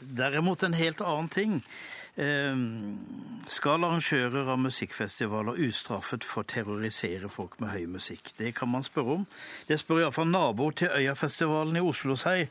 derimot 0.01 0.65
en 0.65 0.77
helt 0.79 1.03
annen 1.05 1.29
ting. 1.32 1.59
Eh, 2.17 2.65
skal 3.53 3.86
arrangører 3.86 4.49
av 4.51 4.59
musikkfestivaler 4.65 5.61
ustraffet 5.69 6.25
få 6.27 6.43
terrorisere 6.49 7.29
folk 7.29 7.59
med 7.61 7.75
høy 7.75 7.86
musikk? 7.99 8.34
Det 8.41 8.55
kan 8.57 8.73
man 8.73 8.84
spørre 8.84 9.21
om. 9.21 9.27
Det 9.69 9.77
spør 9.79 10.07
iallfall 10.07 10.34
naboer 10.34 10.82
til 10.82 10.97
Øyafestivalen 10.97 11.77
i 11.77 11.86
Oslo 11.86 12.17
seg 12.19 12.49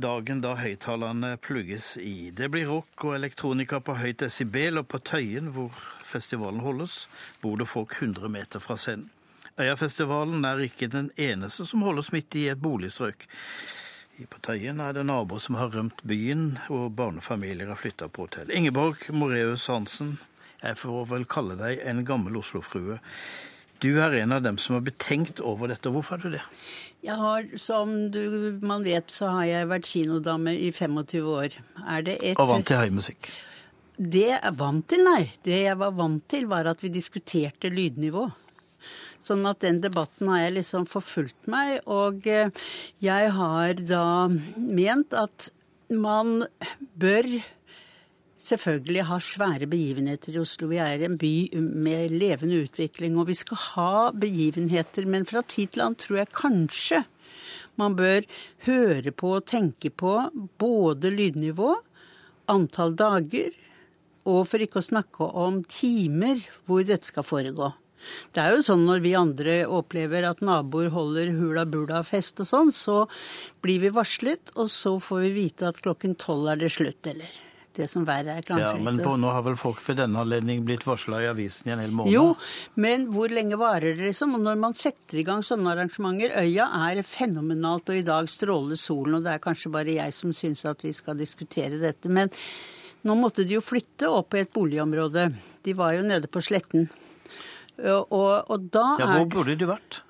dagen 0.00 0.40
da 0.44 0.54
høyttalerne 0.58 1.34
plugges 1.42 1.96
i. 2.00 2.30
Det 2.30 2.48
blir 2.52 2.68
rock 2.70 3.04
og 3.08 3.16
elektronika 3.16 3.80
på 3.84 3.96
høyt 3.98 4.22
desibel, 4.22 4.80
og 4.80 4.88
på 4.88 5.00
Tøyen, 5.02 5.50
hvor 5.54 5.74
festivalen 6.06 6.62
holdes, 6.64 7.06
bor 7.42 7.58
det 7.60 7.68
folk 7.68 7.96
100 7.98 8.30
meter 8.32 8.62
fra 8.62 8.78
scenen. 8.78 9.10
Øyafestivalen 9.58 10.44
er 10.46 10.60
ikke 10.62 10.86
den 10.86 11.10
eneste 11.18 11.66
som 11.66 11.82
holdes 11.82 12.12
midt 12.14 12.36
i 12.38 12.46
et 12.52 12.60
boligstrøk. 12.62 13.26
På 14.30 14.40
Tøyen 14.42 14.80
er 14.80 14.94
det 14.94 15.06
naboer 15.06 15.42
som 15.42 15.58
har 15.58 15.72
rømt 15.74 16.04
byen, 16.06 16.58
og 16.70 16.94
barnefamilier 16.96 17.70
har 17.70 17.78
flytta 17.78 18.06
på 18.06 18.28
hotell. 18.28 18.50
Ingeborg 18.54 19.02
Moreus 19.10 19.66
Hansen, 19.66 20.16
jeg 20.62 20.78
får 20.78 21.04
vel 21.10 21.26
kalle 21.30 21.58
deg 21.58 21.82
en 21.86 22.04
gammel 22.06 22.38
Oslo-frue. 22.38 23.00
Du 23.82 23.92
er 24.02 24.16
en 24.18 24.34
av 24.34 24.42
dem 24.42 24.58
som 24.58 24.74
har 24.78 24.82
betenkt 24.86 25.42
over 25.44 25.70
dette. 25.70 25.90
Hvorfor 25.94 26.18
er 26.18 26.24
du 26.24 26.36
det? 26.38 26.44
Jeg 27.06 27.14
har, 27.20 27.44
Som 27.56 28.10
du, 28.10 28.58
man 28.62 28.82
vet, 28.86 29.12
så 29.14 29.30
har 29.36 29.44
jeg 29.46 29.68
vært 29.70 29.86
kinodame 29.86 30.56
i 30.58 30.72
25 30.74 31.28
år. 31.30 31.60
Et... 32.02 32.34
Og 32.34 32.48
vant 32.50 32.66
til 32.66 32.80
høymusikk? 32.80 33.30
Det 33.98 34.26
jeg 34.30 34.54
vant 34.58 34.86
til, 34.90 35.04
nei. 35.06 35.30
Det 35.46 35.62
jeg 35.64 35.78
var 35.78 35.94
vant 35.98 36.22
til, 36.30 36.46
var 36.50 36.70
at 36.70 36.82
vi 36.82 36.90
diskuterte 36.94 37.70
lydnivå. 37.70 38.28
Sånn 39.26 39.46
at 39.50 39.60
den 39.62 39.80
debatten 39.82 40.30
har 40.30 40.44
jeg 40.46 40.56
liksom 40.60 40.86
forfulgt 40.90 41.50
meg. 41.50 41.78
Og 41.86 42.26
eh, 42.30 42.50
jeg 43.02 43.32
har 43.34 43.78
da 43.82 44.04
ment 44.56 45.14
at 45.18 45.50
man 45.88 46.44
bør 47.00 47.26
selvfølgelig 48.48 49.04
har 49.10 49.24
svære 49.24 49.68
begivenheter 49.70 50.36
i 50.36 50.40
Oslo. 50.42 50.70
Vi 50.72 50.80
er 50.82 51.04
en 51.04 51.18
by 51.20 51.32
med 51.60 52.14
levende 52.14 52.62
utvikling, 52.64 53.18
og 53.18 53.28
vi 53.30 53.36
skal 53.38 53.60
ha 53.74 53.92
begivenheter. 54.12 55.06
Men 55.06 55.28
fra 55.28 55.44
tid 55.46 55.74
til 55.74 55.84
annen 55.84 56.00
tror 56.00 56.22
jeg 56.22 56.36
kanskje 56.36 57.04
man 57.78 57.94
bør 57.94 58.24
høre 58.66 59.12
på 59.14 59.36
og 59.38 59.46
tenke 59.46 59.92
på 59.94 60.14
både 60.58 61.12
lydnivå, 61.14 61.76
antall 62.50 62.96
dager, 62.98 63.52
og 64.28 64.42
for 64.50 64.64
ikke 64.64 64.80
å 64.80 64.88
snakke 64.88 65.28
om 65.40 65.62
timer 65.70 66.42
hvor 66.66 66.82
dette 66.84 67.08
skal 67.08 67.26
foregå. 67.26 67.70
Det 68.34 68.42
er 68.42 68.54
jo 68.54 68.64
sånn 68.64 68.84
når 68.86 69.02
vi 69.04 69.14
andre 69.18 69.56
opplever 69.66 70.26
at 70.28 70.42
naboer 70.44 70.90
holder 70.94 71.32
hula 71.34 71.64
bula 71.68 72.02
fest 72.06 72.40
og 72.42 72.48
sånn, 72.50 72.72
så 72.74 73.04
blir 73.64 73.82
vi 73.82 73.92
varslet, 73.94 74.54
og 74.56 74.70
så 74.72 74.96
får 75.02 75.26
vi 75.26 75.34
vite 75.42 75.68
at 75.70 75.82
klokken 75.84 76.16
tolv 76.18 76.50
er 76.52 76.62
det 76.62 76.72
slutt, 76.74 77.02
eller 77.10 77.47
det 77.78 77.88
som 77.90 78.04
verre 78.08 78.38
er 78.38 78.48
Ja, 78.58 78.72
Men 78.82 78.98
på, 79.02 79.14
nå 79.20 79.30
har 79.32 79.44
vel 79.46 79.58
folk 79.58 79.80
ved 79.86 80.00
denne 80.02 80.22
anledning 80.24 80.64
blitt 80.66 80.86
varsla 80.86 81.22
i 81.22 81.28
avisen 81.30 81.70
i 81.70 81.74
en 81.74 81.82
hel 81.82 81.94
måned? 81.94 82.12
Jo, 82.12 82.34
men 82.80 83.06
hvor 83.14 83.32
lenge 83.32 83.58
varer 83.60 83.94
det, 83.96 84.10
liksom? 84.10 84.34
Og 84.38 84.44
når 84.44 84.58
man 84.60 84.76
setter 84.78 85.20
i 85.20 85.26
gang 85.26 85.44
sånne 85.46 85.72
arrangementer 85.74 86.34
Øya 86.42 86.68
er 86.88 87.02
fenomenalt, 87.06 87.88
og 87.88 88.00
i 88.00 88.06
dag 88.06 88.28
stråler 88.30 88.78
solen, 88.80 89.18
og 89.18 89.26
det 89.26 89.36
er 89.36 89.44
kanskje 89.44 89.72
bare 89.74 89.96
jeg 89.98 90.16
som 90.16 90.34
syns 90.36 90.64
at 90.68 90.82
vi 90.84 90.92
skal 90.96 91.18
diskutere 91.18 91.80
dette. 91.80 92.10
Men 92.12 92.32
nå 93.06 93.14
måtte 93.18 93.46
de 93.46 93.56
jo 93.58 93.64
flytte 93.64 94.10
opp 94.10 94.34
i 94.34 94.42
et 94.42 94.52
boligområde. 94.54 95.28
De 95.64 95.74
var 95.78 95.94
jo 95.94 96.06
nede 96.06 96.30
på 96.30 96.42
Sletten. 96.44 96.88
Og, 97.78 98.10
og 98.50 98.70
da 98.74 98.84
er 98.96 99.04
Ja, 99.04 99.10
Hvor 99.20 99.28
burde 99.36 99.54
de 99.58 99.68
vært? 99.68 100.02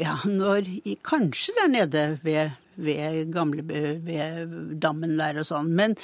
Ja, 0.00 0.18
når, 0.28 0.68
Kanskje 1.04 1.54
der 1.56 1.70
nede 1.72 2.04
ved, 2.24 2.52
ved 2.76 3.32
gamle 3.32 3.64
ved 3.64 4.54
dammen 4.82 5.16
der 5.20 5.40
og 5.40 5.48
sånn. 5.48 5.72
Men 5.76 5.96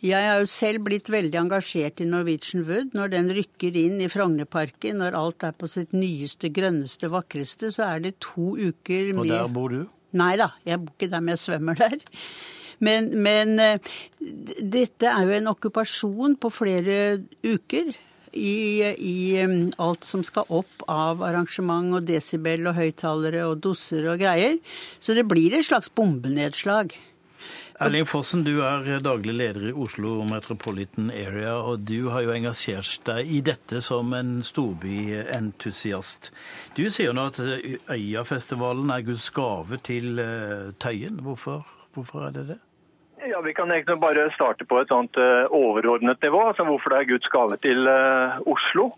jeg 0.00 0.24
har 0.24 0.38
jo 0.40 0.48
selv 0.48 0.86
blitt 0.86 1.10
veldig 1.12 1.36
engasjert 1.42 2.00
i 2.00 2.08
Norwegian 2.08 2.64
Wood. 2.64 2.94
Når 2.96 3.12
den 3.12 3.32
rykker 3.36 3.74
inn 3.76 3.98
i 4.00 4.08
Frognerparken, 4.08 5.00
når 5.02 5.18
alt 5.18 5.44
er 5.44 5.56
på 5.56 5.68
sitt 5.68 5.92
nyeste, 5.92 6.48
grønneste, 6.56 7.10
vakreste, 7.12 7.68
så 7.74 7.90
er 7.90 8.06
det 8.06 8.14
to 8.24 8.54
uker 8.56 9.12
med 9.12 9.26
Og 9.26 9.32
der 9.34 9.50
bor 9.52 9.74
du? 9.74 9.82
Nei 10.16 10.32
da, 10.40 10.54
jeg 10.66 10.80
bor 10.82 10.94
ikke 10.96 11.10
der, 11.12 11.22
men 11.22 11.36
jeg 11.36 11.44
svømmer 11.44 11.78
der. 11.78 11.98
Men, 12.80 13.10
men 13.20 13.60
eh, 13.60 13.90
dette 14.18 15.10
er 15.10 15.26
jo 15.28 15.36
en 15.36 15.50
okkupasjon 15.52 16.38
på 16.40 16.52
flere 16.54 16.96
uker. 17.44 17.92
I, 18.30 18.86
i, 18.94 19.42
um, 19.42 19.72
alt 19.82 20.06
som 20.06 20.22
skal 20.22 20.46
opp 20.54 20.84
av 20.86 21.18
arrangement 21.26 21.96
og 21.98 22.04
desibel 22.06 22.68
og 22.70 22.76
høyttalere 22.76 23.42
og 23.48 23.58
dosser 23.64 24.06
og 24.06 24.22
greier. 24.22 24.60
Så 25.02 25.16
det 25.18 25.26
blir 25.26 25.56
et 25.58 25.66
slags 25.66 25.90
bombenedslag. 25.90 26.94
Erling 27.80 28.04
Fossen, 28.04 28.42
du 28.44 28.58
er 28.60 28.98
daglig 29.00 29.32
leder 29.32 29.70
i 29.70 29.72
Oslo 29.72 30.18
Metropolitan 30.28 31.06
Area, 31.08 31.54
og 31.64 31.86
du 31.88 32.10
har 32.12 32.26
jo 32.26 32.32
engasjert 32.34 33.06
deg 33.06 33.30
i 33.32 33.38
dette 33.40 33.78
som 33.80 34.10
en 34.12 34.42
storbyentusiast. 34.44 36.28
Du 36.76 36.82
sier 36.92 37.08
jo 37.08 37.14
nå 37.16 37.22
at 37.30 37.38
Øyafestivalen 37.40 38.92
er 38.92 39.06
Guds 39.06 39.30
gave 39.32 39.78
til 39.80 40.20
eh, 40.20 40.66
Tøyen. 40.76 41.22
Hvorfor, 41.24 41.62
hvorfor 41.96 42.26
er 42.26 42.34
det 42.34 42.42
det? 42.50 42.58
Ja, 43.30 43.40
Vi 43.40 43.54
kan 43.56 43.72
egentlig 43.72 43.96
bare 44.02 44.26
starte 44.34 44.66
på 44.68 44.82
et 44.82 44.92
sånt 44.92 45.16
eh, 45.16 45.48
overordnet 45.48 46.20
nivå. 46.20 46.42
altså 46.50 46.66
Hvorfor 46.68 46.92
det 46.92 46.98
er 46.98 47.08
Guds 47.14 47.30
gave 47.32 47.56
til 47.64 47.88
uh, 47.88 48.36
Oslo. 48.44 48.90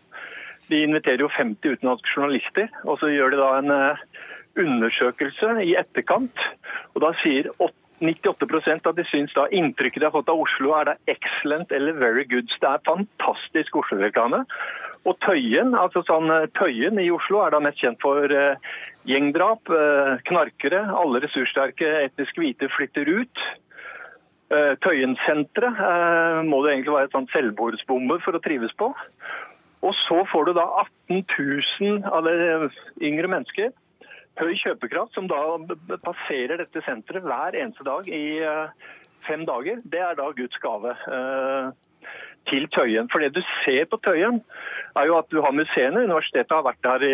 De 0.66 0.82
inviterer 0.82 1.22
jo 1.22 1.30
50 1.30 1.76
utenlandske 1.76 2.16
journalister, 2.16 2.66
og 2.82 2.98
så 2.98 3.12
gjør 3.14 3.30
de 3.30 3.38
da 3.44 3.52
en 3.60 3.70
undersøkelse 4.58 5.54
i 5.62 5.76
etterkant. 5.78 6.34
og 6.96 7.06
Da 7.06 7.12
sier 7.22 7.46
8 7.60 7.81
98% 8.02 8.86
av 8.90 8.96
de 8.98 9.04
syns 9.06 9.32
da 9.36 9.46
inntrykket 9.54 10.02
de 10.02 10.08
har 10.08 10.14
fått 10.14 10.30
av 10.32 10.40
Oslo 10.42 10.74
er 10.76 10.90
da 10.90 10.94
excellent 11.10 11.72
eller 11.72 11.96
very 11.98 12.24
good. 12.28 12.50
Det 12.60 12.68
er 12.68 12.82
fantastisk 12.88 13.78
Oslo-reklame. 13.78 14.42
Og 15.08 15.18
Tøyen 15.24 15.74
altså 15.78 16.04
sånn, 16.06 16.30
eh, 16.30 16.48
Tøyen 16.58 17.00
i 17.02 17.10
Oslo 17.14 17.42
er 17.42 17.54
da 17.54 17.62
mest 17.62 17.80
kjent 17.82 17.98
for 18.02 18.22
uh, 18.30 18.76
gjengdrap, 19.08 19.70
uh, 19.70 20.14
knarkere. 20.28 20.84
Alle 20.94 21.22
ressurssterke 21.24 21.88
etnisk 22.04 22.38
hvite 22.38 22.70
flytter 22.70 23.10
ut. 23.10 23.44
Uh, 24.52 24.74
Tøyensenteret 24.84 25.80
uh, 25.80 26.42
må 26.46 26.62
det 26.62 26.76
egentlig 26.76 26.94
være 26.94 27.10
et 27.10 27.16
sånt 27.16 27.34
selvbordsbombe 27.34 28.20
for 28.22 28.38
å 28.38 28.42
trives 28.44 28.74
på. 28.78 28.92
Og 29.82 29.94
så 30.04 30.20
får 30.30 30.46
du 30.46 30.52
da 30.54 30.68
18 31.10 31.24
000 31.80 32.04
av 32.06 32.28
de 32.28 32.70
yngre 33.02 33.30
mennesker, 33.32 33.72
høy 34.40 34.52
kjøpekraft, 34.62 35.14
som 35.16 35.28
da 35.30 35.40
passerer 36.04 36.60
dette 36.60 36.82
senteret 36.86 37.26
hver 37.26 37.58
eneste 37.58 37.86
dag 37.86 38.08
i 38.08 38.24
uh, 38.40 38.92
fem 39.28 39.46
dager. 39.48 39.82
Det 39.84 40.00
er 40.02 40.18
da 40.18 40.30
Guds 40.36 40.60
gave 40.62 40.94
til 42.50 42.66
Tøyen. 42.74 43.10
For 43.12 43.22
det 43.22 43.34
du 43.36 43.42
ser 43.62 43.84
på 43.90 44.00
Tøyen, 44.02 44.40
er 44.98 45.06
jo 45.06 45.18
at 45.20 45.28
du 45.30 45.38
har 45.44 45.54
museene. 45.54 46.06
Universitetet 46.08 46.56
har 46.56 46.64
vært 46.66 46.82
der 46.82 47.04
i 47.06 47.12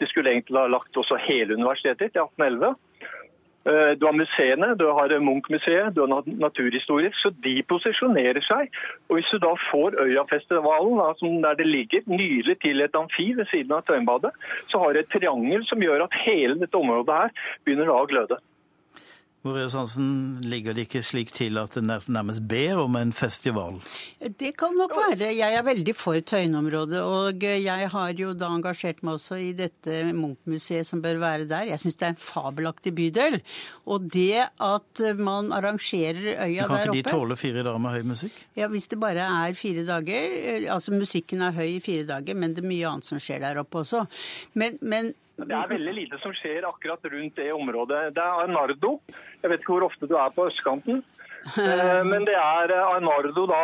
De 0.00 0.08
skulle 0.08 0.32
egentlig 0.32 0.58
ha 0.58 0.70
lagt 0.70 0.96
også 0.96 1.18
hele 1.26 1.58
universitetet 1.58 2.14
til 2.14 2.24
1811. 2.24 2.72
Eh, 3.64 3.92
du 3.98 4.06
har 4.06 4.16
museene, 4.16 4.74
du 4.74 4.86
har 4.90 5.12
Munch-museet, 5.22 5.94
du 5.94 6.00
har 6.02 6.22
Naturhistorisk. 6.26 7.16
Så 7.22 7.30
de 7.44 7.54
posisjonerer 7.68 8.42
seg. 8.46 8.72
Og 9.08 9.18
hvis 9.18 9.30
du 9.32 9.38
da 9.42 9.52
får 9.70 9.98
Øyafestivalen, 10.02 11.42
der 11.44 11.58
det 11.58 11.66
ligger 11.66 12.06
nylig 12.06 12.58
til 12.64 12.82
et 12.82 12.96
amfi 12.98 13.32
ved 13.38 13.46
siden 13.52 13.76
av 13.76 13.84
Tøyenbadet, 13.86 14.32
så 14.70 14.82
har 14.82 14.92
du 14.92 15.02
et 15.02 15.12
triangel 15.12 15.66
som 15.68 15.82
gjør 15.82 16.08
at 16.08 16.22
hele 16.24 16.58
dette 16.58 16.78
området 16.78 17.20
her 17.22 17.36
begynner 17.64 17.92
da 17.92 18.00
å 18.00 18.10
gløde. 18.10 18.42
Moreus 19.42 19.74
Hansen, 19.74 20.38
ligger 20.46 20.76
det 20.76 20.84
ikke 20.86 21.00
slik 21.02 21.32
til 21.34 21.58
at 21.58 21.74
det 21.74 21.82
nærmest 21.82 22.44
ber 22.46 22.78
om 22.84 22.94
en 23.00 23.10
festival? 23.10 23.80
Det 24.22 24.52
kan 24.58 24.76
nok 24.78 24.92
være. 24.94 25.32
Jeg 25.34 25.56
er 25.58 25.64
veldig 25.66 25.94
for 25.98 26.20
Tøyenområdet. 26.30 27.00
Og 27.02 27.42
jeg 27.42 27.88
har 27.90 28.12
jo 28.20 28.30
da 28.38 28.52
engasjert 28.54 29.02
meg 29.02 29.18
også 29.18 29.40
i 29.42 29.48
dette 29.58 30.04
Munch-museet 30.14 30.86
som 30.86 31.02
bør 31.02 31.18
være 31.24 31.48
der. 31.50 31.72
Jeg 31.72 31.82
syns 31.82 31.98
det 31.98 32.06
er 32.06 32.14
en 32.14 32.22
fabelaktig 32.22 32.94
bydel. 32.94 33.40
Og 33.90 34.06
det 34.14 34.44
at 34.46 35.02
man 35.18 35.50
arrangerer 35.50 36.22
øya 36.46 36.62
der 36.62 36.68
oppe 36.68 36.78
Kan 36.84 36.94
ikke 36.94 37.08
de 37.10 37.16
tåle 37.16 37.38
fire 37.40 37.66
dager 37.66 37.82
med 37.82 37.96
høy 37.96 38.06
musikk? 38.12 38.38
Ja, 38.54 38.70
hvis 38.70 38.86
det 38.94 39.00
bare 39.02 39.26
er 39.26 39.58
fire 39.58 39.82
dager. 39.90 40.70
Altså 40.70 40.94
musikken 40.94 41.42
er 41.42 41.58
høy 41.58 41.80
i 41.80 41.82
fire 41.82 42.06
dager, 42.14 42.38
men 42.38 42.54
det 42.54 42.62
er 42.62 42.70
mye 42.70 42.94
annet 42.94 43.10
som 43.10 43.18
skjer 43.18 43.42
der 43.42 43.58
oppe 43.64 43.82
også. 43.82 44.06
Men, 44.54 44.78
men 44.86 45.10
det 45.40 45.56
er 45.56 45.70
veldig 45.70 45.92
lite 45.96 46.18
som 46.20 46.34
skjer 46.36 46.66
akkurat 46.68 47.04
rundt 47.08 47.38
det 47.40 47.52
området. 47.54 48.00
Det 48.16 48.22
er 48.22 48.42
Arnardo. 48.44 48.98
Jeg 49.42 49.50
vet 49.50 49.62
ikke 49.62 49.76
hvor 49.76 49.88
ofte 49.88 50.08
du 50.08 50.16
er 50.20 50.34
på 50.34 50.46
østkanten. 50.50 51.00
Eh, 51.56 52.02
men 52.10 52.26
det 52.28 52.36
er 52.36 52.74
Arnardo 52.76 53.46
da 53.50 53.62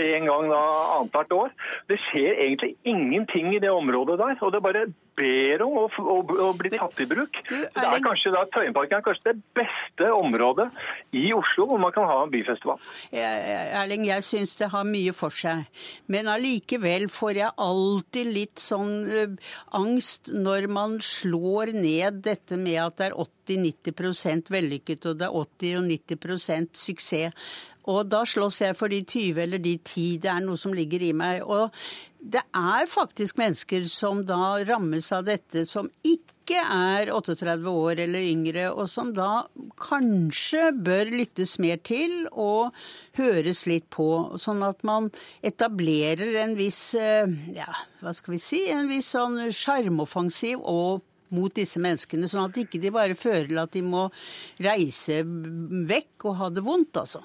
en 0.00 0.30
gang 0.30 0.48
da 0.50 0.62
annethvert 0.96 1.36
år. 1.36 1.52
Det 1.92 2.00
skjer 2.08 2.40
egentlig 2.40 2.74
ingenting 2.88 3.52
i 3.54 3.60
det 3.62 3.70
området 3.70 4.18
der. 4.20 4.34
Og 4.40 4.54
det 4.54 4.64
bare 4.64 4.88
ber 5.18 5.64
om 5.66 5.76
å, 5.82 5.84
å, 5.88 6.16
å 6.48 6.50
bli 6.58 6.72
tatt 6.74 7.02
i 7.02 7.06
bruk. 7.10 7.40
Du, 7.48 7.56
det 7.58 7.84
er 7.84 8.02
kanskje 8.04 8.32
da 8.34 8.44
Tøyenparken 8.54 8.98
er 9.00 9.04
kanskje 9.06 9.32
det 9.32 9.36
beste 9.58 10.10
området 10.14 10.68
i 11.16 11.26
Oslo 11.36 11.68
hvor 11.72 11.82
man 11.82 11.94
kan 11.94 12.08
ha 12.08 12.20
en 12.24 12.32
byfestival. 12.32 12.80
Erling, 13.12 14.06
jeg 14.08 14.26
syns 14.26 14.56
det 14.60 14.70
har 14.72 14.86
mye 14.88 15.14
for 15.16 15.34
seg. 15.34 15.66
Men 16.10 16.30
allikevel 16.32 17.08
får 17.12 17.42
jeg 17.42 17.56
alltid 17.68 18.32
litt 18.34 18.62
sånn 18.62 18.94
uh, 19.08 19.54
angst 19.78 20.30
når 20.34 20.68
man 20.72 20.98
slår 21.04 21.74
ned 21.76 22.22
dette 22.26 22.58
med 22.60 22.80
at 22.84 23.00
det 23.00 23.10
er 23.10 23.18
80-90% 23.18 24.52
vellykket 24.52 25.08
og 25.08 25.18
det 25.20 25.28
er 25.28 25.42
80 25.42 25.80
og 25.80 25.90
90% 25.92 26.78
suksess. 26.78 27.34
Og 27.88 28.04
da 28.12 28.24
slåss 28.28 28.62
jeg 28.66 28.76
for 28.76 28.92
de 28.92 29.00
20 29.04 29.42
eller 29.46 29.62
de 29.64 29.78
10. 29.78 30.18
Det 30.24 30.30
er 30.32 30.44
noe 30.44 30.60
som 30.60 30.74
ligger 30.76 31.04
i 31.06 31.14
meg. 31.16 31.44
Og 31.46 31.72
det 32.18 32.42
er 32.56 32.88
faktisk 32.90 33.38
mennesker 33.38 33.86
som 33.88 34.24
da 34.28 34.58
rammes 34.66 35.10
av 35.14 35.28
dette, 35.28 35.64
som 35.68 35.88
ikke 36.02 36.58
er 36.58 37.12
38 37.12 37.56
år 37.68 38.00
eller 38.04 38.24
yngre, 38.24 38.68
og 38.72 38.88
som 38.90 39.12
da 39.16 39.46
kanskje 39.80 40.70
bør 40.74 41.12
lyttes 41.12 41.58
mer 41.62 41.80
til 41.84 42.26
og 42.32 42.74
høres 43.20 43.64
litt 43.70 43.88
på. 43.94 44.08
Sånn 44.40 44.64
at 44.66 44.82
man 44.88 45.10
etablerer 45.44 46.40
en 46.42 46.56
viss, 46.58 46.94
eh, 46.98 47.28
ja, 47.54 47.70
hva 48.02 48.16
skal 48.16 48.36
vi 48.36 48.42
si, 48.42 48.64
en 48.72 48.88
viss 48.90 49.12
sånn 49.14 49.40
sjarmoffensiv 49.52 50.64
mot 51.28 51.54
disse 51.54 51.80
menneskene, 51.80 52.28
sånn 52.28 52.48
at 52.48 52.56
de 52.56 52.64
ikke 52.64 52.92
bare 52.94 53.16
føler 53.18 53.60
at 53.62 53.74
de 53.76 53.84
må 53.84 54.08
reise 54.64 55.20
vekk 55.24 56.30
og 56.30 56.40
ha 56.40 56.48
det 56.50 56.64
vondt, 56.64 57.04
altså. 57.04 57.22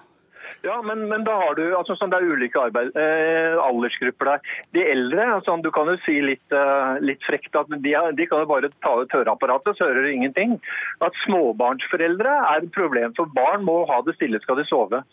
Ja, 0.61 0.81
men, 0.81 1.07
men, 1.09 1.23
da 1.27 1.35
har 1.39 1.55
du 1.57 1.63
altså 1.75 1.95
sånn, 1.97 2.11
Det 2.13 2.19
er 2.21 2.29
ulike 2.35 2.61
arbeid, 2.61 2.93
eh, 2.99 3.57
aldersgrupper 3.59 4.31
der. 4.31 4.55
De 4.75 4.85
eldre, 4.93 5.27
altså, 5.37 5.57
du 5.63 5.69
kan 5.75 5.89
jo 5.91 5.97
si 6.05 6.19
litt, 6.23 6.45
eh, 6.55 6.95
litt 7.03 7.23
frekt 7.27 7.55
at 7.59 7.71
de, 7.73 7.93
de, 8.17 8.27
kan 8.29 8.43
jo 8.43 8.49
bare 8.49 8.71
ta 8.85 8.95
ut 9.01 9.15
høreapparatet, 9.17 9.77
så 9.77 9.89
hører 9.89 10.07
du 10.07 10.13
ingenting. 10.13 10.57
At 11.03 11.17
småbarnsforeldre 11.25 12.35
er 12.53 12.63
et 12.63 12.73
problem, 12.75 13.15
for 13.17 13.31
barn 13.35 13.65
må 13.67 13.83
ha 13.89 14.01
det 14.05 14.17
stille 14.17 14.41
skal 14.43 14.61
de 14.61 14.67
sove. 14.69 15.03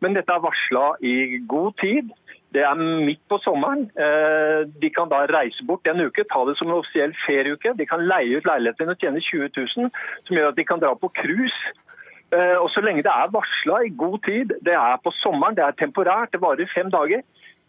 Men 0.00 0.16
dette 0.16 0.32
er 0.32 0.44
varsla 0.44 0.94
i 1.04 1.42
god 1.46 1.76
tid. 1.82 2.14
Det 2.54 2.62
er 2.64 2.78
midt 2.78 3.20
på 3.28 3.38
sommeren. 3.44 3.88
Eh, 4.00 4.62
de 4.80 4.90
kan 4.94 5.10
da 5.12 5.24
reise 5.28 5.64
bort 5.66 5.86
en 5.90 6.00
uke, 6.06 6.24
ta 6.30 6.44
det 6.48 6.56
som 6.58 6.70
en 6.70 6.78
offisiell 6.78 7.12
ferieuke. 7.26 7.74
De 7.76 7.86
kan 7.86 8.04
leie 8.06 8.38
ut 8.38 8.46
leiligheten 8.48 8.92
og 8.92 9.02
tjene 9.02 9.20
20 9.20 9.50
000, 9.58 9.90
som 10.28 10.38
gjør 10.38 10.54
at 10.54 10.60
de 10.60 10.64
kan 10.64 10.80
dra 10.80 10.94
på 10.96 11.10
cruise 11.20 11.74
og 12.62 12.68
Så 12.70 12.82
lenge 12.84 13.02
det 13.02 13.12
er 13.12 13.32
varsla 13.32 13.80
i 13.86 13.94
god 13.96 14.18
tid, 14.26 14.52
det 14.66 14.74
er 14.74 15.00
på 15.04 15.12
sommeren, 15.22 15.56
det 15.56 15.64
er 15.64 15.78
temporært, 15.78 16.32
det 16.32 16.40
varer 16.40 16.74
fem 16.74 16.90
dager, 16.90 17.22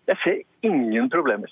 jeg 0.07 0.17
ser 0.23 0.41
ingen 0.63 1.09
problemer. 1.09 1.51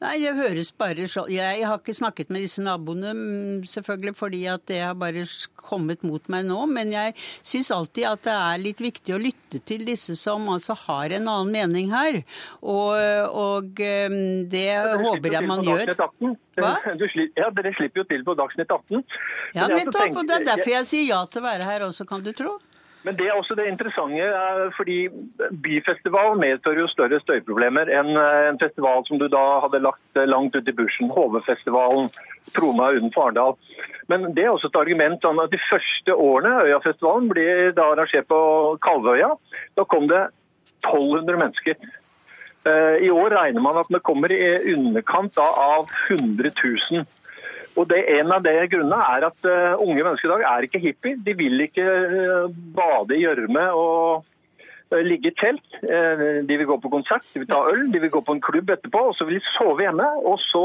Nei, 0.00 0.14
det 0.22 0.32
høres 0.38 0.70
bare 0.72 1.04
så 1.10 1.26
Jeg 1.28 1.64
har 1.66 1.80
ikke 1.80 1.96
snakket 1.96 2.30
med 2.32 2.46
disse 2.46 2.62
naboene, 2.64 3.12
mm, 3.12 3.64
selvfølgelig, 3.68 4.14
fordi 4.16 4.44
at 4.48 4.64
det 4.70 4.80
har 4.80 4.96
bare 4.96 5.26
kommet 5.60 6.04
mot 6.06 6.24
meg 6.32 6.46
nå. 6.48 6.62
Men 6.72 6.94
jeg 6.94 7.14
syns 7.18 7.70
alltid 7.74 8.08
at 8.08 8.24
det 8.24 8.36
er 8.36 8.62
litt 8.64 8.80
viktig 8.80 9.14
å 9.16 9.20
lytte 9.20 9.60
til 9.68 9.84
disse 9.88 10.16
som 10.16 10.48
altså 10.52 10.76
har 10.86 11.12
en 11.16 11.28
annen 11.28 11.52
mening 11.52 11.92
her. 11.92 12.22
Og, 12.62 12.96
og 13.28 13.76
det 13.76 14.60
det 14.60 15.02
håper 15.04 15.36
jeg 15.36 15.46
man 15.48 15.62
gjør. 15.64 15.94
Hva? 16.60 16.72
ja, 17.40 17.50
Dere 17.56 17.72
slipper 17.76 18.02
jo 18.02 18.08
til 18.10 18.24
på 18.26 18.36
Dagsnytt 18.38 18.72
18. 18.72 19.04
Ja, 19.56 19.68
nettopp. 19.70 20.16
Og 20.16 20.26
det 20.28 20.40
er 20.40 20.48
derfor 20.52 20.74
jeg 20.74 20.90
sier 20.90 21.06
ja 21.10 21.22
til 21.30 21.42
å 21.42 21.48
være 21.48 21.68
her 21.68 21.86
også, 21.88 22.08
kan 22.08 22.24
du 22.24 22.32
tro. 22.36 22.56
Men 23.02 23.16
det 23.16 23.26
er 23.26 23.36
også 23.36 23.54
det 23.56 23.64
interessante, 23.70 24.24
fordi 24.76 25.08
byfestival 25.64 26.34
medfører 26.40 26.82
jo 26.82 26.88
større 26.92 27.20
støyproblemer 27.22 27.88
enn 27.96 28.10
eh, 28.12 28.48
en 28.50 28.60
festival 28.60 29.06
som 29.06 29.20
du 29.20 29.24
da 29.32 29.44
hadde 29.64 29.80
lagt 29.86 30.20
eh, 30.20 30.28
langt 30.28 30.56
ut 30.56 30.68
i 30.68 30.74
bushen. 30.76 31.08
HV-festivalen, 31.14 32.10
Troma 32.52 32.90
utenfor 32.92 33.30
Arendal. 33.30 33.56
Men 34.12 34.28
det 34.36 34.44
er 34.44 34.52
også 34.52 34.68
et 34.68 34.76
argument 34.80 35.24
sånn 35.24 35.40
at 35.40 35.52
de 35.52 35.60
første 35.70 36.12
årene 36.12 36.66
Øyafestivalen 36.66 37.30
ble 37.32 37.46
da 37.76 37.88
arrangert 37.94 38.28
på 38.28 38.42
Kalvøya. 38.84 39.32
Da 39.80 39.86
kom 39.88 40.08
det 40.10 40.26
1200 40.84 41.40
mennesker. 41.40 41.80
Eh, 42.68 43.06
I 43.06 43.10
år 43.10 43.32
regner 43.32 43.64
man 43.64 43.80
at 43.80 43.88
det 43.88 44.02
kommer 44.04 44.32
i 44.34 44.74
underkant 44.74 45.40
av 45.40 45.88
100 46.10 46.52
000. 46.92 47.08
Og 47.78 47.86
det, 47.90 48.00
En 48.18 48.32
av 48.34 48.42
de 48.42 48.54
grunnene 48.72 48.98
er 49.14 49.28
at 49.28 49.46
uh, 49.46 49.78
unge 49.78 50.02
mennesker 50.02 50.28
i 50.28 50.32
dag 50.32 50.46
er 50.48 50.66
ikke 50.66 50.82
hippie. 50.82 51.20
De 51.26 51.36
vil 51.38 51.66
ikke 51.66 51.86
uh, 51.86 52.50
bade 52.76 53.16
i 53.16 53.22
gjørme 53.22 53.66
og 53.78 54.24
uh, 54.90 55.02
ligge 55.06 55.30
i 55.30 55.36
telt. 55.38 55.78
de 56.48 56.56
vil 56.56 56.66
gå 56.66 56.80
på 56.82 56.92
konsert, 56.92 57.26
de 57.34 57.42
vil 57.42 57.50
ta 57.50 57.62
øl, 57.70 57.86
de 57.92 58.00
vil 58.02 58.10
gå 58.10 58.24
på 58.26 58.36
en 58.36 58.42
klubb 58.42 58.70
etterpå, 58.74 59.04
og 59.10 59.14
så 59.14 59.28
vil 59.28 59.38
de 59.38 59.52
sove 59.54 59.86
hjemme. 59.86 60.08
Og 60.26 60.42
så 60.50 60.64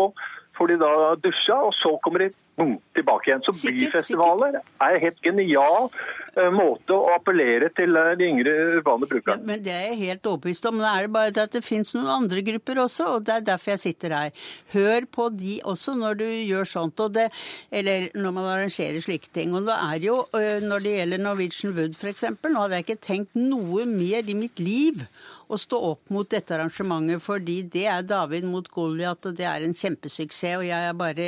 får 0.58 0.74
de 0.74 0.82
da 0.82 0.92
dusja, 1.22 1.60
og 1.68 1.74
så 1.78 1.96
kommer 2.04 2.26
de 2.26 2.34
boom, 2.56 2.78
tilbake 2.96 3.30
igjen. 3.30 3.44
Så 3.46 3.54
byfestivaler 3.60 4.60
er 4.60 4.96
en 4.96 5.04
helt 5.04 5.20
genial 5.24 5.90
uh, 5.90 6.50
måte 6.54 6.96
å 6.96 7.12
appellere 7.16 7.70
til 7.76 7.96
uh, 7.98 8.14
de 8.18 8.30
yngre 8.30 8.54
urbane 8.78 9.10
brukerne. 9.12 9.42
Ja, 9.42 9.50
men 9.52 9.64
Det 9.66 9.74
er 9.74 9.86
jeg 9.90 10.00
helt 10.04 10.30
overbevist 10.32 10.68
om. 10.70 10.80
Men 10.80 10.88
er 10.90 11.08
det 11.08 11.14
bare 11.16 11.46
at 11.46 11.56
det 11.56 11.64
finnes 11.66 11.94
noen 11.98 12.12
andre 12.16 12.44
grupper 12.48 12.82
også, 12.86 13.10
og 13.18 13.28
det 13.28 13.36
er 13.36 13.48
derfor 13.52 13.76
jeg 13.76 13.84
sitter 13.84 14.16
her. 14.16 14.50
Hør 14.76 15.10
på 15.18 15.30
de 15.36 15.60
også 15.64 15.98
når 16.00 16.20
du 16.22 16.28
gjør 16.28 16.72
sånt, 16.76 17.04
det, 17.16 17.28
eller 17.76 18.08
når 18.16 18.36
man 18.38 18.52
arrangerer 18.54 19.04
slike 19.04 19.34
ting. 19.36 19.56
Og 19.56 19.68
det 19.68 19.76
er 19.76 20.04
jo, 20.08 20.22
uh, 20.36 20.44
Når 20.66 20.86
det 20.86 20.98
gjelder 21.00 21.24
Norwegian 21.26 21.76
Wood 21.76 21.98
f.eks., 22.00 22.30
nå 22.46 22.62
hadde 22.62 22.80
jeg 22.80 22.88
ikke 22.88 23.02
tenkt 23.04 23.36
noe 23.36 23.84
mer 23.90 24.24
i 24.30 24.38
mitt 24.38 24.60
liv 24.62 25.04
å 25.48 25.58
stå 25.60 25.80
opp 25.92 26.12
mot 26.14 26.30
dette 26.30 26.56
arrangementet, 26.56 27.22
fordi 27.24 27.60
det 27.72 27.86
er 27.92 28.06
David 28.08 28.48
mot 28.50 28.68
Goliat, 28.72 29.26
og 29.30 29.38
det 29.38 29.46
er 29.50 29.66
en 29.66 29.76
kjempesuksess. 29.76 30.58
Og 30.60 30.66
jeg 30.68 30.90
er 30.90 30.96
bare 30.98 31.28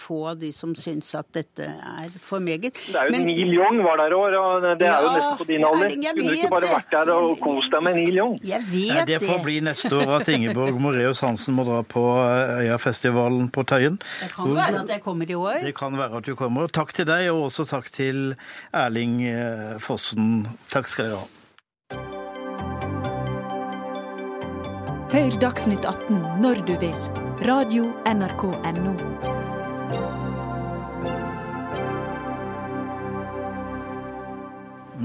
få 0.00 0.18
av 0.32 0.38
de 0.40 0.50
som 0.54 0.74
syns 0.78 1.10
at 1.18 1.28
dette 1.34 1.66
er 1.68 2.14
for 2.22 2.42
meget. 2.44 2.78
Det 2.78 2.96
er 2.96 3.10
jo 3.10 3.16
Men, 3.16 3.26
Neil 3.28 3.54
Young 3.54 3.80
var 3.84 4.00
der 4.00 4.16
òg, 4.16 4.36
og 4.38 4.66
det 4.80 4.88
er 4.88 4.92
ja, 4.92 5.00
jo 5.04 5.12
nesten 5.14 5.40
på 5.42 5.48
din 5.50 5.66
alder. 5.68 5.94
Kunne 5.94 6.14
du 6.18 6.34
ikke 6.36 6.52
bare 6.54 6.72
vært 6.72 6.96
der 6.96 7.12
og 7.14 7.30
kost 7.42 7.74
deg 7.74 7.86
med 7.86 7.98
Neil 8.00 8.20
Young? 8.20 8.36
Jeg 8.46 8.66
vet 8.72 9.02
det. 9.02 9.06
Det 9.12 9.22
får 9.24 9.42
bli 9.44 9.58
neste 9.68 9.92
år 9.96 10.14
at 10.18 10.32
Ingeborg 10.32 10.80
Moreus 10.82 11.22
Hansen 11.24 11.56
må 11.58 11.66
dra 11.68 11.82
på 11.86 12.04
eh, 12.24 12.68
Øyafestivalen 12.68 13.50
på 13.54 13.64
Tøyen. 13.68 13.98
Det 14.22 14.32
kan 14.34 14.54
være 14.56 14.84
at 14.84 14.94
jeg 14.96 15.04
kommer 15.04 15.30
i 15.30 15.38
år. 15.38 15.60
Det 15.64 15.74
kan 15.76 15.98
være 15.98 16.22
at 16.22 16.28
du 16.28 16.36
kommer. 16.38 16.70
Takk 16.72 16.94
til 16.96 17.08
deg, 17.08 17.30
og 17.34 17.48
også 17.48 17.68
takk 17.68 17.90
til 17.94 18.32
Erling 18.72 19.20
eh, 19.28 19.74
Fossen. 19.82 20.46
Takk 20.72 20.90
skal 20.90 21.10
dere 21.10 21.24
ha. 21.24 21.34
Hør 25.08 25.38
Dagsnytt 25.40 25.86
18 25.88 26.18
når 26.42 26.58
du 26.68 26.74
vil. 26.82 26.96
Radio 27.48 27.86
NRK 28.04 28.42
Radio.nrk.no. 28.44 28.92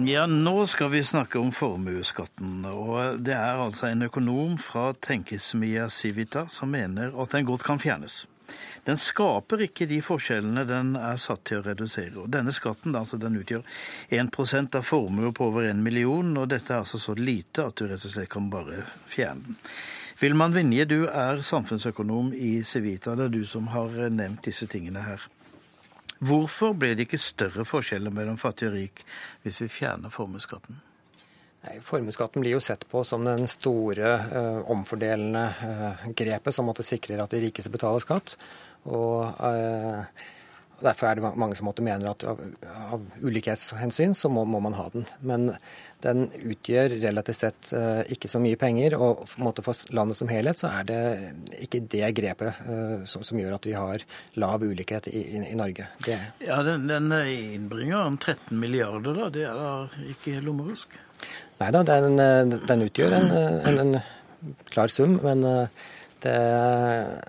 Ja, 0.03 0.25
nå 0.27 0.65
skal 0.67 0.91
vi 0.91 0.99
snakke 1.07 1.39
om 1.39 1.53
formuesskatten. 1.55 2.65
Og 2.67 3.23
det 3.23 3.37
er 3.37 3.63
altså 3.63 3.87
en 3.93 4.03
økonom 4.09 4.59
fra 4.59 4.89
tenkesmia 4.99 5.87
Civita 5.87 6.49
som 6.51 6.75
mener 6.75 7.15
at 7.15 7.31
den 7.31 7.47
godt 7.47 7.63
kan 7.63 7.79
fjernes. 7.79 8.25
Den 8.83 8.99
skaper 8.99 9.63
ikke 9.65 9.87
de 9.87 10.01
forskjellene 10.03 10.65
den 10.67 10.93
er 10.99 11.19
satt 11.21 11.45
til 11.47 11.61
å 11.61 11.65
redusere. 11.65 12.27
Denne 12.31 12.53
skatten 12.55 12.95
altså 12.99 13.19
den 13.21 13.39
utgjør 13.39 13.63
1% 14.11 14.79
av 14.79 14.87
formue 14.87 15.31
på 15.35 15.49
over 15.51 15.69
1 15.69 15.83
million, 15.83 16.35
og 16.37 16.49
dette 16.51 16.73
er 16.73 16.83
altså 16.83 16.99
så 17.01 17.15
lite 17.17 17.69
at 17.69 17.79
du 17.79 17.87
rett 17.87 18.03
og 18.03 18.15
slett 18.15 18.31
kan 18.33 18.49
bare 18.53 18.83
fjerne 19.09 19.47
den. 19.47 19.59
Vilman 20.19 20.53
Vinje, 20.55 20.85
du 20.85 20.99
er 21.09 21.41
samfunnsøkonom 21.43 22.33
i 22.37 22.61
Civita. 22.63 23.15
Det 23.17 23.25
er 23.25 23.33
du 23.33 23.41
som 23.49 23.67
har 23.73 23.95
nevnt 24.13 24.45
disse 24.45 24.67
tingene 24.71 25.01
her. 25.03 25.25
Hvorfor 26.23 26.77
blir 26.77 26.95
det 26.95 27.07
ikke 27.07 27.19
større 27.19 27.65
forskjeller 27.67 28.13
mellom 28.13 28.37
fattig 28.39 28.69
og 28.69 28.75
rik 28.77 29.03
hvis 29.43 29.59
vi 29.65 29.71
fjerner 29.81 30.13
formuesskatten? 30.13 30.77
Formuesskatten 31.87 32.43
blir 32.43 32.57
jo 32.57 32.61
sett 32.63 32.83
på 32.91 33.05
som 33.07 33.23
den 33.25 33.47
store 33.47 34.13
uh, 34.19 34.61
omfordelende 34.71 35.45
uh, 35.63 36.05
grepet 36.11 36.55
som 36.55 36.67
måtte 36.67 36.83
sikre 36.83 37.21
at 37.23 37.31
de 37.31 37.39
rikeste 37.45 37.71
betaler 37.71 38.03
skatt. 38.03 38.35
Og 38.91 39.23
uh, 39.39 40.03
Derfor 40.83 41.07
er 41.07 41.19
det 41.19 41.31
mange 41.39 41.55
som 41.55 41.67
måtte 41.69 41.83
mener 41.85 42.09
at 42.11 42.23
av, 42.27 42.39
av 42.91 43.03
ulikhetshensyn 43.23 44.15
så 44.17 44.29
må, 44.31 44.43
må, 44.49 44.59
man 44.63 44.75
ha 44.75 44.89
den. 44.93 45.05
Men 45.23 45.51
den 46.03 46.25
utgjør 46.41 46.97
relativt 47.03 47.39
sett 47.39 47.69
uh, 47.77 48.01
ikke 48.11 48.27
så 48.31 48.41
mye 48.43 48.59
penger, 48.59 48.97
og 48.97 49.23
for 49.29 49.93
landet 49.95 50.19
som 50.19 50.31
helhet 50.31 50.59
så 50.59 50.73
er 50.81 50.89
det 50.89 50.99
ikke 51.63 51.85
det 51.93 52.09
grepet 52.17 52.59
uh, 52.67 53.05
som, 53.07 53.23
som, 53.23 53.39
gjør 53.39 53.55
at 53.59 53.69
vi 53.69 53.77
har 53.77 54.03
lav 54.43 54.65
ulikhet 54.65 55.07
i, 55.13 55.23
i, 55.37 55.45
i 55.53 55.59
Norge. 55.59 55.87
Det. 56.03 56.19
Ja, 56.43 56.59
Den, 56.67 56.89
den 56.91 57.11
innbringer 57.13 58.17
13 58.19 58.59
milliarder, 58.59 59.15
da. 59.21 59.31
Det 59.31 59.47
er 59.47 59.59
da 59.59 59.73
ikke 60.11 60.41
lommerusk? 60.43 60.99
Nei 61.63 61.71
da, 61.71 61.83
den, 61.87 62.19
den, 62.67 62.85
utgjør 62.87 63.17
en, 63.17 63.29
en, 63.71 63.81
en, 63.85 63.99
klar 64.67 64.91
sum. 64.91 65.17
men 65.23 65.43
uh, 65.47 65.89
det, 66.23 66.35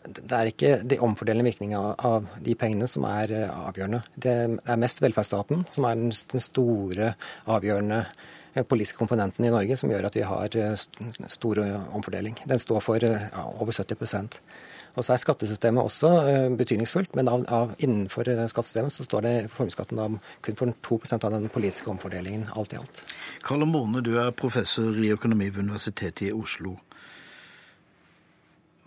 det, 0.07 0.35
er 0.35 0.51
ikke 0.51 0.72
de 0.87 1.01
omfordelende 1.03 1.47
virkningene 1.49 1.95
av, 2.07 2.28
de 2.43 2.55
pengene 2.59 2.87
som 2.91 3.07
er 3.09 3.32
avgjørende. 3.47 4.05
Det 4.14 4.35
er 4.55 4.78
mest 4.78 5.03
velferdsstaten 5.03 5.64
som 5.70 5.89
er 5.89 5.99
den, 5.99 6.12
store, 6.14 7.14
avgjørende 7.51 8.05
politiske 8.62 8.99
komponenten 8.99 9.45
i 9.45 9.51
Norge 9.51 9.76
som 9.76 9.91
gjør 9.91 10.07
at 10.09 10.16
vi 10.16 10.22
har 10.26 10.57
eh, 10.61 10.76
stor 11.32 11.61
omfordeling. 11.97 12.39
Den 12.47 12.62
står 12.62 12.85
for 12.85 13.03
eh, 13.03 13.26
ja, 13.32 13.47
over 13.59 13.74
70 13.74 14.39
og 14.95 15.05
så 15.05 15.15
er 15.15 15.23
skattesystemet 15.23 15.83
også 15.83 16.11
uh, 16.27 16.57
betydningsfullt, 16.59 17.15
men 17.19 17.31
av, 17.31 17.45
av, 17.53 17.75
innenfor 17.83 18.31
skattesystemet 18.51 18.95
så 18.95 19.07
står 19.07 19.27
det 19.27 19.35
formuesskatten 19.55 20.19
kun 20.45 20.59
for 20.59 20.75
2% 20.89 21.27
av 21.27 21.35
den 21.35 21.49
politiske 21.53 21.91
omfordelingen, 21.91 22.49
alt 22.55 22.77
i 22.77 22.81
alt. 22.81 23.05
Karl 23.45 23.67
Måne, 23.67 24.05
du 24.05 24.15
er 24.23 24.35
professor 24.37 24.95
i 25.03 25.13
økonomi 25.15 25.51
ved 25.51 25.65
Universitetet 25.67 26.29
i 26.29 26.33
Oslo. 26.35 26.77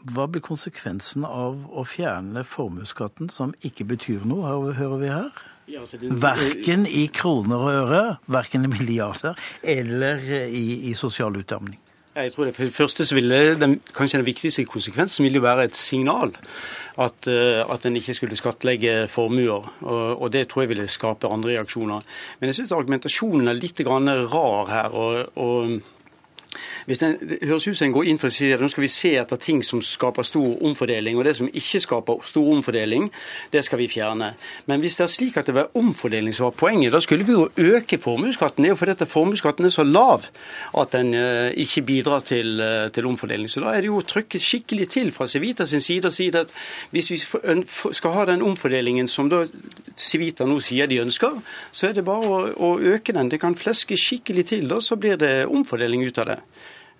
Hva 0.07 0.27
blir 0.31 0.43
konsekvensen 0.45 1.25
av 1.27 1.65
å 1.67 1.83
fjerne 1.87 2.45
formuesskatten, 2.47 3.31
som 3.33 3.55
ikke 3.65 3.87
betyr 3.89 4.23
noe, 4.29 4.71
hører 4.77 4.99
vi 5.01 5.11
her? 5.11 5.45
Altså 5.75 5.97
verken 5.99 6.85
i 6.87 7.09
kroner 7.11 7.59
og 7.59 7.73
øre, 7.73 8.03
verken 8.31 8.63
i 8.63 8.71
milliarder, 8.71 9.35
eller 9.67 10.23
i, 10.47 10.87
i 10.87 10.93
sosial 10.95 11.35
utjamning. 11.35 11.81
Jeg 12.17 12.33
tror 12.33 12.47
det 12.47 12.55
for 12.55 12.65
det 12.65 12.73
første 12.73 13.05
så 13.05 13.15
ville 13.15 13.55
den, 13.59 13.75
Kanskje 13.93 14.17
den 14.17 14.25
viktigste 14.25 14.65
konsekvensen 14.65 15.23
ville 15.23 15.37
jo 15.37 15.45
være 15.45 15.67
et 15.69 15.75
signal. 15.77 16.33
At, 16.97 17.27
uh, 17.29 17.61
at 17.73 17.85
en 17.85 17.95
ikke 17.99 18.15
skulle 18.17 18.37
skattlegge 18.39 19.07
formuer. 19.07 19.67
Og, 19.81 20.21
og, 20.21 20.31
det 20.33 20.47
tror 20.47 20.63
jeg 20.65 20.69
ville 20.69 20.87
skape 20.89 21.29
andre 21.29 21.53
reaksjoner. 21.59 22.01
Men 22.39 22.49
jeg 22.49 22.57
syns 22.57 22.73
argumentasjonen 22.73 23.51
er 23.51 23.59
litt 23.59 23.83
rar 23.85 24.71
her. 24.71 24.97
og, 24.97 25.25
og 25.35 25.96
hvis 26.85 27.01
den, 27.01 27.17
det 27.19 27.39
høres 27.47 27.67
ut 27.67 27.77
som 27.77 27.87
en 27.87 27.95
går 27.95 28.07
inn 28.09 28.19
for 28.21 28.31
å 28.31 28.33
si 28.33 28.49
at 28.53 28.61
nå 28.63 28.69
skal 28.71 28.85
vi 28.85 28.91
se 28.91 29.11
etter 29.19 29.39
ting 29.41 29.63
som 29.65 29.81
skaper 29.83 30.25
stor 30.27 30.61
omfordeling, 30.65 31.17
og 31.19 31.27
det 31.27 31.35
som 31.37 31.49
ikke 31.49 31.81
skaper 31.83 32.23
stor 32.25 32.47
omfordeling, 32.53 33.09
det 33.53 33.63
skal 33.65 33.81
vi 33.81 33.89
fjerne. 33.91 34.31
Men 34.69 34.83
hvis 34.83 34.97
det 34.99 35.05
er 35.07 35.13
slik 35.13 35.37
at 35.39 35.49
det 35.49 35.57
var 35.57 35.73
omfordeling 35.77 36.35
som 36.35 36.47
var 36.47 36.55
poenget, 36.57 36.93
da 36.95 37.01
skulle 37.03 37.27
vi 37.27 37.35
jo 37.35 37.47
øke 37.75 37.99
formuesskatten. 38.01 38.63
Det 38.63 38.71
er 38.71 38.75
jo 38.75 38.79
fordi 38.79 39.09
formuesskatten 39.11 39.67
er 39.67 39.73
så 39.73 39.85
lav 39.85 40.29
at 40.77 40.95
den 40.95 41.13
uh, 41.17 41.49
ikke 41.51 41.83
bidrar 41.87 42.25
til, 42.27 42.61
uh, 42.61 42.87
til, 42.93 43.05
omfordeling. 43.07 43.49
Så 43.49 43.63
da 43.63 43.75
er 43.75 43.83
det 43.83 43.91
jo 43.91 44.01
å 44.01 44.07
trykke 44.07 44.41
skikkelig 44.41 44.89
til 44.95 45.11
fra 45.15 45.27
Civita 45.27 45.67
sin 45.67 45.83
side 45.83 46.09
og 46.09 46.15
si 46.15 46.29
at 46.35 46.51
hvis 46.91 47.11
vi 47.11 47.19
skal 47.21 48.15
ha 48.15 48.25
den 48.31 48.43
omfordelingen 48.45 49.07
som 49.11 49.29
da 49.31 49.45
Civita 49.97 50.45
nå 50.45 50.59
sier 50.63 50.87
de 50.87 51.01
ønsker, 51.01 51.39
så 51.71 51.89
er 51.89 51.97
det 51.97 52.05
bare 52.07 52.27
å, 52.27 52.41
å 52.53 52.73
øke 52.95 53.15
den. 53.15 53.31
Det 53.31 53.41
kan 53.41 53.57
fleske 53.57 53.97
skikkelig 53.97 54.45
til, 54.53 54.67
da, 54.69 54.79
så 54.83 54.97
blir 54.99 55.17
det 55.19 55.47
omfordeling 55.47 56.05
ut 56.07 56.21
av 56.21 56.31
det. 56.31 56.39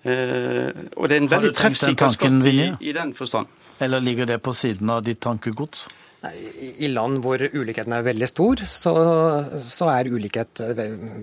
Uh, 0.06 0.70
og 0.96 1.08
det 1.10 1.16
er 1.16 1.22
en 1.24 1.30
veldig 1.30 1.54
treffsikker 1.58 2.12
skatt 2.14 2.46
i, 2.48 2.58
i 2.80 2.92
den 2.96 3.14
forstand. 3.18 3.50
Eller 3.82 4.02
ligger 4.02 4.26
det 4.26 4.40
på 4.42 4.54
siden 4.56 4.90
av 4.90 5.02
ditt 5.06 5.20
tankegods? 5.22 5.88
I 6.82 6.88
land 6.90 7.20
hvor 7.22 7.38
ulikheten 7.38 7.94
er 7.94 8.02
veldig 8.02 8.26
stor, 8.26 8.62
så, 8.66 8.92
så, 9.62 9.86
er 9.92 10.10
ulikhet 10.10 10.58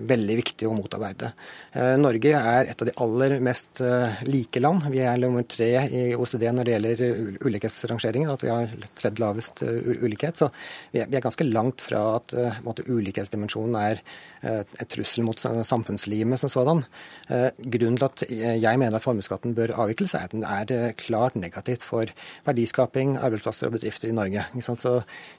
veldig 0.08 0.36
viktig 0.38 0.68
å 0.68 0.72
motarbeide. 0.72 1.34
Eh, 1.76 1.94
Norge 2.00 2.30
er 2.32 2.70
et 2.70 2.82
av 2.82 2.88
de 2.88 2.94
aller 3.04 3.34
mest 3.44 3.82
eh, 3.84 4.20
like 4.30 4.60
land. 4.62 4.86
Vi 4.92 5.02
er 5.04 5.18
nummer 5.20 5.44
tre 5.44 5.68
i 5.84 6.04
OCD 6.16 6.46
når 6.48 6.68
det 6.68 6.76
gjelder 6.76 7.02
ulikhetsrangeringen. 7.44 8.32
At 8.32 8.44
vi 8.46 8.52
har 8.52 8.72
tredje 8.96 9.20
lavest 9.20 9.60
ulikhet. 9.66 10.40
Så 10.40 10.48
vi 10.94 11.02
er, 11.04 11.12
ganske 11.20 11.44
langt 11.48 11.84
fra 11.84 12.02
at 12.16 12.32
måte, 12.64 12.84
ulikhetsdimensjonen 12.86 13.76
er 13.80 14.00
et 14.46 14.90
trussel 14.92 15.24
mot 15.26 15.40
samfunnslivet 15.40 16.38
som 16.38 16.50
sådan. 16.52 16.82
Grunnen 17.26 17.96
til 17.98 18.06
at 18.06 18.22
jeg 18.62 18.78
mener 18.78 18.98
at 18.98 19.02
formuesskatten 19.02 19.56
bør 19.56 19.72
avvikles, 19.82 20.14
er 20.14 20.28
at 20.28 20.34
den 20.34 20.44
er 20.46 20.92
klart 21.00 21.38
negativt 21.40 21.82
for 21.86 22.12
verdiskaping, 22.46 23.16
arbeidsplasser 23.16 23.70
og 23.70 23.78
bedrifter 23.78 24.12
i 24.12 24.14
Norge. 24.14 24.44
Så 24.62 24.92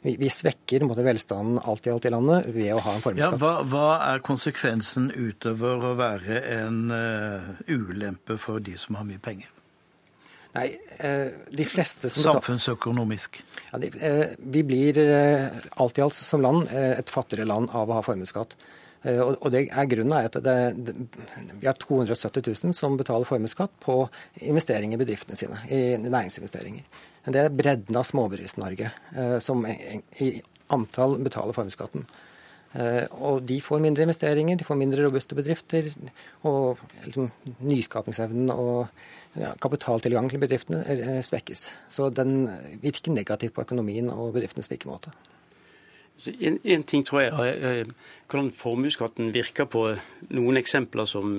vi 0.03 0.31
svekker 0.33 0.83
måte, 0.89 1.05
velstanden 1.07 1.61
alt 1.63 1.87
i 1.87 1.93
alt 1.93 2.09
i 2.09 2.11
landet 2.11 2.49
ved 2.57 2.73
å 2.75 2.81
ha 2.83 2.97
en 2.97 3.05
formuesskatt. 3.05 3.37
Ja, 3.37 3.43
hva, 3.45 3.53
hva, 3.69 3.87
er 4.09 4.25
konsekvensen 4.25 5.11
utover 5.13 5.91
å 5.93 5.95
være 5.99 6.26
en 6.29 6.91
uh, 6.91 7.53
ulempe 7.67 8.37
for 8.41 8.63
de 8.63 8.75
som 8.79 8.97
har 8.99 9.07
mye 9.07 9.21
penger? 9.23 9.49
Nei, 10.55 10.71
uh, 11.03 11.29
de 11.53 11.67
fleste 11.67 12.09
som 12.13 12.25
Samfunnsøkonomisk? 12.25 13.41
Ja, 13.71 13.81
de, 13.83 13.91
uh, 14.01 14.33
vi 14.37 14.63
blir 14.67 14.99
alt 15.03 15.99
i 15.99 16.05
alt 16.05 16.17
som 16.17 16.43
land 16.43 16.67
et 16.71 17.13
fattigere 17.13 17.47
land 17.47 17.71
av 17.75 17.89
å 17.89 17.99
ha 17.99 18.05
formuesskatt. 18.05 18.57
Og, 19.07 19.45
det 19.53 19.67
er 19.69 19.85
Grunnen 19.87 20.15
er 20.17 20.25
at 20.27 20.35
det, 20.43 20.53
det, 20.83 20.93
vi 21.61 21.67
har 21.69 21.77
270 21.79 22.41
000 22.49 22.73
som 22.75 22.97
betaler 22.99 23.29
formuesskatt 23.29 23.71
på 23.79 24.01
investeringer 24.49 24.97
i 24.97 24.99
bedriftene 24.99 25.37
sine, 25.39 25.59
i 25.71 25.95
næringsinvesteringer. 26.01 26.83
Det 27.27 27.43
er 27.43 27.53
bredden 27.53 27.97
av 27.99 28.07
Småbedrifts-Norge 28.07 28.89
eh, 29.15 29.37
som 29.43 29.65
i 29.67 30.29
antall 30.73 31.17
betaler 31.23 31.55
formuesskatten. 31.55 32.05
Eh, 32.77 33.05
og 33.25 33.41
de 33.49 33.57
får 33.63 33.81
mindre 33.81 34.05
investeringer, 34.05 34.57
de 34.57 34.67
får 34.67 34.77
mindre 34.77 35.05
robuste 35.05 35.37
bedrifter. 35.37 35.89
Og 36.45 36.81
liksom, 37.05 37.31
nyskapingsevnen 37.65 38.51
og 38.53 38.85
ja, 39.37 39.55
kapitaltilgang 39.61 40.29
til 40.29 40.43
bedriftene 40.43 40.83
eh, 40.93 41.23
svekkes. 41.25 41.71
Så 41.89 42.11
den 42.13 42.45
virker 42.83 43.15
negativt 43.15 43.57
på 43.57 43.65
økonomien 43.65 44.11
og 44.13 44.35
bedriftenes 44.37 44.69
virkemåte. 44.71 45.15
En, 46.41 46.55
en, 46.65 46.81
ting 46.81 47.03
tror 47.05 47.19
jeg 47.21 47.57
er 47.61 47.89
hvordan 48.25 48.47
formuesskatten 48.49 49.27
virker 49.35 49.67
på 49.69 49.83
noen 50.33 50.57
eksempler 50.57 51.05
som 51.05 51.35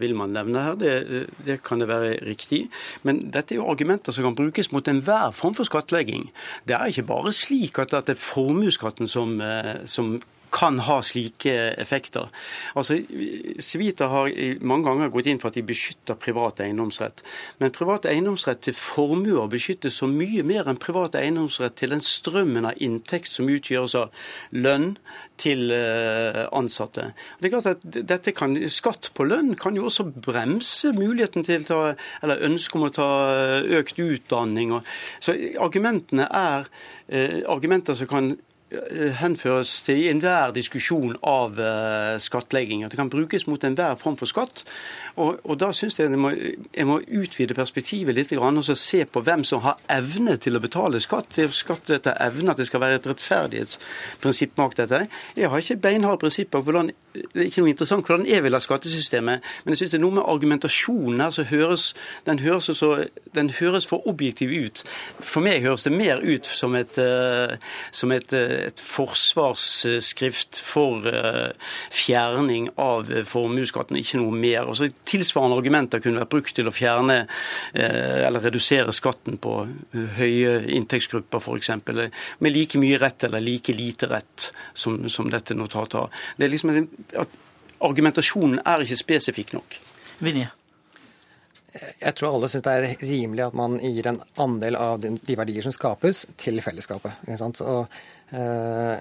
Wilman 0.00 0.34
nevner 0.34 0.64
her. 0.66 0.78
Det, 0.80 1.20
det, 1.46 1.60
kan 1.62 1.78
det 1.78 1.86
være 1.86 2.16
riktig. 2.26 2.64
Men 3.06 3.28
dette 3.30 3.54
er 3.54 3.60
jo 3.60 3.68
argumenter 3.70 4.10
som 4.10 4.26
kan 4.26 4.34
brukes 4.34 4.72
mot 4.74 4.90
enhver 4.90 5.30
form 5.30 5.54
for 5.54 5.70
skattlegging. 5.70 6.26
Det 6.66 6.74
er 6.74 6.90
ikke 6.90 7.06
bare 7.06 7.30
slik 7.38 7.78
at, 7.78 7.94
det 7.94 8.16
er 8.16 8.24
formuesskatten 8.26 9.06
som, 9.06 9.38
som 9.86 10.16
kan 10.56 10.78
ha 10.86 11.00
slike 11.04 11.52
effekter. 11.76 12.30
Altså, 12.74 12.96
Civita 13.60 14.08
har 14.08 14.30
mange 14.64 14.88
ganger 14.88 15.12
gått 15.12 15.28
inn 15.28 15.40
for 15.42 15.52
at 15.52 15.58
de 15.58 15.64
beskytter 15.66 16.16
privat 16.20 16.62
eiendomsrett. 16.64 17.20
Men 17.60 17.74
privat 17.76 18.08
eiendomsrett 18.08 18.62
til 18.64 18.76
formuer 18.76 19.50
beskyttes 19.52 20.00
så 20.00 20.08
mye 20.08 20.44
mer 20.46 20.68
enn 20.70 20.80
privat 20.80 21.18
eiendomsrett 21.20 21.76
til 21.76 21.92
den 21.92 22.04
strømmen 22.04 22.70
av 22.70 22.80
inntekt 22.82 23.30
som 23.32 23.50
utgjøres 23.52 23.98
av 24.00 24.32
lønn 24.56 24.94
til 25.40 25.68
eh, 25.74 26.42
ansatte. 26.56 27.10
Det 27.38 27.50
er 27.50 27.54
klart 27.58 27.70
at 27.74 27.86
dette 28.14 28.32
kan, 28.36 28.56
Skatt 28.72 29.10
på 29.14 29.26
lønn 29.28 29.54
kan 29.60 29.76
jo 29.76 29.90
også 29.90 30.08
bremse 30.24 30.94
muligheten 30.96 31.44
til 31.44 31.68
ta, 31.68 31.92
eller 32.24 32.44
ønsket 32.48 32.80
om 32.80 32.88
å 32.88 32.92
ta 32.96 33.10
økt 33.76 34.00
utdanning. 34.00 34.72
Så 35.20 35.36
argumentene 35.60 36.28
er 36.32 36.68
eh, 37.12 37.42
argumenter 37.52 37.98
som 37.98 38.08
kan 38.10 38.36
Eh, 38.36 38.55
henføres 39.20 39.70
til 39.86 40.08
enhver 40.10 40.50
diskusjon 40.50 41.14
av 41.22 41.54
uh, 41.60 42.16
skattlegging. 42.18 42.82
At 42.82 42.90
det 42.90 42.98
kan 42.98 43.10
brukes 43.12 43.46
mot 43.46 43.62
enhver 43.64 43.94
form 44.00 44.16
for 44.18 44.26
skatt. 44.26 44.64
Og, 45.14 45.38
og 45.44 45.60
da 45.60 45.70
syns 45.70 46.00
jeg 46.00 46.10
jeg 46.10 46.18
må, 46.18 46.32
jeg 46.34 46.88
må, 46.88 46.98
utvide 47.06 47.54
perspektivet 47.54 48.16
litt 48.16 48.34
og 48.36 48.64
se 48.76 49.04
på 49.04 49.22
hvem 49.22 49.44
som 49.44 49.62
har 49.62 49.78
evne 49.88 50.36
til 50.36 50.58
å 50.58 50.62
betale 50.62 51.00
skatt. 51.00 51.38
Skatt 51.54 51.90
etter 51.94 52.18
evne, 52.20 52.50
at 52.50 52.58
det 52.58 52.66
skal 52.66 52.82
være 52.82 52.98
et 52.98 53.06
rettferdighetsprinsipp 53.06 54.56
bak 54.56 54.76
dette. 54.76 55.06
Jeg 55.36 55.50
har 55.50 55.62
ikke 55.62 55.80
beinharde 55.86 56.24
prinsipper 56.24 56.58
for 56.58 56.72
hvordan 56.72 56.90
det 57.32 57.42
er 57.42 57.48
ikke 57.48 57.64
noe 57.64 57.72
interessant 57.72 58.06
hvordan 58.06 58.26
jeg 58.28 58.44
vil 58.44 58.56
ha 58.56 58.60
skattesystemet, 58.62 59.44
men 59.64 59.74
jeg 59.74 59.82
syns 59.82 59.94
det 59.94 60.00
er 60.00 60.04
noe 60.04 60.18
med 60.18 60.28
argumentasjonen 60.28 61.22
her 61.24 61.34
som 61.34 61.48
høres 61.50 61.88
den 62.26 62.40
høres, 62.42 62.70
så, 62.78 62.90
den 63.34 63.50
høres 63.58 63.86
for 63.86 64.06
objektiv 64.08 64.52
ut. 64.52 64.82
For 65.20 65.44
meg 65.44 65.64
høres 65.64 65.86
det 65.86 65.94
mer 65.94 66.22
ut 66.24 66.48
som 66.48 66.74
et, 66.78 66.98
uh, 67.00 67.56
som 67.94 68.12
et, 68.14 68.32
uh, 68.36 68.66
et 68.68 68.82
forsvarsskrift 68.82 70.60
for 70.64 71.06
uh, 71.06 71.52
fjerning 71.94 72.70
av 72.80 73.10
formuesskatten, 73.28 73.98
ikke 74.00 74.20
noe 74.20 74.34
mer. 74.34 74.66
Også 74.70 74.90
tilsvarende 75.08 75.58
argumenter 75.60 76.02
kunne 76.02 76.22
vært 76.22 76.34
brukt 76.34 76.54
til 76.56 76.68
å 76.68 76.74
fjerne 76.74 77.24
eller 77.76 78.42
redusere 78.44 78.92
skatten 78.94 79.36
på 79.42 79.52
høye 80.16 80.52
inntektsgrupper, 80.76 81.42
f.eks. 81.42 81.70
Med 82.42 82.52
like 82.54 82.80
mye 82.80 82.98
rett 83.00 83.26
eller 83.26 83.42
like 83.44 83.74
lite 83.76 84.08
rett 84.10 84.50
som, 84.74 84.98
som 85.12 85.30
dette 85.32 85.56
notatet 85.56 85.98
har. 86.00 86.22
Det 86.36 86.46
er 86.46 86.52
liksom 86.52 86.72
at 87.14 87.42
Argumentasjonen 87.84 88.62
er 88.64 88.84
ikke 88.84 88.96
spesifikk 88.96 89.52
nok. 89.52 89.74
Vinje. 90.24 90.48
Jeg 92.00 92.16
tror 92.16 92.32
alle 92.32 92.48
syns 92.48 92.64
det 92.64 92.72
er 92.72 93.02
rimelig 93.04 93.42
at 93.44 93.56
man 93.58 93.76
gir 93.82 94.06
en 94.08 94.22
andel 94.40 94.78
av 94.80 95.02
de 95.02 95.36
verdier 95.36 95.64
som 95.66 95.74
skapes, 95.76 96.24
til 96.40 96.62
fellesskapet. 96.64 97.18
Og, 97.60 97.96
uh, 98.32 98.94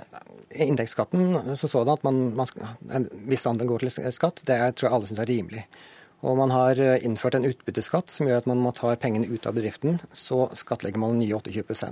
inntektsskatten 0.52 1.56
så 1.56 1.70
sådan, 1.72 1.94
at 1.96 2.04
man, 2.04 2.22
man, 2.36 2.52
en 2.92 3.08
viss 3.32 3.48
andel 3.48 3.72
går 3.72 3.86
til 3.86 4.12
skatt, 4.12 4.44
det 4.48 4.60
er, 4.60 4.76
tror 4.76 4.90
jeg 4.90 4.98
alle 4.98 5.12
syns 5.12 5.24
er 5.24 5.32
rimelig. 5.32 5.64
Og 6.26 6.38
man 6.40 6.50
har 6.50 6.80
eh, 6.82 7.04
innført 7.06 7.36
en 7.38 7.46
utbytteskatt 7.46 8.10
som 8.10 8.26
gjør 8.26 8.40
at 8.42 8.48
man 8.50 8.62
må 8.64 8.72
ta 8.74 8.96
pengene 8.98 9.28
ut 9.30 9.46
av 9.46 9.54
bedriften, 9.54 10.00
så 10.16 10.48
skattlegger 10.58 11.02
man 11.04 11.20
nye 11.20 11.38
28 11.38 11.92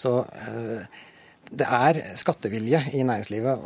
Så 0.00 0.12
uh, 0.24 1.02
det 1.50 1.66
er 1.70 2.00
skattevilje 2.18 2.80
i 2.94 3.02
næringslivet, 3.06 3.58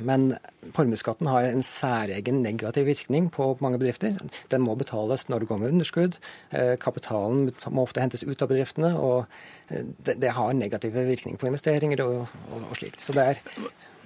men 0.00 0.34
formuesskatten 0.76 1.26
har 1.26 1.48
en 1.48 1.62
særegen 1.62 2.42
negativ 2.42 2.86
virkning 2.86 3.30
på 3.32 3.56
mange 3.60 3.78
bedrifter. 3.78 4.18
Den 4.50 4.62
må 4.62 4.74
betales 4.74 5.28
når 5.28 5.38
det 5.38 5.48
går 5.48 5.62
med 5.62 5.72
underskudd. 5.72 6.18
Eh, 6.50 6.76
kapitalen 6.80 7.50
må 7.70 7.86
ofte 7.86 8.00
hentes 8.00 8.24
ut 8.24 8.42
av 8.42 8.48
bedriftene. 8.48 8.94
og 8.98 9.24
det, 9.68 10.20
Det, 10.20 10.30
har 10.30 10.52
negative 10.52 11.04
virkninger 11.04 11.38
på 11.38 11.46
investeringer 11.46 12.04
og, 12.04 12.26
og, 12.52 12.62
og 12.70 12.76
slikt. 12.76 13.00
Så 13.00 13.12
det 13.12 13.22
er 13.22 13.40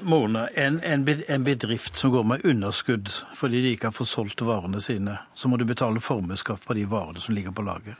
Morne, 0.01 0.49
en, 0.55 0.80
en, 0.84 1.45
bedrift 1.45 1.97
som 1.97 2.11
går 2.12 2.22
med 2.22 2.45
underskudd 2.45 3.09
fordi 3.34 3.62
de 3.62 3.70
ikke 3.72 3.89
har 3.89 3.97
fått 3.97 4.11
solgt 4.12 4.45
varene 4.45 4.80
sine, 4.80 5.16
så 5.34 5.49
må 5.49 5.57
du 5.57 5.64
betale 5.64 6.01
formuesskatt 6.05 6.66
på 6.66 6.76
de 6.76 6.84
varene 6.91 7.20
som 7.20 7.34
ligger 7.34 7.55
på 7.57 7.64
lager. 7.64 7.97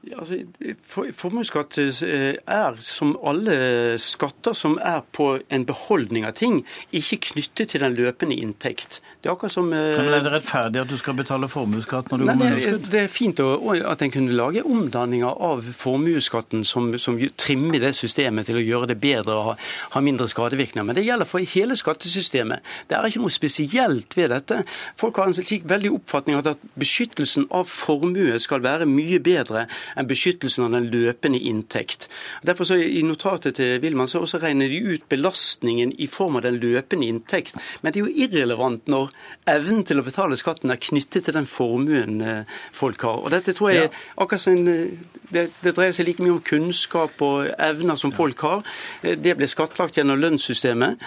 Altså, 0.00 0.38
for, 0.80 1.10
Formuesskatt 1.12 1.76
eh, 1.82 2.38
er, 2.40 2.78
som 2.80 3.12
alle 3.26 3.98
skatter 4.00 4.56
som 4.56 4.78
er 4.80 5.02
på 5.12 5.34
en 5.52 5.66
beholdning 5.68 6.24
av 6.24 6.38
ting, 6.40 6.62
ikke 6.96 7.20
knyttet 7.30 7.74
til 7.74 7.84
den 7.84 7.98
løpende 7.98 8.38
inntekt. 8.40 9.02
Det 9.20 9.28
er 9.28 9.34
akkurat 9.34 9.52
som... 9.52 9.66
Eh, 9.72 9.98
Men 10.00 10.14
Er 10.14 10.22
det 10.24 10.30
rettferdig 10.32 10.80
at 10.80 10.88
du 10.88 10.96
skal 10.96 11.12
betale 11.18 11.48
formuesskatt 11.52 12.08
når 12.08 12.18
du 12.18 12.24
går 12.24 12.36
med 12.40 12.46
underskudd? 12.54 12.86
Det 12.88 13.00
er 13.04 13.10
fint 13.12 13.40
å, 13.44 13.48
at 13.92 14.00
en 14.00 14.12
kunne 14.14 14.32
lage 14.32 14.62
omdanninger 14.64 15.42
av 15.44 15.66
formuesskatten 15.76 16.64
som, 16.64 16.86
som, 16.96 17.18
trimmer 17.36 17.82
det 17.84 17.90
systemet 17.98 18.48
til 18.48 18.56
å 18.56 18.62
gjøre 18.64 18.88
det 18.94 18.96
bedre 19.02 19.34
og 19.36 19.44
ha, 19.50 19.54
ha 19.92 20.00
mindre 20.00 20.24
skadevirkninger. 20.32 20.86
Men 20.88 20.96
det 20.96 21.04
gjelder 21.04 21.28
for 21.28 21.44
hele 21.52 21.76
skattesystemet. 21.76 22.64
Det 22.88 22.96
er 22.96 23.10
ikke 23.10 23.20
noe 23.20 23.34
spesielt 23.34 24.16
ved 24.16 24.32
dette. 24.32 24.62
Folk 24.96 25.20
har 25.20 25.28
en 25.28 25.36
slik 25.36 25.68
veldig 25.68 25.92
oppfatning 25.98 26.40
av 26.40 26.48
at 26.54 26.64
beskyttelsen 26.80 27.50
av 27.52 27.68
formue 27.68 28.40
skal 28.40 28.64
være 28.64 28.88
mye 28.88 29.20
bedre 29.20 29.66
enn 30.00 30.08
beskyttelsen 30.08 30.64
av 30.64 30.78
den 30.78 30.88
løpende 30.94 31.42
inntekt. 31.52 32.08
Derfor 32.48 32.72
så 32.72 32.80
I 32.80 33.04
notatet 33.04 33.60
til 33.60 33.76
Wilman 33.84 34.08
så 34.08 34.24
også 34.24 34.40
regner 34.40 34.72
de 34.72 34.80
ut 34.94 35.04
belastningen 35.12 35.92
i 36.00 36.08
form 36.08 36.40
av 36.40 36.48
den 36.48 36.56
løpende 36.64 37.12
inntekt. 37.12 37.60
Men 37.84 37.92
det 37.92 38.00
er 38.00 38.08
jo 38.08 38.26
irrelevant 38.26 38.88
når 38.88 39.09
evnen 39.50 39.84
til 39.86 40.00
å 40.00 40.04
betale 40.06 40.38
skatten 40.38 40.72
er 40.72 40.80
knyttet 40.80 41.26
til 41.26 41.36
den 41.36 41.48
formuen 41.48 42.20
eh, 42.24 42.58
folk 42.76 43.02
har. 43.06 43.22
Og 43.24 43.34
dette 43.34 43.54
tror 43.56 43.72
jeg 43.72 43.88
ja. 43.88 43.94
akkurat 44.16 44.44
som 44.44 44.70
eh, 44.70 44.92
det, 45.30 45.46
det, 45.62 45.74
dreier 45.76 45.94
seg 45.96 46.08
like 46.08 46.22
mye 46.24 46.34
om 46.36 46.42
kunnskap 46.44 47.22
og 47.24 47.50
evner 47.56 47.98
som 48.00 48.12
folk 48.14 48.42
har. 48.46 48.64
Eh, 49.02 49.16
det 49.18 49.36
ble 49.38 49.48
skattlagt 49.50 49.98
gjennom 49.98 50.20
lønnssystemet, 50.20 51.00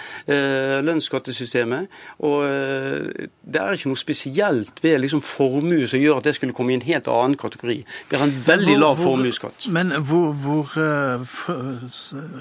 lønnsskattesystemet. 0.84 1.92
Og 2.26 2.44
det 2.44 3.60
er 3.60 3.76
ikke 3.76 3.92
noe 3.92 4.00
spesielt 4.00 4.80
ved 4.84 5.02
liksom 5.04 5.22
formue 5.26 5.88
som 5.90 6.02
gjør 6.02 6.22
at 6.22 6.30
det 6.30 6.36
skulle 6.38 6.56
komme 6.56 6.74
i 6.74 6.78
en 6.80 6.86
helt 6.86 7.08
annen 7.12 7.36
kategori. 7.40 7.80
Vi 8.10 8.18
har 8.20 8.26
en 8.26 8.36
veldig 8.48 8.78
lav 8.80 9.02
formuesskatt. 9.02 9.68
Men 9.74 9.94
hvor, 10.08 10.32
hvor 10.44 10.74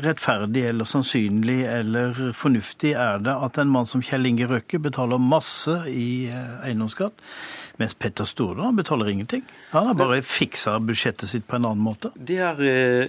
rettferdig 0.05 0.67
eller 0.71 0.89
sannsynlig 0.89 1.61
eller 1.69 2.23
fornuftig 2.37 2.95
er 2.99 3.23
det 3.25 3.35
at 3.47 3.59
en 3.59 3.73
mann 3.73 3.89
som 3.91 4.03
Kjell 4.05 4.29
Inge 4.29 4.49
Røkke 4.51 4.81
betaler 4.83 5.21
masse 5.23 5.75
i 5.91 6.29
eiendomsskatt, 6.31 7.19
mens 7.81 7.95
Petter 7.99 8.29
Stordalen 8.29 8.77
betaler 8.77 9.11
ingenting? 9.11 9.45
Han 9.73 9.87
har 9.89 9.97
bare 9.99 10.21
fiksa 10.27 10.79
budsjettet 10.85 11.31
sitt 11.31 11.47
på 11.49 11.57
en 11.57 11.65
annen 11.65 11.72
måte. 11.79 12.11
Det 12.15 12.39
er, 12.39 12.61
eh, 12.61 13.09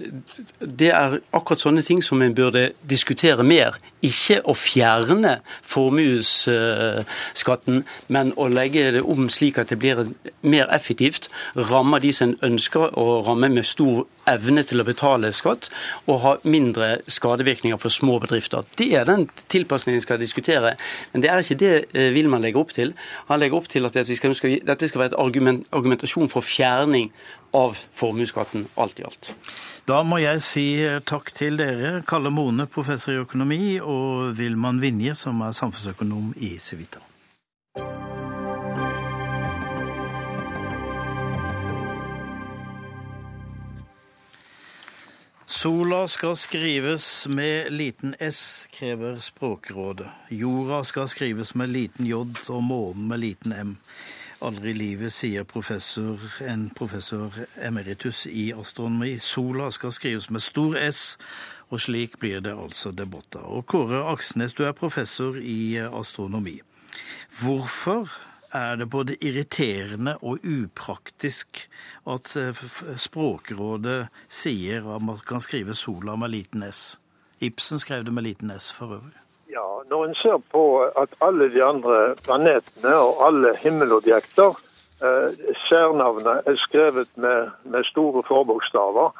det 0.60 0.90
er 0.90 1.18
akkurat 1.32 1.60
sånne 1.60 1.82
ting 1.82 2.02
som 2.02 2.22
en 2.22 2.34
burde 2.34 2.72
diskutere 2.82 3.44
mer. 3.44 3.78
Ikke 4.04 4.42
å 4.44 4.52
fjerne 4.58 5.38
formuesskatten, 5.64 7.84
men 8.12 8.32
å 8.36 8.48
legge 8.52 8.90
det 8.98 9.02
om 9.02 9.28
slik 9.32 9.58
at 9.62 9.70
det 9.72 9.78
blir 9.80 10.04
mer 10.44 10.68
effektivt. 10.74 11.30
Rammer 11.56 11.98
de 12.04 12.12
som 12.12 12.36
ønsker 12.44 12.98
å 13.00 13.22
ramme 13.26 13.48
med 13.54 13.64
stor 13.68 14.04
evne 14.28 14.64
til 14.64 14.80
å 14.80 14.86
betale 14.88 15.32
skatt, 15.36 15.68
og 16.08 16.20
ha 16.22 16.32
mindre 16.48 16.96
skadevirkninger 17.12 17.80
for 17.80 17.92
små 17.92 18.18
bedrifter. 18.22 18.64
Det 18.78 18.90
er 18.96 19.06
den 19.08 19.26
tilpasningen 19.52 20.00
vi 20.00 20.06
skal 20.06 20.20
diskutere. 20.20 20.74
Men 21.12 21.24
det 21.24 21.30
er 21.30 21.44
ikke 21.44 21.60
det 21.60 21.74
eh, 21.92 22.10
Wilman 22.14 22.44
legger 22.44 22.64
opp 22.64 22.74
til. 22.76 22.94
Han 23.28 23.42
legger 23.42 23.60
opp 23.60 23.68
til 23.72 23.88
at 23.88 23.96
dette 23.96 24.16
skal, 24.16 24.36
være 24.40 25.12
et 25.12 25.20
argument, 25.20 25.68
argumentasjon 25.72 26.32
for 26.32 26.44
fjerning 26.44 27.12
av 27.54 27.78
formuesskatten 27.94 28.68
alt 28.80 29.00
i 29.00 29.06
alt. 29.06 29.34
Da 29.84 29.98
må 30.00 30.16
jeg 30.16 30.40
si 30.40 30.62
eh, 30.80 31.02
takk 31.04 31.26
til 31.36 31.58
dere, 31.60 31.98
Kalle 32.08 32.30
Mone, 32.32 32.64
professor 32.72 33.12
i 33.12 33.18
økonomi, 33.20 33.76
og 33.84 34.30
Wilman 34.38 34.78
Vinje, 34.80 35.12
som 35.12 35.42
er 35.44 35.52
samfunnsøkonom 35.52 36.30
i 36.40 36.54
Civita. 36.56 37.02
Sola 45.44 46.06
skal 46.08 46.32
skrives 46.40 47.04
med 47.28 47.68
liten 47.76 48.16
S, 48.24 48.64
krever 48.72 49.20
Språkrådet. 49.20 50.08
Jorda 50.32 50.80
skal 50.88 51.12
skrives 51.12 51.52
med 51.54 51.76
liten 51.76 52.08
J 52.08 52.24
og 52.48 52.64
månen 52.64 53.04
med 53.12 53.20
liten 53.20 53.52
M. 53.52 53.76
Aldri 54.44 54.74
i 54.74 54.76
livet, 54.76 55.12
sier 55.14 55.46
professor, 55.48 56.20
en 56.44 56.66
professor 56.76 57.32
emeritus 57.64 58.26
i 58.28 58.50
astronomi. 58.52 59.14
Sola 59.16 59.70
skal 59.72 59.94
skrives 59.96 60.26
med 60.28 60.44
stor 60.44 60.76
S, 60.76 61.16
og 61.72 61.80
slik 61.80 62.18
blir 62.20 62.42
det 62.44 62.52
altså 62.52 62.92
debatter. 62.92 63.40
Og 63.40 63.64
Kåre 63.72 64.02
Aksnes, 64.10 64.52
du 64.52 64.66
er 64.68 64.76
professor 64.76 65.38
i 65.40 65.78
astronomi. 65.80 66.58
Hvorfor 67.40 68.12
er 68.52 68.76
det 68.82 68.90
både 68.92 69.16
irriterende 69.24 70.18
og 70.20 70.44
upraktisk 70.44 71.64
at 72.04 72.36
eh, 72.36 72.64
Språkrådet 73.00 74.10
sier 74.28 74.84
at 74.84 75.08
man 75.08 75.24
kan 75.24 75.40
skrive 75.40 75.72
sola 75.72 76.20
med 76.20 76.36
liten 76.36 76.68
S? 76.68 76.98
Ibsen 77.40 77.80
skrev 77.80 78.04
det 78.04 78.12
med 78.12 78.28
liten 78.28 78.52
S 78.52 78.72
for 78.76 79.00
øvrig. 79.00 79.23
Når 79.94 80.04
en 80.04 80.14
ser 80.14 80.38
på 80.50 80.62
at 81.02 81.12
alle 81.22 81.46
de 81.54 81.60
andre 81.64 81.98
planetene 82.26 82.94
og 82.98 83.20
alle 83.26 83.52
himmelobjekter, 83.62 84.56
eh, 85.06 85.28
særnavnet 85.68 86.48
er 86.50 86.56
skrevet 86.66 87.10
med, 87.14 87.50
med 87.62 87.84
store 87.84 88.22
forbokstaver, 88.26 89.12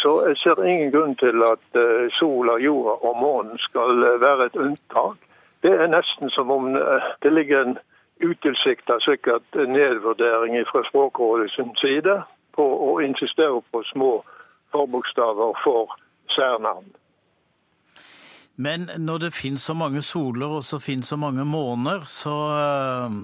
så 0.00 0.10
jeg 0.28 0.36
ser 0.36 0.64
ingen 0.64 0.92
grunn 0.94 1.12
til 1.24 1.44
at 1.44 1.80
eh, 1.82 2.08
sola, 2.18 2.56
jorda 2.66 2.94
og 3.08 3.20
månen 3.20 3.60
skal 3.66 4.00
eh, 4.08 4.20
være 4.20 4.46
et 4.46 4.56
unntak. 4.56 5.20
Det 5.62 5.74
er 5.76 5.92
nesten 5.92 6.32
som 6.32 6.50
om 6.56 6.72
eh, 6.76 7.12
det 7.22 7.32
ligger 7.32 7.60
en 7.60 7.78
utilsikta 8.24 8.96
sikkert 9.04 9.60
nedvurdering 9.76 10.56
fra 10.72 10.86
Språkrådets 10.88 11.60
side 11.84 12.18
på 12.56 12.70
å 12.88 13.00
insistere 13.04 13.60
på 13.72 13.84
små 13.92 14.12
forbokstaver 14.72 15.52
for 15.64 15.98
særnavn. 16.32 16.94
Men 18.56 18.86
når 18.98 19.18
det 19.18 19.34
finnes 19.34 19.64
så 19.66 19.74
mange 19.74 20.02
soler 20.02 20.58
og 20.60 20.62
så 20.62 20.78
finnes 20.78 21.08
så 21.10 21.18
mange 21.18 21.42
måner, 21.44 22.04
så 22.06 22.34
eh, 22.54 23.16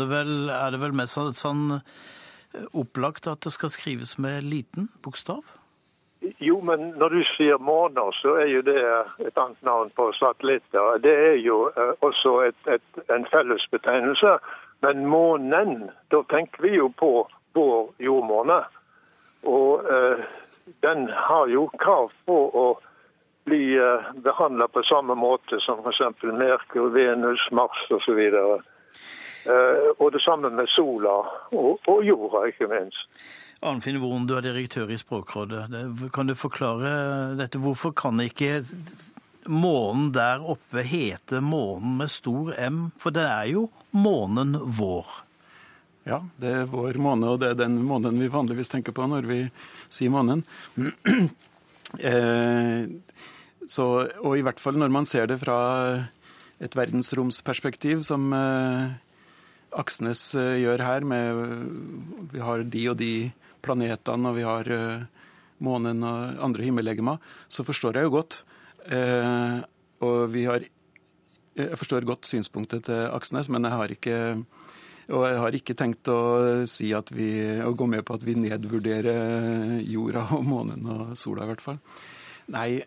det 0.00 0.08
vel, 0.10 0.50
er 0.50 0.74
det 0.74 0.80
vel 0.82 0.96
mest 0.98 1.18
sånn, 1.38 1.78
eh, 1.78 2.66
opplagt 2.74 3.30
at 3.30 3.46
det 3.46 3.54
skal 3.54 3.70
skrives 3.70 4.16
med 4.18 4.42
liten 4.42 4.90
bokstav? 5.04 5.44
Jo, 6.42 6.58
men 6.60 6.90
når 6.98 7.14
du 7.14 7.20
sier 7.36 7.60
måner, 7.62 8.10
så 8.18 8.34
er 8.42 8.48
jo 8.50 8.62
det 8.66 8.80
et 9.22 9.38
annet 9.38 9.62
navn 9.62 9.92
på 9.94 10.08
satellitter. 10.18 10.98
Det 11.06 11.14
er 11.14 11.38
jo 11.38 11.68
eh, 11.70 11.94
også 12.02 12.40
et, 12.48 12.58
et, 12.66 13.02
en 13.14 13.26
fellesbetegnelse. 13.30 14.38
Men 14.82 15.06
månen, 15.06 15.88
da 16.10 16.24
tenker 16.30 16.66
vi 16.66 16.74
jo 16.80 16.90
på 16.98 17.12
vår 17.54 17.94
jordmåne. 18.02 18.58
Og 19.46 19.86
eh, 19.86 20.26
den 20.82 21.06
har 21.14 21.46
jo 21.46 21.68
krav 21.78 22.10
på 22.26 22.42
å 22.50 22.66
bli 23.48 23.62
uh, 23.80 24.12
behandla 24.24 24.68
på 24.68 24.84
samme 24.86 25.16
måte 25.18 25.60
som 25.64 25.80
f.eks. 25.82 26.22
Merkur, 26.22 26.92
Venus, 26.94 27.48
Mars 27.52 27.82
osv. 27.96 28.20
Og, 28.44 28.62
uh, 29.48 29.90
og 29.98 30.12
det 30.14 30.22
samme 30.22 30.52
med 30.54 30.70
sola 30.76 31.18
og, 31.50 31.78
og 31.88 32.04
jorda, 32.06 32.46
ikke 32.52 32.70
minst. 32.70 33.20
Arnfinn 33.60 33.98
Woren, 33.98 34.26
du 34.26 34.36
er 34.38 34.44
direktør 34.46 34.90
i 34.94 34.98
Språkrådet. 34.98 35.64
Kan 36.14 36.30
du 36.30 36.36
forklare 36.38 37.34
dette? 37.38 37.58
Hvorfor 37.58 37.90
kan 37.96 38.20
ikke 38.22 38.60
månen 39.50 40.12
der 40.14 40.44
oppe 40.46 40.84
hete 40.86 41.40
månen 41.42 41.96
med 41.98 42.12
stor 42.12 42.52
M? 42.54 42.84
For 43.02 43.14
det 43.14 43.26
er 43.26 43.48
jo 43.56 43.64
månen 43.90 44.54
vår. 44.78 45.10
Ja, 46.06 46.22
det 46.40 46.52
er 46.60 46.70
vår 46.70 47.00
måne, 47.02 47.34
og 47.34 47.42
det 47.42 47.50
er 47.50 47.58
den 47.64 47.80
månen 47.84 48.20
vi 48.22 48.30
vanligvis 48.32 48.70
tenker 48.72 48.94
på 48.96 49.08
når 49.10 49.26
vi 49.28 49.42
sier 49.90 50.14
månen. 50.14 50.46
Eh, 51.88 52.84
så, 53.68 53.86
og 54.24 54.38
i 54.38 54.44
hvert 54.44 54.60
fall 54.62 54.78
når 54.80 54.92
man 54.92 55.08
ser 55.08 55.28
det 55.30 55.38
fra 55.42 55.58
et 56.58 56.74
verdensromsperspektiv, 56.74 58.02
som 58.06 58.32
eh, 58.34 58.96
Aksnes 59.78 60.22
eh, 60.38 60.56
gjør 60.64 60.84
her, 60.86 61.06
med 61.06 61.42
vi 62.32 62.42
har 62.42 62.64
de 62.64 62.84
og 62.90 62.98
de 62.98 63.12
planetene, 63.62 64.32
og 64.32 64.38
vi 64.38 64.46
har 64.46 64.72
månen 65.64 66.04
og 66.06 66.42
andre 66.46 66.68
himmellegemer, 66.68 67.18
så 67.50 67.66
forstår 67.66 67.98
jeg 67.98 68.06
jo 68.06 68.14
godt. 68.14 68.42
Og 70.06 70.18
vi 70.30 70.44
har 70.46 70.62
Jeg 71.58 71.74
forstår 71.76 72.06
godt 72.06 72.24
synspunktet 72.24 72.84
til 72.86 73.08
Aksnes, 73.10 73.48
men 73.50 73.64
jeg 73.66 73.72
har 73.72 73.90
ikke 73.90 74.18
og 75.08 75.24
jeg 75.24 75.38
har 75.40 75.56
ikke 75.56 75.74
tenkt 75.74 76.08
å, 76.12 76.20
si 76.68 76.92
vi, 77.16 77.28
å 77.64 77.72
gå 77.72 77.86
med 77.88 78.04
på 78.04 78.14
at 78.14 78.24
vi 78.24 78.36
nedvurderer 78.36 79.80
jorda 79.80 80.26
og 80.36 80.44
månen 80.44 80.84
og 80.92 81.16
sola, 81.16 81.46
i 81.46 81.50
hvert 81.50 81.64
fall. 81.64 81.78
Nei, 82.52 82.82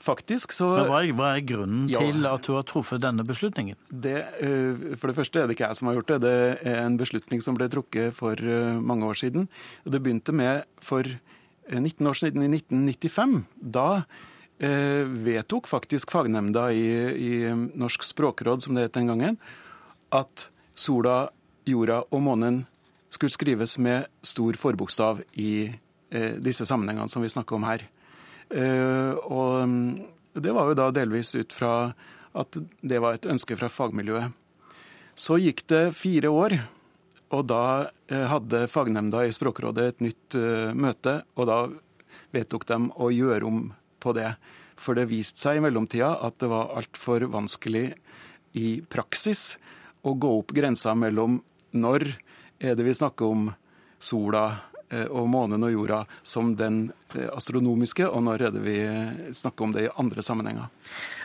faktisk 0.00 0.54
så 0.56 0.68
Men 0.74 0.88
hva 0.90 1.00
er, 1.02 1.12
hva 1.16 1.28
er 1.36 1.44
grunnen 1.46 1.88
ja, 1.90 2.00
til 2.02 2.26
at 2.28 2.46
du 2.46 2.54
har 2.56 2.66
truffet 2.68 3.02
denne 3.02 3.24
beslutningen? 3.26 3.78
Det, 3.88 4.16
eh, 4.40 4.96
for 4.96 5.10
det 5.10 5.18
første 5.18 5.42
er 5.42 5.48
det 5.48 5.56
ikke 5.56 5.68
jeg 5.68 5.80
som 5.80 5.90
har 5.90 5.98
gjort 5.98 6.12
det. 6.14 6.18
Det 6.24 6.34
er 6.72 6.80
en 6.82 6.98
beslutning 7.00 7.44
som 7.44 7.58
ble 7.58 7.68
trukket 7.72 8.16
for 8.16 8.40
eh, 8.40 8.80
mange 8.80 9.08
år 9.08 9.20
siden. 9.20 9.48
Det 9.84 10.02
begynte 10.02 10.34
med 10.36 10.66
for 10.80 11.06
19 11.70 11.84
eh, 11.84 12.10
år 12.10 12.20
siden, 12.22 12.44
i 12.46 12.52
1995. 12.60 13.40
Da 13.78 13.88
vedtok 14.60 15.64
faktisk 15.64 16.10
fagnemnda 16.12 16.66
i, 16.76 16.88
i 17.16 17.30
Norsk 17.80 18.02
språkråd, 18.04 18.60
som 18.60 18.76
det 18.76 18.90
het 18.90 18.98
den 18.98 19.08
gangen, 19.08 19.38
at 20.12 20.50
sola 20.76 21.30
jorda 21.64 22.02
og 22.10 22.20
månen 22.26 22.66
skulle 23.10 23.34
skrives 23.34 23.78
med 23.78 24.06
stor 24.22 24.56
forbokstav 24.58 25.22
i 25.32 25.70
eh, 26.10 26.36
disse 26.42 26.66
sammenhengene 26.66 27.10
som 27.10 27.22
vi 27.22 27.32
snakker 27.32 27.58
om 27.58 27.66
her. 27.66 27.84
Eh, 28.50 29.12
og 29.30 29.62
mm, 29.68 29.94
det 30.42 30.54
var 30.54 30.70
jo 30.70 30.78
da 30.78 30.90
delvis 30.94 31.34
ut 31.38 31.54
fra 31.54 31.92
at 32.38 32.58
det 32.80 33.00
var 33.02 33.16
et 33.16 33.28
ønske 33.30 33.56
fra 33.58 33.70
fagmiljøet. 33.70 34.36
Så 35.14 35.38
gikk 35.42 35.64
det 35.70 35.90
fire 35.98 36.30
år, 36.32 36.56
og 37.34 37.46
da 37.50 37.64
eh, 38.10 38.26
hadde 38.30 38.66
fagnemnda 38.70 39.24
i 39.26 39.34
Språkrådet 39.34 39.86
et 39.86 40.04
nytt 40.06 40.38
eh, 40.38 40.70
møte, 40.74 41.20
og 41.36 41.50
da 41.50 41.60
vedtok 42.34 42.66
de 42.68 42.78
å 42.94 43.10
gjøre 43.14 43.46
om 43.46 43.62
på 44.00 44.14
det. 44.16 44.32
For 44.80 44.96
det 44.96 45.10
viste 45.10 45.42
seg 45.42 45.58
i 45.58 45.64
mellomtida 45.64 46.14
at 46.24 46.38
det 46.40 46.48
var 46.50 46.72
altfor 46.80 47.26
vanskelig 47.30 47.90
i 48.56 48.80
praksis 48.90 49.58
å 50.02 50.14
gå 50.16 50.30
opp 50.40 50.54
grensa 50.56 50.94
mellom 50.96 51.38
når 51.76 52.08
er 52.60 52.74
det 52.76 52.86
vi 52.86 52.96
snakker 52.96 53.28
om 53.28 53.50
sola 54.00 54.69
og 55.10 55.28
månen 55.30 55.62
og 55.66 55.72
jorda 55.72 56.00
som 56.22 56.54
den 56.58 56.82
eh, 57.14 57.28
astronomiske, 57.30 58.08
og 58.08 58.24
nå 58.26 58.36
redder 58.40 58.64
vi 58.64 58.78
snakker 59.36 59.66
om 59.66 59.74
det 59.76 59.86
i 59.86 59.92
andre 60.02 60.24
sammenhenger. 60.24 60.70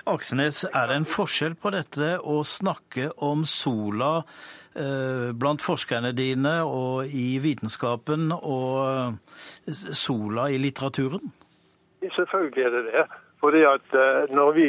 Aksnes, 0.09 0.63
er 0.70 0.91
det 0.91 0.99
en 0.99 1.09
forskjell 1.09 1.57
på 1.57 1.74
dette 1.74 2.16
å 2.22 2.41
snakke 2.45 3.09
om 3.26 3.45
sola 3.49 4.11
eh, 4.78 5.32
blant 5.34 5.66
forskerne 5.66 6.13
dine 6.18 6.59
og 6.68 7.09
i 7.09 7.39
vitenskapen, 7.41 8.30
og 8.36 9.18
sola 9.74 10.49
i 10.53 10.61
litteraturen? 10.61 11.34
Selvfølgelig 12.05 12.66
er 12.68 12.74
det 12.76 12.88
det. 12.91 13.05
Fordi 13.41 13.61
at 13.68 13.95
Når 14.32 14.51
vi 14.55 14.68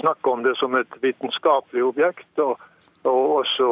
snakker 0.00 0.30
om 0.32 0.42
det 0.42 0.54
som 0.58 0.74
et 0.74 0.94
vitenskapelig 1.02 1.84
objekt, 1.84 2.38
og, 2.38 2.58
og 3.06 3.42
også 3.42 3.68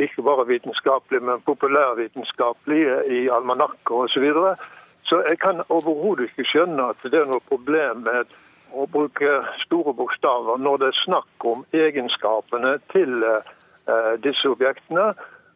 ikke 0.00 0.22
bare 0.22 0.46
vitenskapelig, 0.46 1.22
men 1.22 1.42
populærvitenskapelig 1.46 2.82
i 3.10 3.28
almanakker 3.28 3.94
osv. 3.94 4.14
Så, 4.14 4.20
videre. 4.20 4.56
så 5.02 5.22
jeg 5.28 5.38
kan 5.38 5.60
overhodet 5.68 6.30
ikke 6.30 6.48
skjønne 6.48 6.88
at 6.92 7.04
det 7.04 7.20
er 7.20 7.28
noe 7.28 7.44
problem 7.48 8.06
med 8.06 8.32
å 8.72 8.86
bruke 8.88 9.42
store 9.64 9.92
bokstaver 9.96 10.60
når 10.60 10.80
det 10.80 10.88
er 10.88 11.02
snakk 11.02 11.46
om 11.48 11.64
egenskapene 11.76 12.78
til 12.92 13.20
eh, 13.28 14.14
disse 14.24 14.48
objektene. 14.48 15.12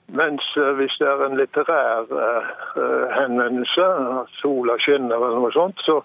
Mens 0.07 0.45
uh, 0.55 0.70
hvis 0.78 0.95
det 1.01 1.07
er 1.11 1.22
en 1.24 1.34
litterær 1.34 2.12
eh, 2.14 2.51
henvendelse, 3.16 3.87
sola 4.39 4.76
skinner 4.78 5.16
eller 5.16 5.41
noe 5.43 5.51
sånt, 5.51 5.80
så, 5.82 5.97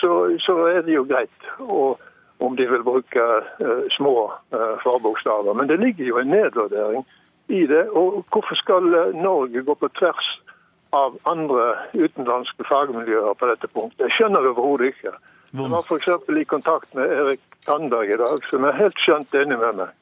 så, 0.00 0.08
så 0.42 0.56
er 0.72 0.80
det 0.82 0.96
jo 0.96 1.04
greit. 1.06 1.46
Og 1.62 2.00
om 2.42 2.56
de 2.58 2.66
vil 2.66 2.82
bruke 2.82 3.24
små 3.94 4.26
forbokstaver. 4.82 5.54
Men 5.54 5.70
det 5.70 5.78
ligger 5.78 6.08
jo 6.08 6.18
en 6.18 6.32
nedvurdering 6.34 7.04
i 7.48 7.66
det. 7.66 7.84
Og 7.90 8.24
hvorfor 8.32 8.58
skal 8.60 8.88
eh, 8.94 9.14
Norge 9.16 9.62
gå 9.62 9.76
på 9.80 9.90
tvers 9.98 10.30
av 10.94 11.16
andre 11.28 11.74
utenlandske 11.94 12.66
fagmiljøer 12.68 13.34
på 13.38 13.50
dette 13.50 13.70
punktet? 13.72 14.06
Jeg 14.06 14.16
skjønner 14.18 14.44
det 14.44 14.52
overhodet 14.54 14.92
ikke. 14.94 15.14
Jeg 15.54 15.70
var 15.70 15.86
f.eks. 15.86 16.08
i 16.40 16.44
kontakt 16.50 16.94
med 16.98 17.10
Erik 17.14 17.42
Tandberg 17.66 18.10
i 18.10 18.18
dag, 18.18 18.46
som 18.50 18.64
er 18.66 18.78
helt 18.78 18.98
skjønt 19.02 19.34
enig 19.38 19.58
med 19.60 19.82
meg. 19.82 19.98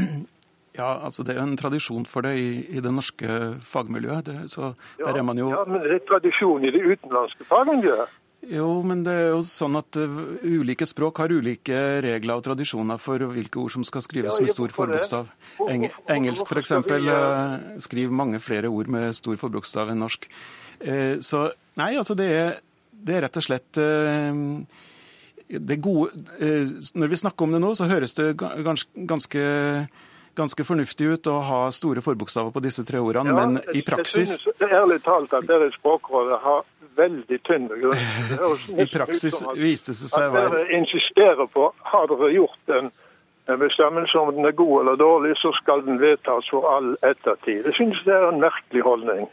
Ja, 0.80 1.04
altså 1.04 1.24
Det 1.26 1.34
er 1.34 1.40
jo 1.40 1.48
en 1.48 1.56
tradisjon 1.58 2.04
for 2.06 2.24
det 2.24 2.30
i, 2.38 2.50
i 2.78 2.80
det 2.80 2.92
norske 2.94 3.26
fagmiljøet. 3.60 4.26
Det, 4.26 4.36
så 4.52 4.70
der 5.00 5.18
er 5.18 5.24
man 5.26 5.36
jo... 5.36 5.50
Ja, 5.50 5.64
Men 5.66 5.82
det 5.82 5.96
er 5.96 6.04
tradisjon 6.08 6.64
i 6.64 6.70
det 6.70 6.80
utenlandske 6.86 7.44
fagmiljøet? 7.44 8.12
Jo, 8.48 8.80
men 8.86 9.02
det 9.04 9.12
er 9.12 9.26
jo 9.34 9.40
sånn 9.44 9.76
at 9.76 9.98
uh, 10.00 10.20
ulike 10.48 10.86
språk 10.88 11.20
har 11.20 11.32
ulike 11.32 11.76
regler 12.00 12.40
og 12.40 12.44
tradisjoner 12.46 13.00
for 13.00 13.20
hvilke 13.34 13.60
ord 13.60 13.74
som 13.74 13.84
skal 13.84 14.04
skrives 14.06 14.38
med 14.40 14.52
stor 14.52 14.72
forbokstav. 14.72 15.28
Eng 15.68 15.90
engelsk 16.08 16.48
f.eks. 16.48 16.72
Uh, 16.72 16.96
eh, 16.96 17.56
skriver 17.84 18.16
mange 18.16 18.40
flere 18.40 18.72
ord 18.72 18.88
med 18.92 19.12
stor 19.16 19.36
forbokstav 19.40 19.92
enn 19.92 20.00
norsk. 20.00 20.28
Så 21.20 21.38
nei, 21.76 21.90
altså 22.00 22.14
det 22.16 22.26
er, 22.32 22.54
det 22.96 23.18
er 23.18 23.26
rett 23.26 23.36
og 23.36 23.44
slett 23.44 23.78
det 25.50 25.76
gode 25.84 26.08
Når 26.96 27.10
vi 27.12 27.18
snakker 27.20 27.44
om 27.44 27.52
det 27.52 27.60
nå, 27.60 27.74
så 27.76 27.88
høres 27.90 28.16
det 28.16 28.30
ganske, 28.40 29.04
ganske 29.10 29.42
ganske 30.40 30.66
fornuftig 30.66 31.12
ut 31.14 31.30
å 31.30 31.36
ha 31.46 31.60
store 31.74 32.02
forbokstaver 32.04 32.54
på 32.54 32.64
disse 32.64 32.84
tre 32.88 33.00
ordene, 33.02 33.34
ja, 33.34 33.46
men 33.46 33.76
i 33.76 33.84
praksis 33.86 34.36
Jeg 34.36 34.42
synes 34.44 34.74
ærlig 34.80 35.00
talt 35.04 35.36
at 35.36 35.48
dere 35.48 35.68
i 35.70 35.74
Språkrådet 35.76 36.40
har 36.44 36.64
veldig 36.98 37.38
tynn 37.46 37.68
grunn. 37.70 38.00
I 38.84 38.88
praksis 38.90 39.40
viste 39.58 39.94
det 39.94 40.10
seg 40.10 40.30
å 40.30 40.34
være 40.34 40.56
Dere 40.56 40.80
insisterer 40.80 41.50
på 41.52 41.70
har 41.92 42.10
dere 42.10 42.32
gjort 42.34 42.74
en 42.78 42.90
bestemmelse 43.60 44.18
om 44.18 44.34
den 44.34 44.46
er 44.46 44.54
god 44.54 44.80
eller 44.80 44.96
dårlig, 44.96 45.36
så 45.40 45.52
skal 45.56 45.82
den 45.86 46.00
vedtas 46.00 46.48
for 46.52 46.66
all 46.70 46.92
ettertid. 47.06 47.64
Jeg 47.66 47.74
synes 47.78 48.02
det 48.06 48.14
er 48.14 48.28
en 48.28 48.42
merkelig 48.42 48.84
holdning. 48.86 49.24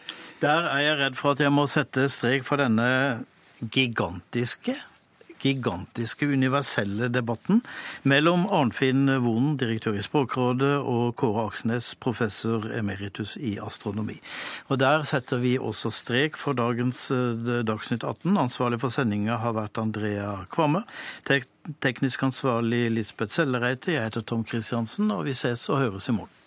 Der 0.41 0.69
er 0.71 0.83
jeg 0.85 0.99
redd 1.03 1.17
for 1.19 1.35
at 1.35 1.43
jeg 1.43 1.53
må 1.53 1.67
sette 1.69 2.07
strek 2.09 2.45
for 2.47 2.61
denne 2.61 2.87
gigantiske 3.73 4.77
gigantiske 5.43 6.27
universelle 6.29 7.09
debatten 7.13 7.61
mellom 8.07 8.45
Arnfinn 8.53 9.09
Vonen, 9.23 9.57
direktør 9.59 9.97
i 9.97 10.05
Språkrådet, 10.05 10.73
og 10.81 11.15
Kåre 11.19 11.47
Aksnes, 11.47 11.93
professor 11.99 12.69
emeritus 12.77 13.38
i 13.38 13.57
astronomi. 13.63 14.19
Og 14.67 14.79
Der 14.79 15.03
setter 15.03 15.38
vi 15.43 15.57
også 15.57 15.91
strek 15.91 16.38
for 16.38 16.57
dagens 16.57 17.09
eh, 17.11 17.63
Dagsnytt 17.67 18.03
18. 18.03 18.38
Ansvarlig 18.38 18.81
for 18.81 18.93
sendinga 18.93 19.38
har 19.43 19.57
vært 19.57 19.77
Andrea 19.81 20.45
Kvamme. 20.53 20.83
Tek 21.27 21.47
teknisk 21.83 22.23
ansvarlig 22.23 22.88
Lisbeth 22.91 23.33
Sellereite. 23.33 23.93
Jeg 23.93 24.09
heter 24.09 24.21
Tom 24.21 24.45
Christiansen, 24.47 25.11
og 25.11 25.25
vi 25.27 25.35
ses 25.38 25.69
og 25.69 25.81
høres 25.83 26.09
i 26.09 26.17
morgen. 26.19 26.46